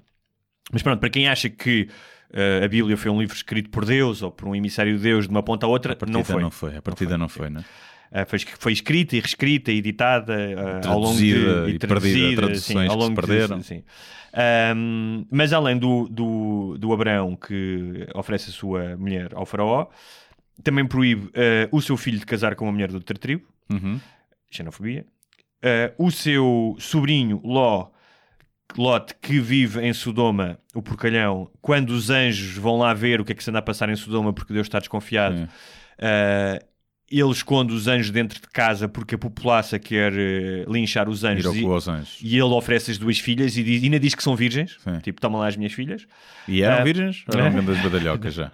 [0.70, 1.88] Mas pronto, para quem acha que
[2.32, 5.26] uh, a Bíblia foi um livro escrito por Deus ou por um emissário de Deus
[5.26, 6.42] de uma ponta a outra, A partida não foi.
[6.42, 6.76] não foi.
[6.76, 7.64] A partida não foi, né?
[8.14, 12.42] Uh, foi, foi escrita e reescrita e editada uh, ao longo Traduzida de, e perdida,
[12.44, 13.62] traduções ao que se longo de- perderam.
[13.64, 13.84] sim.
[14.76, 19.88] Um, mas além do, do, do Abraão que oferece a sua mulher ao faraó,
[20.64, 21.32] também proíbe uh,
[21.72, 24.00] o seu filho de casar com uma mulher de outra tribo, Uhum.
[24.52, 25.06] xenofobia.
[25.64, 27.88] Uh, o seu sobrinho Ló,
[28.78, 33.32] Lot, que vive em Sodoma, o porcalhão, quando os anjos vão lá ver o que
[33.32, 35.44] é que se anda a passar em Sodoma porque Deus está desconfiado, Sim.
[35.44, 36.73] uh,
[37.20, 41.56] ele esconde os anjos dentro de casa porque a populaça quer uh, linchar os anjos
[41.56, 42.18] e, aos anjos.
[42.22, 44.78] e ele oferece as duas filhas e, diz, e ainda diz que são virgens.
[44.84, 45.00] Sim.
[45.00, 46.08] Tipo, toma lá as minhas filhas.
[46.48, 46.84] E eram Ah.
[46.84, 47.24] virgens?
[47.32, 48.52] Eram grandes badalhocas já?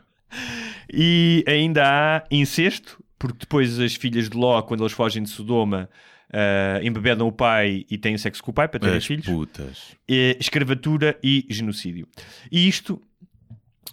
[0.92, 5.90] E ainda há incesto, porque depois as filhas de Ló, quando eles fogem de Sodoma,
[6.32, 9.26] uh, embebedam o pai e têm sexo com o pai para terem As filhos.
[9.26, 9.96] putas.
[10.10, 12.08] eh, escravatura e genocídio.
[12.52, 13.02] E isto,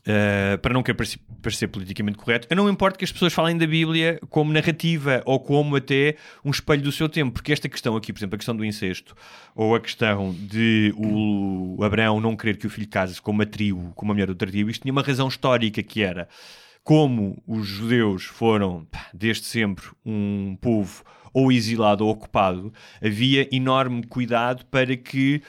[0.05, 3.57] eh, para não querer parecer, parecer politicamente correto, eu não importo que as pessoas falem
[3.57, 7.97] da Bíblia como narrativa ou como até um espelho do seu tempo, porque esta questão
[7.97, 9.15] aqui, por exemplo, a questão do incesto
[9.55, 13.93] ou a questão de o Abraão não querer que o filho case com uma tribo,
[13.95, 16.29] com uma mulher de outra tribo, isto tinha uma razão histórica que era
[16.87, 21.03] como os judeus foram desde sempre um povo
[21.37, 22.73] ou exilado ou ocupado,
[23.05, 25.43] havia enorme cuidado para que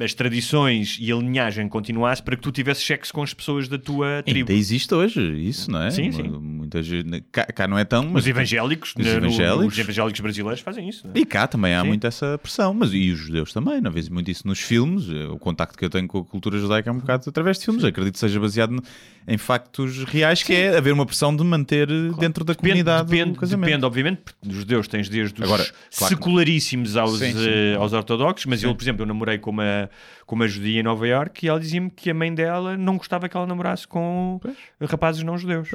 [0.00, 3.78] as tradições e a linhagem continuasse para que tu tivesses sexo com as pessoas da
[3.78, 4.38] tua tribo.
[4.38, 5.90] Ainda existe hoje isso, não é?
[5.90, 6.22] Sim, sim.
[6.28, 9.72] Muita gente- cá, cá não é tão, mas Os evangélicos, Os no- evangélicos.
[9.74, 11.06] os evangélicos brasileiros fazem isso.
[11.12, 11.18] é?
[11.18, 11.88] E cá também há Sim.
[11.88, 15.08] muito essa pressão, mas e os judeus também, não vês muito isso nos filmes.
[15.10, 17.64] eh, O contacto que eu tenho com a cultura judaica é um bocado através de
[17.64, 17.82] filmes.
[17.84, 18.80] Acredito que seja baseado
[19.26, 23.08] em factos reais, que é haver uma pressão de manter eh, dentro da Depende, comunidade
[23.10, 23.66] depende, o casamento.
[23.66, 25.64] depende, obviamente, porque os judeus tens desde os Agora,
[25.96, 27.38] claro secularíssimos aos, Sim, sim.
[27.48, 29.90] eh, aos ortodoxos, mas eu, por exemplo, eu namorei com uma,
[30.26, 33.28] com uma judia em Nova Iorque e ela dizia-me que a mãe dela não gostava
[33.28, 34.40] que ela namorasse com
[34.80, 35.70] rapazes não judeus.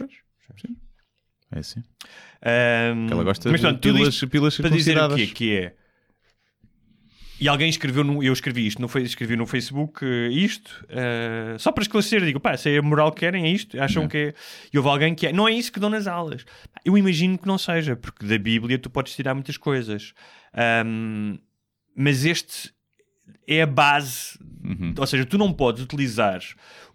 [1.51, 1.81] É assim.
[2.41, 5.27] Que ela gosta mas, de pronto, pilas, pilas para dizer o quê?
[5.27, 5.73] Que é.
[7.39, 11.69] E alguém escreveu, no, eu escrevi isto, no, escrevi no Facebook eh, isto, eh, só
[11.69, 14.09] para esclarecer, digo, pá, se é a moral que querem, é isto, acham Não.
[14.09, 14.33] que é.
[14.71, 16.45] E houve alguém que é, não é isso que dão nas aulas.
[16.85, 20.13] Eu imagino que não seja, porque da Bíblia tu podes tirar muitas coisas.
[20.53, 21.37] Ahm,
[21.93, 22.73] mas este
[23.47, 24.93] é a base, Uhum.
[24.97, 26.41] ou seja, tu não podes utilizar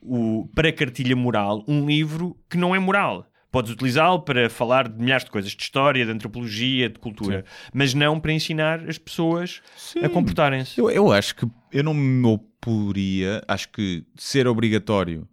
[0.02, 3.26] o, para cartilha moral um livro que não é moral.
[3.52, 7.94] Podes utilizá-lo para falar de milhares de coisas, de história, de antropologia, de cultura, mas
[7.94, 9.60] não para ensinar as pessoas
[10.02, 10.80] a comportarem-se.
[10.80, 15.28] Eu, eu acho que eu não me oporia, acho que ser obrigatório,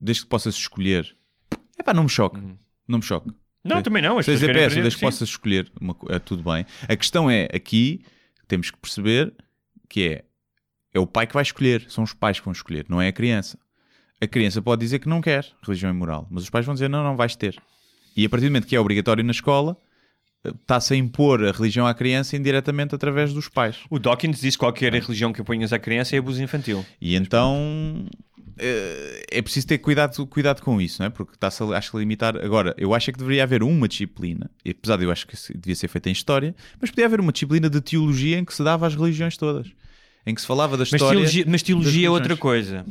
[0.00, 1.12] desde que possas escolher,
[1.78, 2.40] é pá, não me choque.
[2.86, 3.30] Não me choque.
[3.64, 3.82] Não, Sim.
[3.82, 4.18] também não.
[4.18, 5.06] As Se EPS, aprender, desde que sim.
[5.06, 6.64] possas escolher, uma é tudo bem.
[6.88, 8.02] A questão é, aqui,
[8.48, 9.32] temos que perceber
[9.90, 10.24] que é,
[10.94, 13.12] é o pai que vai escolher, são os pais que vão escolher, não é a
[13.12, 13.58] criança.
[14.22, 16.88] A criança pode dizer que não quer religião e moral, mas os pais vão dizer,
[16.88, 17.60] não, não vais ter.
[18.16, 19.76] E a partir do momento que é obrigatório na escola,
[20.44, 23.78] está-se a impor a religião à criança indiretamente através dos pais.
[23.90, 26.84] O Dawkins diz que qualquer religião que aponhas à criança é abuso infantil.
[27.00, 28.06] E então
[29.30, 31.10] é preciso ter cuidado, cuidado com isso, não é?
[31.10, 32.36] Porque está-se a, acho que a limitar.
[32.36, 35.52] Agora, eu acho que deveria haver uma disciplina, e apesar de eu acho que isso
[35.56, 38.62] devia ser feita em história, mas podia haver uma disciplina de teologia em que se
[38.62, 39.66] dava às religiões todas.
[40.26, 41.16] Em que se falava da Mas história.
[41.18, 42.84] teologia, mas teologia é outra coisa.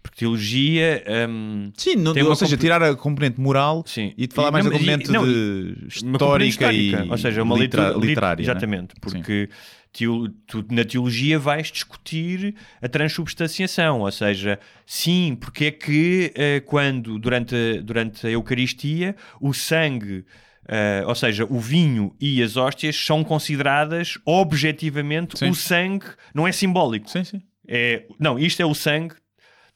[0.00, 1.02] Porque teologia.
[1.28, 4.12] hum, Sim, não- Tem ou seja, comp- tirar a componente moral Sim.
[4.16, 7.10] e de falar E mais não, da e- componente não, de uma componente histórica, e
[7.10, 8.36] ou seja, uma literária.
[8.36, 8.42] né?
[8.42, 9.48] Exatamente, porque
[9.92, 16.60] teo- tu, na teologia vais discutir a transubstanciação, ou seja, sim, porque é que eh,
[16.60, 20.24] quando durante a, durante a Eucaristia o sangue,
[20.68, 25.50] eh, ou seja, o vinho e as hóstias são consideradas objetivamente Sim.
[25.50, 27.08] o sangue, não é simbólico.
[27.10, 27.42] Sim, sim.
[27.66, 29.14] É, não, isto é o sangue,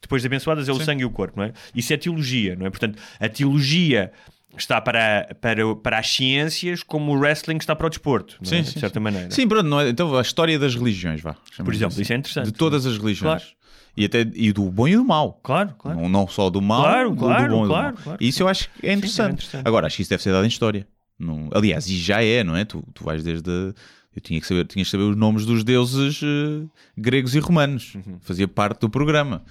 [0.01, 0.85] depois de abençoadas é o Sim.
[0.85, 1.53] sangue e o corpo, não é?
[1.73, 2.69] Isso é teologia, não é?
[2.69, 4.11] Portanto, a teologia
[4.57, 8.55] está para, para, para as ciências como o wrestling está para o desporto, não é?
[8.57, 9.31] Sim, de sim, certa maneira.
[9.31, 9.89] Sim, pronto, não é?
[9.89, 11.35] então a história das religiões, vá.
[11.57, 12.01] Por exemplo, assim.
[12.01, 12.45] isso é interessante.
[12.45, 13.43] De todas as religiões.
[13.43, 13.55] Claro.
[13.97, 15.39] E, até, e do bom e do mau.
[15.41, 15.99] Claro, claro.
[15.99, 18.17] Não, não só do mal, Claro, do, claro, do bom e do claro, claro.
[18.21, 19.33] Isso eu acho que é interessante.
[19.33, 19.65] interessante.
[19.65, 20.85] Agora, acho que isso deve ser dado em história.
[21.17, 22.65] Não- aliás, e já é, não é?
[22.65, 23.73] Tu, tu vais desde.
[24.15, 26.65] Eu tinha que saber, tinhas que saber os nomes dos deuses eh,
[26.97, 27.95] gregos e romanos.
[27.95, 28.17] Uhum.
[28.21, 29.43] Fazia parte do programa.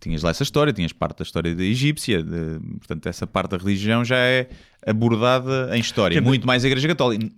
[0.00, 2.22] Tinhas lá essa história, tinhas parte da história da egípcia.
[2.22, 4.48] de- portanto, essa parte da religião já é
[4.86, 6.14] abordada em história.
[6.16, 7.30] Dizer- Muito mais a Igreja Católica.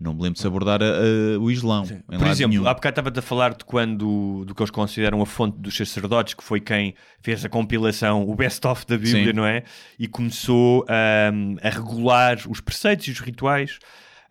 [0.00, 1.84] Não me lembro de se abordar a- a- o Islão.
[1.86, 2.66] Por exemplo, nenhum.
[2.66, 6.34] há bocado estava-te a falar de quando do que eles consideram a fonte dos sacerdotes,
[6.34, 9.32] que foi quem fez a compilação, o best-of da Bíblia, Sim.
[9.32, 9.62] não é?
[9.98, 13.78] E começou ahm, a regular os preceitos e os rituais.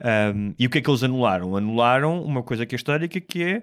[0.03, 1.55] Ahm, e o que é que eles anularam?
[1.55, 3.61] Anularam uma coisa que é histórica, que é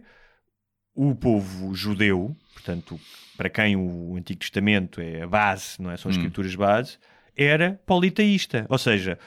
[0.95, 2.99] o povo judeu, portanto,
[3.37, 5.97] para quem o Antigo Testamento é a base, não é?
[5.97, 6.21] São as Hum.
[6.21, 6.99] escrituras base,
[7.37, 8.67] era politeísta.
[8.69, 9.19] Ou seja,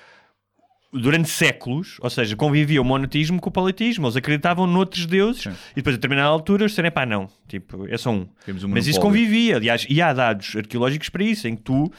[0.93, 4.05] durante séculos, ou seja, convivia o monoteísmo com o politeísmo.
[4.05, 5.53] Eles acreditavam noutros deuses Sim.
[5.71, 8.27] e depois, a determinada altura, eles disseram, pá, não, tipo, é só um.
[8.47, 11.91] Um Mas isso convivia, aliás, e há dados arqueológicos para isso, em que tu,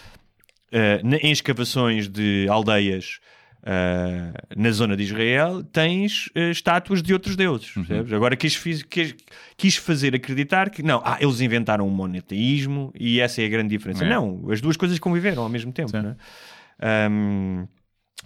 [1.03, 3.21] na- em escavações de aldeias
[3.65, 7.75] eh, na zona de Israel, tens eh, estátuas de outros deuses.
[7.77, 8.15] Uhum.
[8.17, 9.15] Agora quis, fiz- quis-
[9.57, 13.69] quis fazer acreditar que, não, ah, eles inventaram o monoteísmo e essa é a grande
[13.69, 14.05] diferença.
[14.05, 14.09] É.
[14.09, 15.91] Não, as duas coisas conviveram ao mesmo tempo.
[15.91, 16.03] Sim.
[16.03, 16.17] Não é?
[16.81, 17.67] Ahm,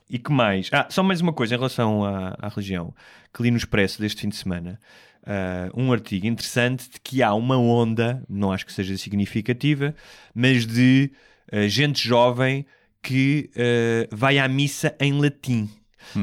[0.08, 0.70] e que mais?
[0.72, 2.94] Ah, só mais uma coisa em relação à, à religião
[3.34, 4.78] que li no Expresso deste fim de semana.
[5.26, 9.94] ah, um artigo interessante de que há uma onda, não acho que seja significativa,
[10.34, 11.10] mas de
[11.68, 12.64] gente jovem
[13.06, 15.70] que ah, vai à missa em latim.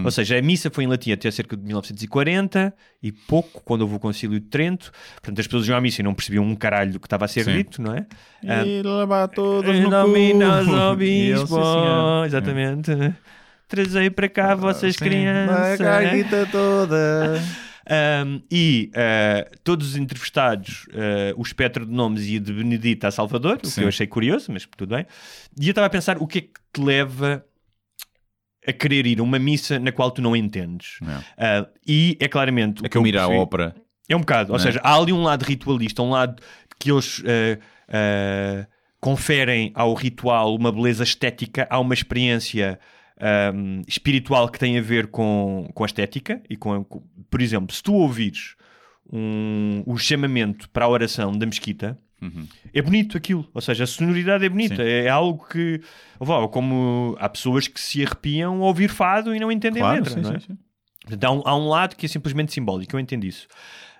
[0.03, 3.95] Ou seja, a missa foi em latim até cerca de 1940 e pouco, quando houve
[3.95, 4.91] o Concílio de Trento.
[5.15, 7.27] Portanto, as pessoas iam à missa e não percebiam um caralho do que estava a
[7.27, 7.57] ser Sim.
[7.57, 8.05] dito, não é?
[8.47, 10.95] Ah, E leva todos em no cu.
[10.95, 12.91] bispo, exatamente.
[13.67, 15.81] Trazei para cá vossas Sim, crianças.
[15.81, 17.41] a toda.
[17.89, 23.11] Um, e uh, todos os entrevistados, uh, o espectro de nomes ia de Benedita a
[23.11, 23.81] Salvador, o Sim.
[23.81, 25.05] que eu achei curioso, mas tudo bem.
[25.59, 27.45] E eu estava a pensar o que é que te leva
[28.65, 30.97] a querer ir a uma missa na qual tu não entendes.
[31.01, 31.19] Não.
[31.19, 32.81] Uh, e é claramente.
[32.81, 33.75] o É que eu ir à ópera.
[34.07, 34.53] é um bocado.
[34.53, 34.67] Ou Não é?
[34.67, 36.41] seja, há ali um lado ritualista, um lado
[36.79, 37.21] que eles
[38.99, 42.79] conferem ao ritual uma beleza estética, há uma experiência
[43.23, 46.41] ahm, espiritual que tem a ver com, com a estética.
[46.49, 48.55] e com, com- Por exemplo, se tu ouvires
[49.11, 52.47] um, o chamamento para a oração da mesquita, Uhum.
[52.73, 53.45] é bonito aquilo.
[53.53, 54.77] Ou seja, a sonoridade é bonita.
[54.77, 54.81] Sim.
[54.81, 55.81] É algo que.
[56.51, 60.13] Como há pessoas que se arrepiam ao ouvir fado e não entendem a Claro, letra.
[60.15, 60.39] sim, não é?
[60.39, 60.57] sim, sim.
[61.01, 63.45] Portanto, há um, há um lado que é simplesmente simbólico, eu entendo isso.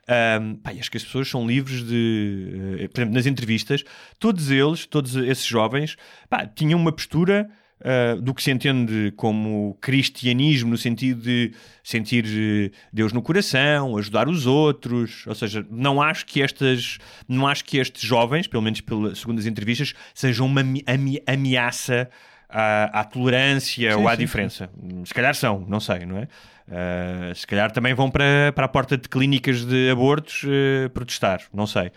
[0.07, 2.78] Ahm, pá, acho que as pessoas são livres de.
[2.80, 3.84] eh, por exemplo, nas entrevistas,
[4.19, 5.97] todos eles, todos esses jovens,
[6.30, 7.49] pá, tinham uma postura
[7.84, 11.53] ah, do que se entende como cristianismo, no sentido de
[11.84, 15.27] sentir eh, Deus no coração, ajudar os outros.
[15.27, 19.39] Ou seja, não acho que estas, não acho que estes jovens, pelo menos pela, segundo
[19.39, 22.09] as entrevistas, sejam uma ami- ameaça
[22.47, 24.69] à, à tolerância Sim, ou à sim, diferença.
[25.03, 26.27] Se calhar são, não sei, não é?
[26.65, 31.41] Uh, se calhar também vão para, para a porta de clínicas de abortos uh, protestar,
[31.53, 31.91] não sei.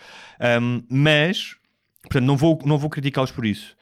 [0.60, 1.54] Um, mas,
[2.02, 3.75] portanto, não vou, não vou criticá-los por isso.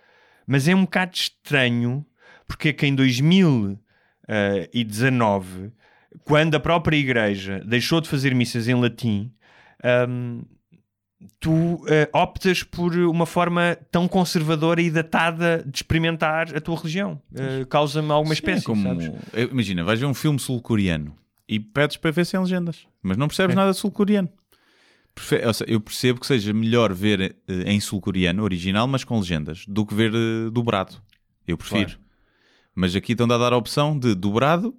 [0.46, 2.04] Mas é um bocado estranho
[2.46, 5.72] porque é que em 2019,
[6.24, 9.32] quando a própria igreja deixou de fazer missas em latim,
[10.08, 10.42] um,
[11.40, 17.20] tu eh, optas por uma forma tão conservadora e datada de experimentar a tua religião.
[17.34, 19.10] Eh, Causa-me alguma Sim, espécie, é como- sabes?
[19.50, 21.16] Imagina, vais ver um filme sul-coreano
[21.48, 23.56] e pedes para ver sem legendas, mas não percebes É.
[23.56, 24.28] nada sul-coreano.
[25.66, 29.94] Eu percebo que seja melhor ver eh, em sul-coreano, original, mas com legendas, do que
[29.94, 31.00] ver eh, dobrado.
[31.46, 31.98] Eu prefiro.
[32.74, 34.74] Mas aqui estão a dar a opção de dobrado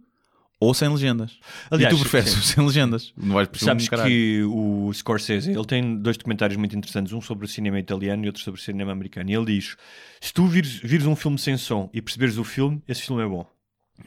[0.60, 1.38] ou sem legendas.
[1.70, 2.42] Aliás, e tu preferes sim.
[2.42, 3.14] sem legendas.
[3.16, 7.46] Não vais Sabes um que o Scorsese ele tem dois documentários muito interessantes, um sobre
[7.46, 9.30] o cinema italiano e outro sobre o cinema americano.
[9.30, 9.78] E ele diz:
[10.20, 13.28] se tu vires, vires um filme sem som e perceberes o filme, esse filme é
[13.28, 13.46] bom.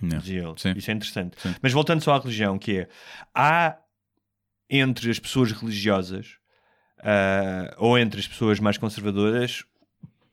[0.02, 0.18] Não.
[0.18, 0.54] Dizia ele.
[0.56, 0.72] Sim.
[0.76, 1.36] Isso é interessante.
[1.40, 1.54] Sim.
[1.62, 2.88] Mas voltando só à religião, que é
[3.34, 3.76] há
[4.70, 6.36] entre as pessoas religiosas
[7.00, 9.64] ah, ou entre as pessoas mais conservadoras,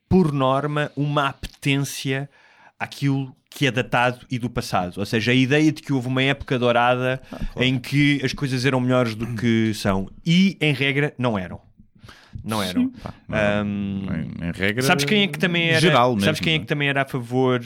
[0.09, 2.29] por norma, uma apetência
[2.79, 4.97] àquilo que é datado e do passado.
[4.97, 7.21] Ou seja, a ideia de que houve uma época dourada
[7.55, 10.09] em que as coisas eram melhores do que são.
[10.25, 11.61] E, em regra, não eram.
[12.43, 12.81] Não eram.
[12.83, 14.05] Sim, pá, não- Ahm,
[14.41, 14.83] em, em regra.
[14.83, 15.79] Sabes quem é que também era?
[15.79, 17.61] Geral sabes mesmo, quem é não que também era a favor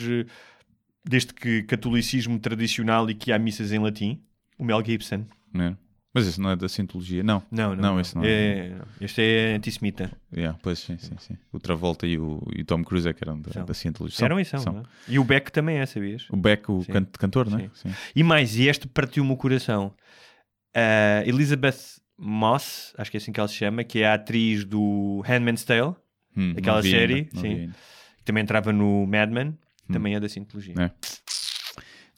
[1.04, 4.20] deste que catolicismo tradicional e que há missas em latim?
[4.56, 5.26] O Mel Gibson.
[5.52, 5.76] Não.
[6.12, 7.40] Mas isso não é da Scientologia, não.
[7.52, 7.82] Não, não.
[7.94, 8.22] Não, esse não.
[8.24, 10.10] É, este é antissemita.
[10.36, 11.36] Yeah, pois sim, sim, sim.
[11.52, 13.64] O Travolta e o, e Tom Cruise é que eram da, São.
[13.64, 14.18] da Scientologia.
[14.18, 14.58] São, Eram e são.
[14.60, 14.72] são.
[14.72, 14.84] não é?
[15.08, 16.26] E o Beck também é, sabias?
[16.30, 17.70] O Beck, o can- cantor, não é?
[17.74, 17.90] Sim.
[18.16, 19.94] E mais, e este partiu-me o coração.
[20.74, 21.76] A Elizabeth
[22.18, 25.64] Moss, acho que é assim que ela se chama, que é a atriz do Handmaid's
[25.64, 25.94] Tale,
[26.36, 27.70] Hum, Aquela série, ainda, sim.
[28.18, 29.48] que também entrava no Mad Men,
[29.88, 29.92] Hum.
[29.92, 30.74] também é da Scientologia.
[30.78, 30.90] É.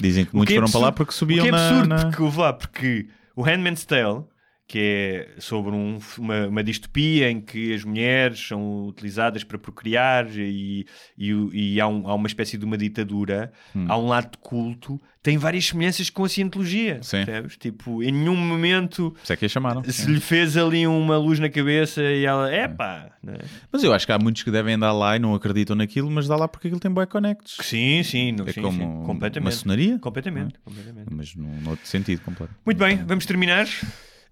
[0.01, 1.69] Dizem que O muitos que é foram para lá porque subiam o que é na-
[1.69, 2.05] absurdo, na...
[2.07, 4.25] porque houve lá, porque o Handmaid's Tale,
[4.73, 10.27] que é sobre um- uma, uma distopia em que as mulheres são utilizadas para procriar
[10.35, 10.87] e,
[11.19, 13.85] e, e há, um- há uma espécie de uma ditadura, Hum.
[13.87, 17.19] há um lado de culto, tem várias semelhanças com a cientologia, Sim.
[17.27, 17.57] percebes?
[17.59, 19.85] Tipo, em nenhum momento isso é que chamaram.
[19.85, 23.35] se lhe fez ali uma luz na cabeça e ela, epá, né?
[23.71, 26.27] Mas eu acho que há muitos que devem andar lá e não acreditam naquilo, mas
[26.27, 27.59] dá lá porque aquilo tem bué connects.
[27.61, 29.53] sim, sim, não, É sim, como sim, completamente.
[29.53, 31.09] maçonaria, Completamente, completamente.
[31.15, 32.55] mas num outro sentido completo.
[32.65, 33.67] Muito bem, vamos terminar.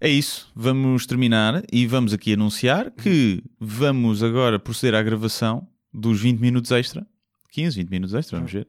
[0.03, 6.19] É isso, vamos terminar e vamos aqui anunciar que vamos agora proceder à gravação dos
[6.19, 7.05] 20 minutos extra,
[7.51, 8.65] 15, 20 minutos extra, vamos ver,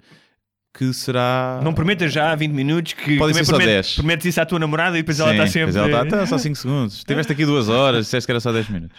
[0.74, 1.58] que será...
[1.64, 3.94] Não prometas já 20 minutos que Podem ser só promete- 10.
[3.94, 5.72] prometes isso à tua namorada e depois ela Sim, está sempre.
[5.72, 6.96] pois ela está, "Tá, só 5 segundos.
[6.98, 8.98] Estiveste aqui duas horas, disseste que era só 10 minutos.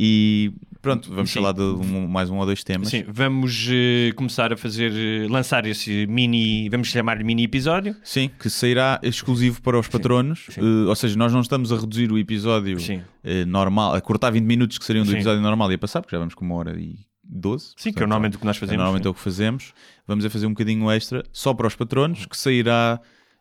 [0.00, 1.40] E pronto, vamos Sim.
[1.40, 2.88] falar de um- mais um ou dois temas.
[2.88, 7.96] Sim, vamos eh, começar a fazer, eh, lançar esse mini, vamos chamar mini episódio.
[8.02, 10.46] Sim, que sairá exclusivo para os patronos.
[10.50, 10.60] sim.
[10.60, 13.02] Eh, ou seja, nós não estamos a reduzir o episódio Sim.
[13.46, 15.16] normal, a cortar 20 minutos que seriam do Sim.
[15.16, 17.66] episódio normal e a passar, porque já vamos com uma hora e 12.
[17.66, 18.76] Sim, que é portanto, normalmente o que nós é fazemos.
[18.78, 19.10] normalmente é sim.
[19.10, 19.72] o que fazemos.
[20.06, 22.98] Vamos a fazer um bocadinho extra só para os patronos, que sairá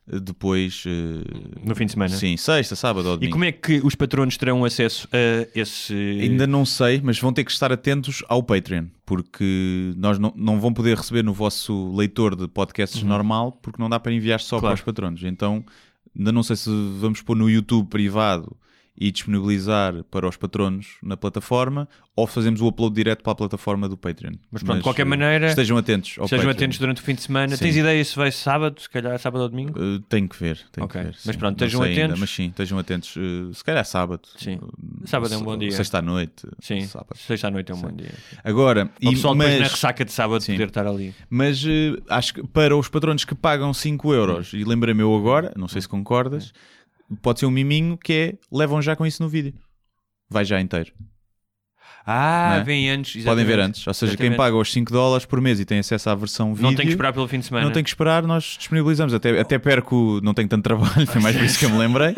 [0.07, 0.83] depois.
[0.85, 2.15] eh, No fim de semana.
[2.15, 3.33] Sim, sexta, sábado ou E domingo.
[3.33, 5.93] como é que os patronos terão acesso a esse.
[5.93, 10.59] Ainda não sei, mas vão ter que estar atentos ao Patreon, porque nós não, não
[10.59, 14.55] vão poder receber no vosso leitor de podcasts normal, porque não dá para enviar só
[14.57, 14.61] Uhum.
[14.61, 14.75] Claro.
[14.75, 15.23] para os patronos.
[15.23, 15.63] Então,
[16.17, 16.69] ainda não sei se
[16.99, 18.55] vamos pôr no YouTube privado
[18.99, 23.87] e disponibilizar para os patronos na plataforma, ou fazemos o upload direto para a plataforma
[23.87, 24.33] do Patreon.
[24.51, 26.51] Mas pronto, de qualquer eh, maneira, estejam atentos ao Estejam Patreon.
[26.57, 27.55] atentos durante o fim de semana.
[27.55, 27.63] Sim.
[27.63, 29.79] Tens ideia se vai sábado, se calhar sábado ou domingo?
[29.79, 30.99] Uh, tenho que ver, tenho Ok.
[30.99, 31.15] que ver.
[31.25, 31.39] Mas sim.
[31.39, 32.19] pronto, estejam sei ainda, atentos.
[32.21, 33.15] mas sim, estejam atentos.
[33.15, 34.21] Uh, se calhar sábado.
[34.35, 34.59] Sim.
[35.05, 35.71] Sábado é um bom dia.
[35.71, 36.47] Sexta à noite.
[36.59, 37.15] Sim, Sábado.
[37.15, 38.11] sexta à noite é um bom dia.
[38.43, 40.53] Agora, O e- pessoal depois na mas, ressaca de sábado Sim.
[40.53, 41.13] poder estar ali.
[41.29, 41.69] mas uh,
[42.09, 45.81] acho que para os patronos que pagam 5 euros, e lembrei-me eu agora, não sei
[45.81, 46.51] se concordas,
[47.21, 49.53] pode ser um miminho que é levam já com isso no vídeo.
[50.29, 50.91] Vai já inteiro.
[52.09, 52.63] Ah, é?
[52.63, 53.21] vem antes.
[53.21, 53.69] Podem ver exatamente.
[53.79, 53.87] antes.
[53.87, 54.37] Ou seja, quem Exatamente.
[54.37, 56.63] paga os 5 dólares por mês e tem acesso à versão vídeo.
[56.63, 57.65] Não tem que esperar pelo fim de semana.
[57.65, 59.13] Não tem que esperar, nós disponibilizamos.
[59.13, 62.15] Até, até perco, não tenho tanto trabalho, foi mais por isso que eu me lembrei.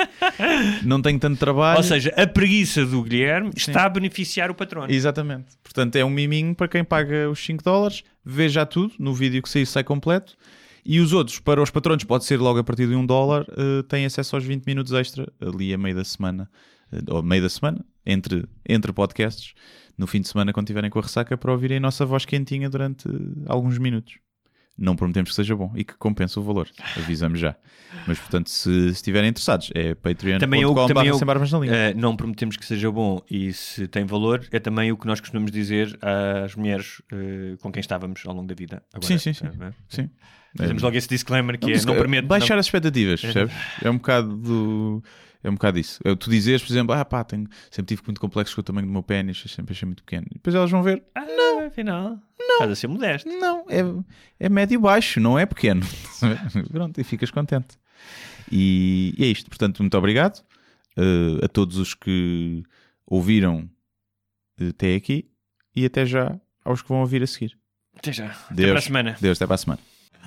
[0.84, 1.78] Não tenho tanto trabalho.
[1.78, 4.94] Ou seja, a preguiça do Guilherme está a beneficiar o patrono.
[4.94, 5.48] Exatamente.
[5.64, 9.42] Portanto, é um miminho para quem paga os 5 dólares, vê já tudo, no vídeo
[9.42, 10.38] que sair sai completo.
[10.86, 13.84] E os outros, para os patronos, pode ser logo a partir de 1 dólar, eh,
[13.84, 16.50] têm acesso aos 20 minutos extra, ali a meio da semana,
[16.92, 19.54] eh, ou meio da semana, entre, entre podcasts,
[19.98, 22.70] no fim de semana, quando estiverem com a ressaca, para ouvirem a nossa voz quentinha
[22.70, 23.12] durante eh,
[23.48, 24.20] alguns minutos.
[24.82, 27.56] Não prometemos que seja bom e que compense o valor, avisamos já.
[28.08, 29.94] Mas, portanto, se, estiverem interessados, é
[30.40, 31.76] Também é é o- sem barbas na língua.
[31.76, 35.20] Eh, não prometemos que seja bom e se tem valor, é também o que nós
[35.20, 38.82] costumamos dizer às mulheres eh, com quem estávamos ao longo da vida.
[38.94, 39.46] Agora, Sim, sim, sim.
[39.60, 40.10] eh, Sim.
[40.58, 42.26] Fazemos logo esse disclaimer que Não, é, não prometo.
[42.28, 43.54] Baixar não- as expectativas, percebes?
[43.84, 45.04] É um bocado do.
[45.44, 46.00] É um bocado isso.
[46.04, 48.88] Eu, tu dizes, por exemplo, ah pá, tenho, sempre tive muito complexo com o tamanho
[48.88, 50.26] do meu pênis, sempre achei muito pequeno.
[50.30, 52.20] E depois elas vão ver, Ah, não, afinal.
[52.38, 52.56] Não.
[52.56, 53.30] Estás a ser modesto.
[53.30, 53.80] não, é,
[54.40, 55.82] é médio-baixo, não é pequeno.
[56.72, 57.78] Pronto, e ficas contente.
[58.52, 59.50] E, e é isto.
[59.50, 60.44] Portanto, muito obrigado
[60.98, 62.64] eh, a todos os que
[63.06, 63.70] ouviram
[64.60, 65.30] eh, até aqui
[65.76, 67.58] e até já aos que vão ouvir a seguir.
[67.96, 68.26] Até já.
[68.28, 68.70] Até Deus.
[68.72, 69.18] para a semana.
[69.22, 69.80] Deus, até para a semana.